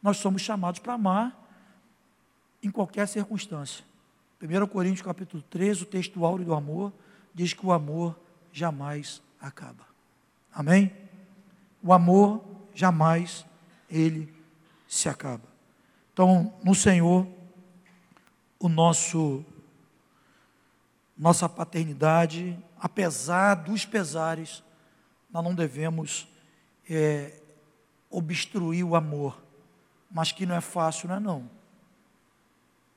[0.02, 1.38] Nós somos chamados para amar
[2.64, 3.84] em qualquer circunstância.
[4.42, 6.94] 1 Coríntios capítulo 13, o texto áureo do amor,
[7.34, 8.18] diz que o amor
[8.54, 9.86] jamais acaba.
[10.54, 10.94] Amém?
[11.84, 12.42] O amor
[12.74, 13.46] jamais
[13.90, 14.34] ele
[14.88, 15.44] se acaba.
[16.14, 17.28] Então, no Senhor,
[18.58, 19.44] o nosso
[21.18, 24.64] nossa paternidade, apesar dos pesares,
[25.32, 26.28] nós não devemos
[26.90, 27.40] é,
[28.10, 29.42] obstruir o amor,
[30.12, 31.50] mas que não é fácil, não é não.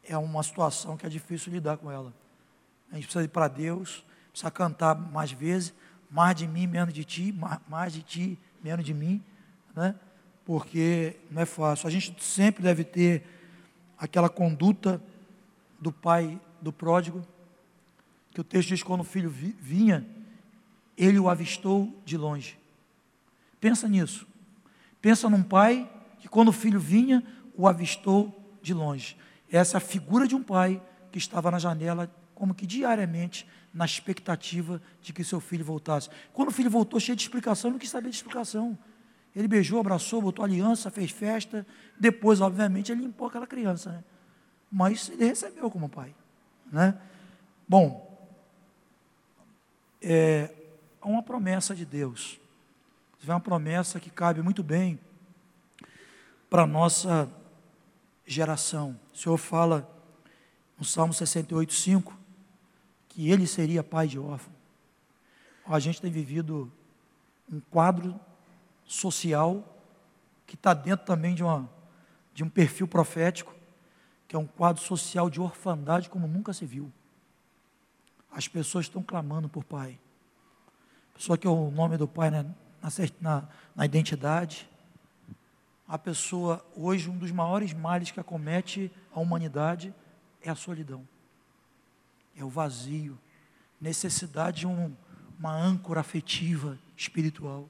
[0.04, 2.12] É uma situação que é difícil lidar com ela.
[2.90, 5.74] A gente precisa ir para Deus, precisa cantar mais vezes,
[6.10, 7.34] mais de mim, menos de ti,
[7.68, 9.22] mais de ti, menos de mim,
[9.74, 9.94] né?
[10.44, 11.86] porque não é fácil.
[11.86, 13.22] A gente sempre deve ter
[13.98, 15.02] aquela conduta
[15.78, 17.22] do pai do pródigo,
[18.38, 20.06] que o texto diz que quando o filho vinha,
[20.96, 22.56] ele o avistou de longe.
[23.60, 24.28] Pensa nisso.
[25.02, 25.90] Pensa num pai
[26.20, 27.20] que quando o filho vinha,
[27.56, 29.16] o avistou de longe.
[29.50, 33.44] Essa é a figura de um pai que estava na janela, como que diariamente,
[33.74, 36.08] na expectativa de que seu filho voltasse.
[36.32, 38.78] Quando o filho voltou cheio de explicação, não quis saber de explicação.
[39.34, 41.66] Ele beijou, abraçou, botou aliança, fez festa.
[41.98, 43.90] Depois, obviamente, ele limpou aquela criança.
[43.90, 44.04] Né?
[44.70, 46.14] Mas ele recebeu como pai.
[46.70, 46.96] Né?
[47.68, 48.07] Bom,
[50.02, 50.50] é
[51.02, 52.38] uma promessa de Deus.
[53.26, 54.98] É uma promessa que cabe muito bem
[56.48, 57.28] para a nossa
[58.26, 58.98] geração.
[59.12, 59.88] O Senhor fala
[60.78, 62.16] no Salmo 68, 5,
[63.08, 64.52] que ele seria pai de órfão.
[65.66, 66.72] A gente tem vivido
[67.50, 68.18] um quadro
[68.84, 69.76] social
[70.46, 71.68] que está dentro também de, uma,
[72.32, 73.54] de um perfil profético,
[74.26, 76.90] que é um quadro social de orfandade como nunca se viu.
[78.30, 79.98] As pessoas estão clamando por pai.
[81.14, 82.44] Pessoa que é o nome do pai na,
[83.20, 84.68] na, na identidade.
[85.86, 89.94] A pessoa, hoje, um dos maiores males que acomete a humanidade
[90.42, 91.06] é a solidão.
[92.36, 93.18] É o vazio.
[93.80, 94.94] Necessidade de um,
[95.38, 97.68] uma âncora afetiva, espiritual.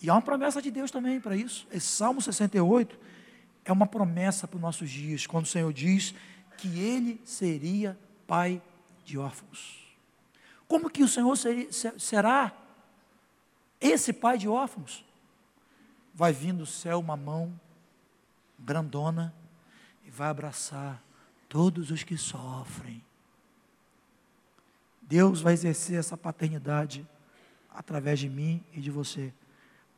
[0.00, 1.66] E há uma promessa de Deus também para isso.
[1.72, 2.98] Esse Salmo 68
[3.64, 6.14] é uma promessa para os nossos dias, quando o Senhor diz
[6.58, 8.62] que Ele seria pai
[9.04, 9.84] de órfãos.
[10.66, 11.68] Como que o Senhor seria,
[11.98, 12.52] será
[13.80, 15.04] esse pai de órfãos?
[16.14, 17.58] Vai vir do céu uma mão
[18.58, 19.34] grandona
[20.04, 21.02] e vai abraçar
[21.48, 23.04] todos os que sofrem.
[25.02, 27.06] Deus vai exercer essa paternidade
[27.70, 29.32] através de mim e de você.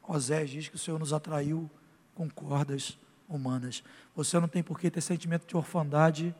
[0.03, 1.71] Osés diz que o Senhor nos atraiu
[2.15, 3.83] com cordas humanas.
[4.15, 6.35] Você não tem por que ter sentimento de orfandade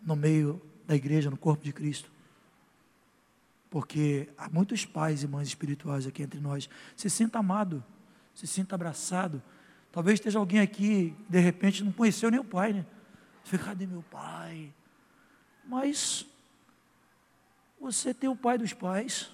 [0.00, 2.10] no meio da igreja, no corpo de Cristo.
[3.68, 6.68] Porque há muitos pais e mães espirituais aqui entre nós.
[6.96, 7.84] Se sinta amado,
[8.34, 9.42] se sinta abraçado.
[9.90, 12.86] Talvez esteja alguém aqui, de repente, não conheceu nem o pai, né?
[13.44, 14.72] Você cadê meu pai?
[15.64, 16.26] Mas
[17.80, 19.30] você tem o pai dos pais.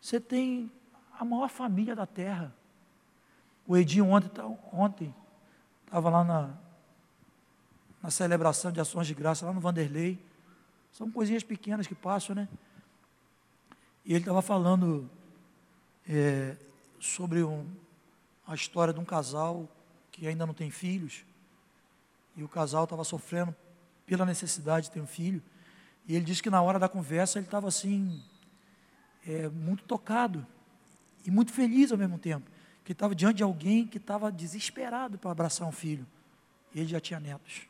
[0.00, 0.70] Você tem
[1.18, 2.54] a maior família da terra.
[3.66, 4.30] O Edinho ontem,
[4.72, 5.14] ontem
[5.84, 6.54] estava lá na,
[8.06, 10.16] na celebração de ações de graça, lá no Vanderlei.
[10.92, 12.48] São coisinhas pequenas que passam, né?
[14.04, 15.10] E ele estava falando
[16.08, 16.54] é,
[17.00, 17.66] sobre um,
[18.46, 19.68] a história de um casal
[20.12, 21.24] que ainda não tem filhos.
[22.36, 23.52] E o casal estava sofrendo
[24.06, 25.42] pela necessidade de ter um filho.
[26.06, 28.22] E ele disse que na hora da conversa ele estava assim,
[29.26, 30.46] é, muito tocado
[31.24, 32.48] e muito feliz ao mesmo tempo.
[32.84, 36.06] Que estava diante de alguém que estava desesperado para abraçar um filho.
[36.72, 37.66] E ele já tinha netos.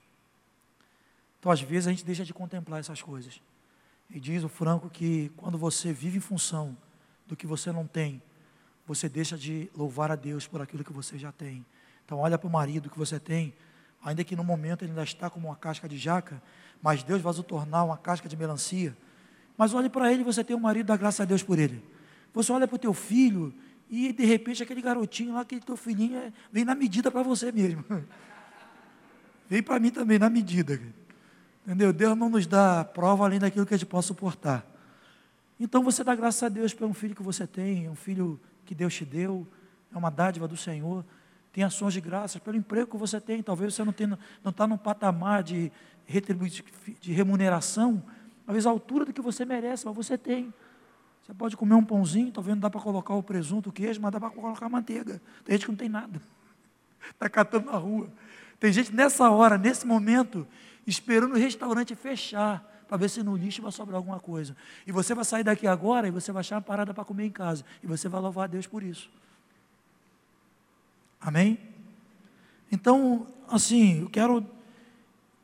[1.47, 3.41] Então, às vezes, a gente deixa de contemplar essas coisas.
[4.11, 6.77] E diz o Franco que quando você vive em função
[7.25, 8.21] do que você não tem,
[8.85, 11.65] você deixa de louvar a Deus por aquilo que você já tem.
[12.05, 13.55] Então, olha para o marido que você tem,
[14.03, 16.43] ainda que no momento ele ainda está como uma casca de jaca,
[16.83, 18.97] mas Deus vai o tornar uma casca de melancia.
[19.57, 21.81] Mas olhe para ele, você tem um marido, dá graça a Deus por ele.
[22.35, 23.55] Você olha para o teu filho
[23.89, 27.53] e de repente aquele garotinho lá, aquele teu filhinho, é, vem na medida para você
[27.53, 27.85] mesmo.
[29.49, 30.77] Vem para mim também, na medida.
[31.67, 31.93] Entendeu?
[31.93, 34.65] Deus não nos dá prova além daquilo que a gente pode suportar.
[35.59, 38.73] Então você dá graças a Deus por um filho que você tem, um filho que
[38.73, 39.45] Deus te deu,
[39.93, 41.05] é uma dádiva do Senhor.
[41.53, 43.43] Tem ações de graças pelo emprego que você tem.
[43.43, 45.73] Talvez você não está não tá num patamar de,
[47.01, 48.01] de remuneração,
[48.45, 50.55] talvez a altura do que você merece, mas você tem.
[51.25, 54.13] Você pode comer um pãozinho, talvez não dá para colocar o presunto, o queijo, mas
[54.13, 55.21] dá para colocar a manteiga.
[55.45, 56.23] Tem gente que não tem nada.
[57.11, 58.09] Está catando na rua.
[58.61, 60.47] Tem gente nessa hora, nesse momento,
[60.87, 64.57] esperando o restaurante fechar para ver se no lixo vai sobrar alguma coisa.
[64.87, 67.31] E você vai sair daqui agora e você vai achar uma parada para comer em
[67.31, 67.65] casa.
[67.83, 69.11] E você vai louvar a Deus por isso.
[71.21, 71.59] Amém?
[72.71, 74.47] Então, assim, eu quero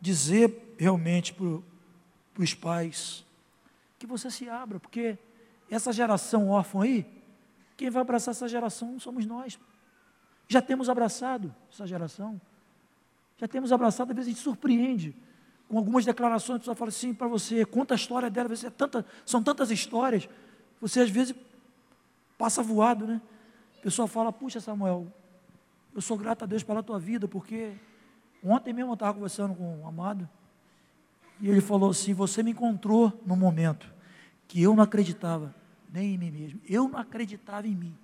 [0.01, 3.25] dizer realmente para os pais
[3.99, 5.19] que você se abra, porque
[5.71, 7.07] essa geração órfã aí,
[7.77, 9.59] quem vai abraçar essa geração somos nós.
[10.49, 12.41] Já temos abraçado essa geração.
[13.39, 15.17] Já temos abraçado, às vezes a gente surpreende
[15.73, 18.71] com algumas declarações, a pessoa fala assim para você, conta a história dela, você é
[18.71, 20.29] tanta, são tantas histórias,
[20.79, 21.35] você às vezes
[22.37, 23.23] passa voado, né?
[23.79, 25.11] A pessoa fala, puxa Samuel,
[25.95, 27.73] eu sou grato a Deus pela tua vida, porque
[28.45, 30.29] ontem mesmo eu estava conversando com um amado,
[31.41, 33.91] e ele falou assim, você me encontrou no momento
[34.47, 35.55] que eu não acreditava
[35.91, 37.97] nem em mim mesmo, eu não acreditava em mim.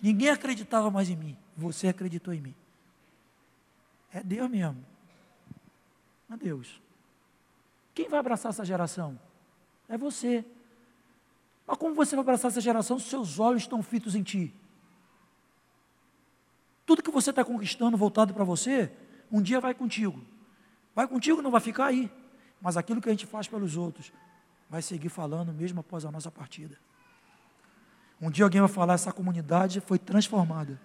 [0.00, 2.54] Ninguém acreditava mais em mim, você acreditou em mim.
[4.10, 4.95] É Deus mesmo.
[6.30, 6.80] É Deus.
[7.94, 9.18] Quem vai abraçar essa geração?
[9.88, 10.44] É você.
[11.66, 14.52] Mas como você vai abraçar essa geração se seus olhos estão fitos em ti?
[16.84, 18.92] Tudo que você está conquistando voltado para você,
[19.30, 20.22] um dia vai contigo.
[20.94, 22.10] Vai contigo, não vai ficar aí.
[22.60, 24.12] Mas aquilo que a gente faz pelos outros,
[24.68, 26.78] vai seguir falando mesmo após a nossa partida.
[28.20, 30.80] Um dia alguém vai falar: essa comunidade foi transformada,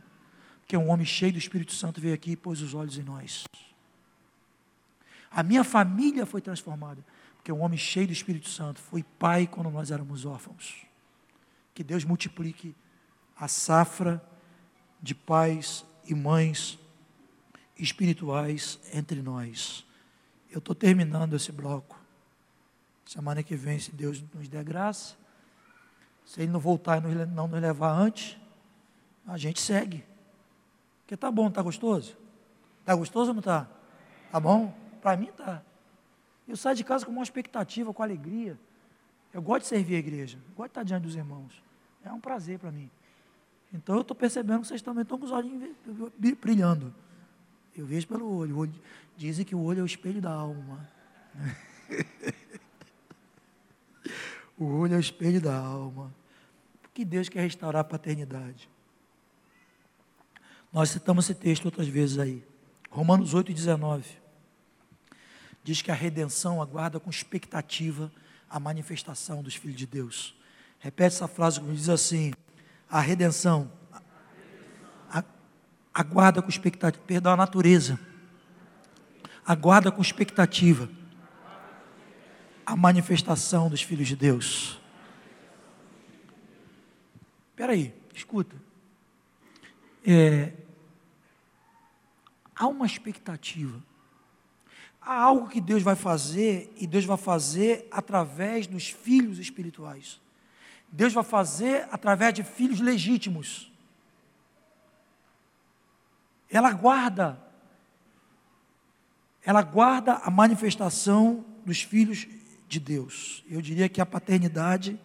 [0.59, 3.45] porque um homem cheio do Espírito Santo veio aqui e pôs os olhos em nós.
[5.32, 7.03] A minha família foi transformada,
[7.38, 10.86] porque um homem cheio do Espírito Santo foi pai quando nós éramos órfãos.
[11.74, 12.76] Que Deus multiplique
[13.38, 14.22] a safra
[15.02, 16.78] de pais e mães
[17.80, 19.86] espirituais entre nós.
[20.52, 21.99] Eu estou terminando esse bloco.
[23.06, 25.16] Semana que vem, se Deus nos der graça,
[26.26, 28.38] se Ele não voltar e não nos levar antes,
[29.26, 30.03] a gente segue.
[31.02, 32.16] Porque tá bom, tá gostoso?
[32.86, 33.68] Tá gostoso ou não tá?
[34.32, 34.74] Tá bom?
[35.02, 35.64] Para mim tá.
[36.48, 38.57] Eu saio de casa com uma expectativa, com alegria.
[39.34, 41.64] Eu gosto de servir a igreja, gosto de estar diante dos irmãos.
[42.03, 42.90] É um prazer para mim.
[43.73, 45.52] Então eu estou percebendo que vocês também estão com os olhos
[46.40, 46.94] brilhando.
[47.76, 48.57] Eu vejo pelo olho.
[48.57, 48.73] olho.
[49.15, 50.90] Dizem que o olho é o espelho da alma.
[54.57, 56.14] o olho é o espelho da alma.
[56.82, 58.69] Porque Deus quer restaurar a paternidade.
[60.73, 62.44] Nós citamos esse texto outras vezes aí.
[62.90, 64.20] Romanos 8, 19.
[65.63, 68.11] Diz que a redenção aguarda com expectativa
[68.49, 70.35] a manifestação dos filhos de Deus.
[70.79, 72.33] Repete essa frase como diz assim:
[72.89, 73.71] a redenção
[75.93, 77.99] aguarda com expectativa, perdão, a natureza
[79.45, 80.89] aguarda com expectativa
[82.65, 84.79] a manifestação dos filhos de Deus.
[87.49, 88.55] Espera aí, escuta.
[90.05, 90.53] É,
[92.55, 93.81] há uma expectativa.
[95.11, 100.21] Há algo que Deus vai fazer e Deus vai fazer através dos filhos espirituais.
[100.89, 103.69] Deus vai fazer através de filhos legítimos.
[106.49, 107.38] Ela guarda,
[109.43, 112.25] ela guarda a manifestação dos filhos
[112.69, 113.43] de Deus.
[113.49, 114.97] Eu diria que a paternidade,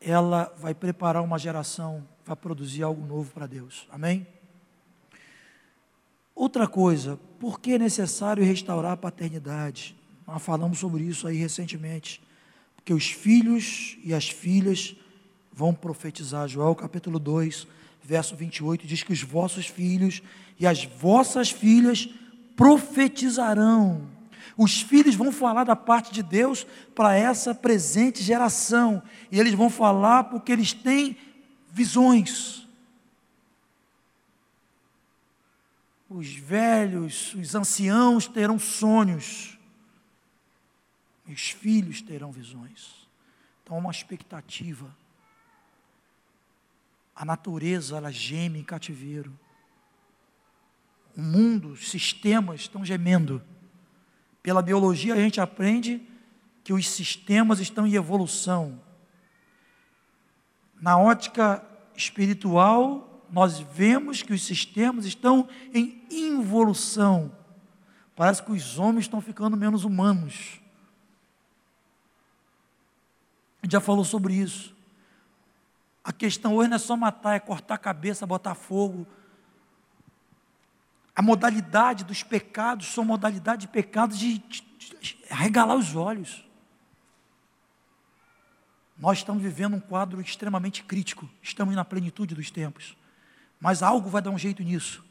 [0.00, 3.86] ela vai preparar uma geração, vai produzir algo novo para Deus.
[3.90, 4.26] Amém?
[6.34, 9.94] Outra coisa, por que é necessário restaurar a paternidade?
[10.26, 12.20] Nós falamos sobre isso aí recentemente
[12.84, 14.94] que os filhos e as filhas
[15.52, 16.46] vão profetizar.
[16.48, 17.66] Joel capítulo 2,
[18.02, 20.22] verso 28 diz que os vossos filhos
[20.58, 22.08] e as vossas filhas
[22.56, 24.08] profetizarão.
[24.56, 29.02] Os filhos vão falar da parte de Deus para essa presente geração,
[29.32, 31.16] e eles vão falar porque eles têm
[31.72, 32.63] visões.
[36.14, 39.54] Os velhos, os anciãos terão sonhos
[41.26, 43.08] meus filhos terão visões.
[43.62, 44.94] Então, uma expectativa.
[47.16, 49.32] A natureza, ela geme em cativeiro.
[51.16, 53.42] O mundo, os sistemas estão gemendo.
[54.42, 56.06] Pela biologia, a gente aprende
[56.62, 58.80] que os sistemas estão em evolução.
[60.80, 61.64] Na ótica
[61.96, 67.36] espiritual, nós vemos que os sistemas estão em involução.
[68.14, 70.60] Parece que os homens estão ficando menos humanos.
[73.60, 74.72] A gente já falou sobre isso.
[76.04, 79.04] A questão hoje não é só matar, é cortar a cabeça, botar fogo.
[81.16, 84.62] A modalidade dos pecados são modalidade de pecados de, de,
[85.00, 86.48] de regalar os olhos.
[88.96, 92.96] Nós estamos vivendo um quadro extremamente crítico, estamos na plenitude dos tempos.
[93.64, 95.02] Mas algo vai dar um jeito nisso.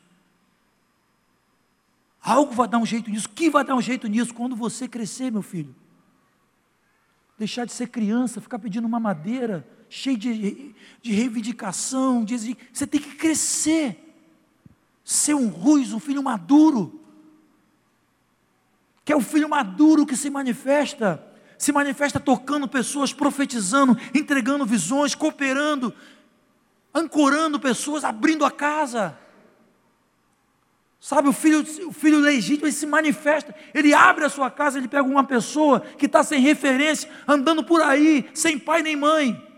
[2.22, 3.28] Algo vai dar um jeito nisso.
[3.28, 5.76] Que vai dar um jeito nisso quando você crescer, meu filho?
[7.36, 13.02] Deixar de ser criança, ficar pedindo uma madeira, cheio de, de reivindicação, de, você tem
[13.02, 14.00] que crescer.
[15.04, 17.02] Ser um ruiz, um filho maduro.
[19.04, 21.26] Que é o filho maduro que se manifesta.
[21.58, 25.92] Se manifesta tocando pessoas, profetizando, entregando visões, cooperando,
[26.94, 29.18] ancorando pessoas, abrindo a casa.
[31.00, 34.88] Sabe, o filho, o filho legítimo, ele se manifesta, ele abre a sua casa, ele
[34.88, 39.54] pega uma pessoa que está sem referência, andando por aí, sem pai nem mãe.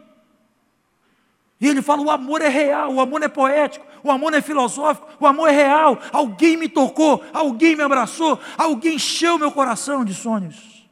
[1.61, 5.07] E ele fala: o amor é real, o amor é poético, o amor é filosófico,
[5.19, 5.99] o amor é real.
[6.11, 10.89] Alguém me tocou, alguém me abraçou, alguém encheu meu coração de sonhos.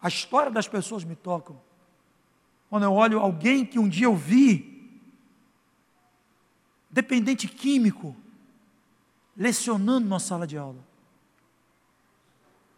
[0.00, 1.60] A história das pessoas me tocam.
[2.70, 5.02] Quando eu olho alguém que um dia eu vi,
[6.88, 8.16] dependente químico,
[9.36, 10.78] lecionando na sala de aula.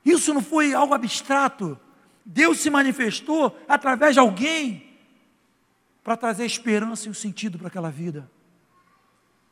[0.02, 1.78] Isso não foi algo abstrato.
[2.24, 4.96] Deus se manifestou através de alguém
[6.02, 8.30] para trazer esperança e um sentido para aquela vida.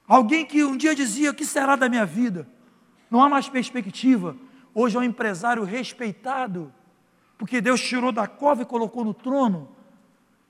[0.09, 2.49] Alguém que um dia dizia: O que será da minha vida?
[3.11, 4.37] Não há mais perspectiva.
[4.75, 6.73] Hoje é um empresário respeitado,
[7.37, 9.77] porque Deus tirou da cova e colocou no trono.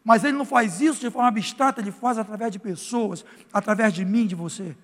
[0.05, 4.05] Mas ele não faz isso de forma abstrata, ele faz através de pessoas, através de
[4.05, 4.77] mim, de você.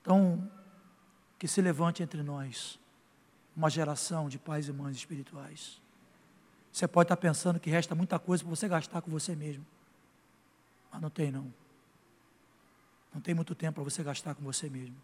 [0.00, 0.50] Então,
[1.38, 2.78] que se levante entre nós
[3.54, 5.80] uma geração de pais e mães espirituais.
[6.72, 9.66] Você pode estar pensando que resta muita coisa para você gastar com você mesmo.
[10.90, 11.52] Mas não tem não.
[13.12, 14.96] Não tem muito tempo para você gastar com você mesmo.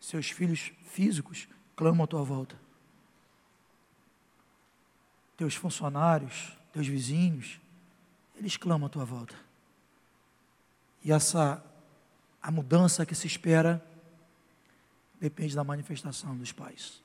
[0.00, 1.46] Seus filhos físicos
[1.76, 2.56] clamam à tua volta.
[5.36, 7.60] Teus funcionários, teus vizinhos,
[8.36, 9.34] eles clamam à tua volta.
[11.04, 11.64] E essa
[12.42, 13.84] a mudança que se espera
[15.20, 17.02] depende da manifestação dos pais.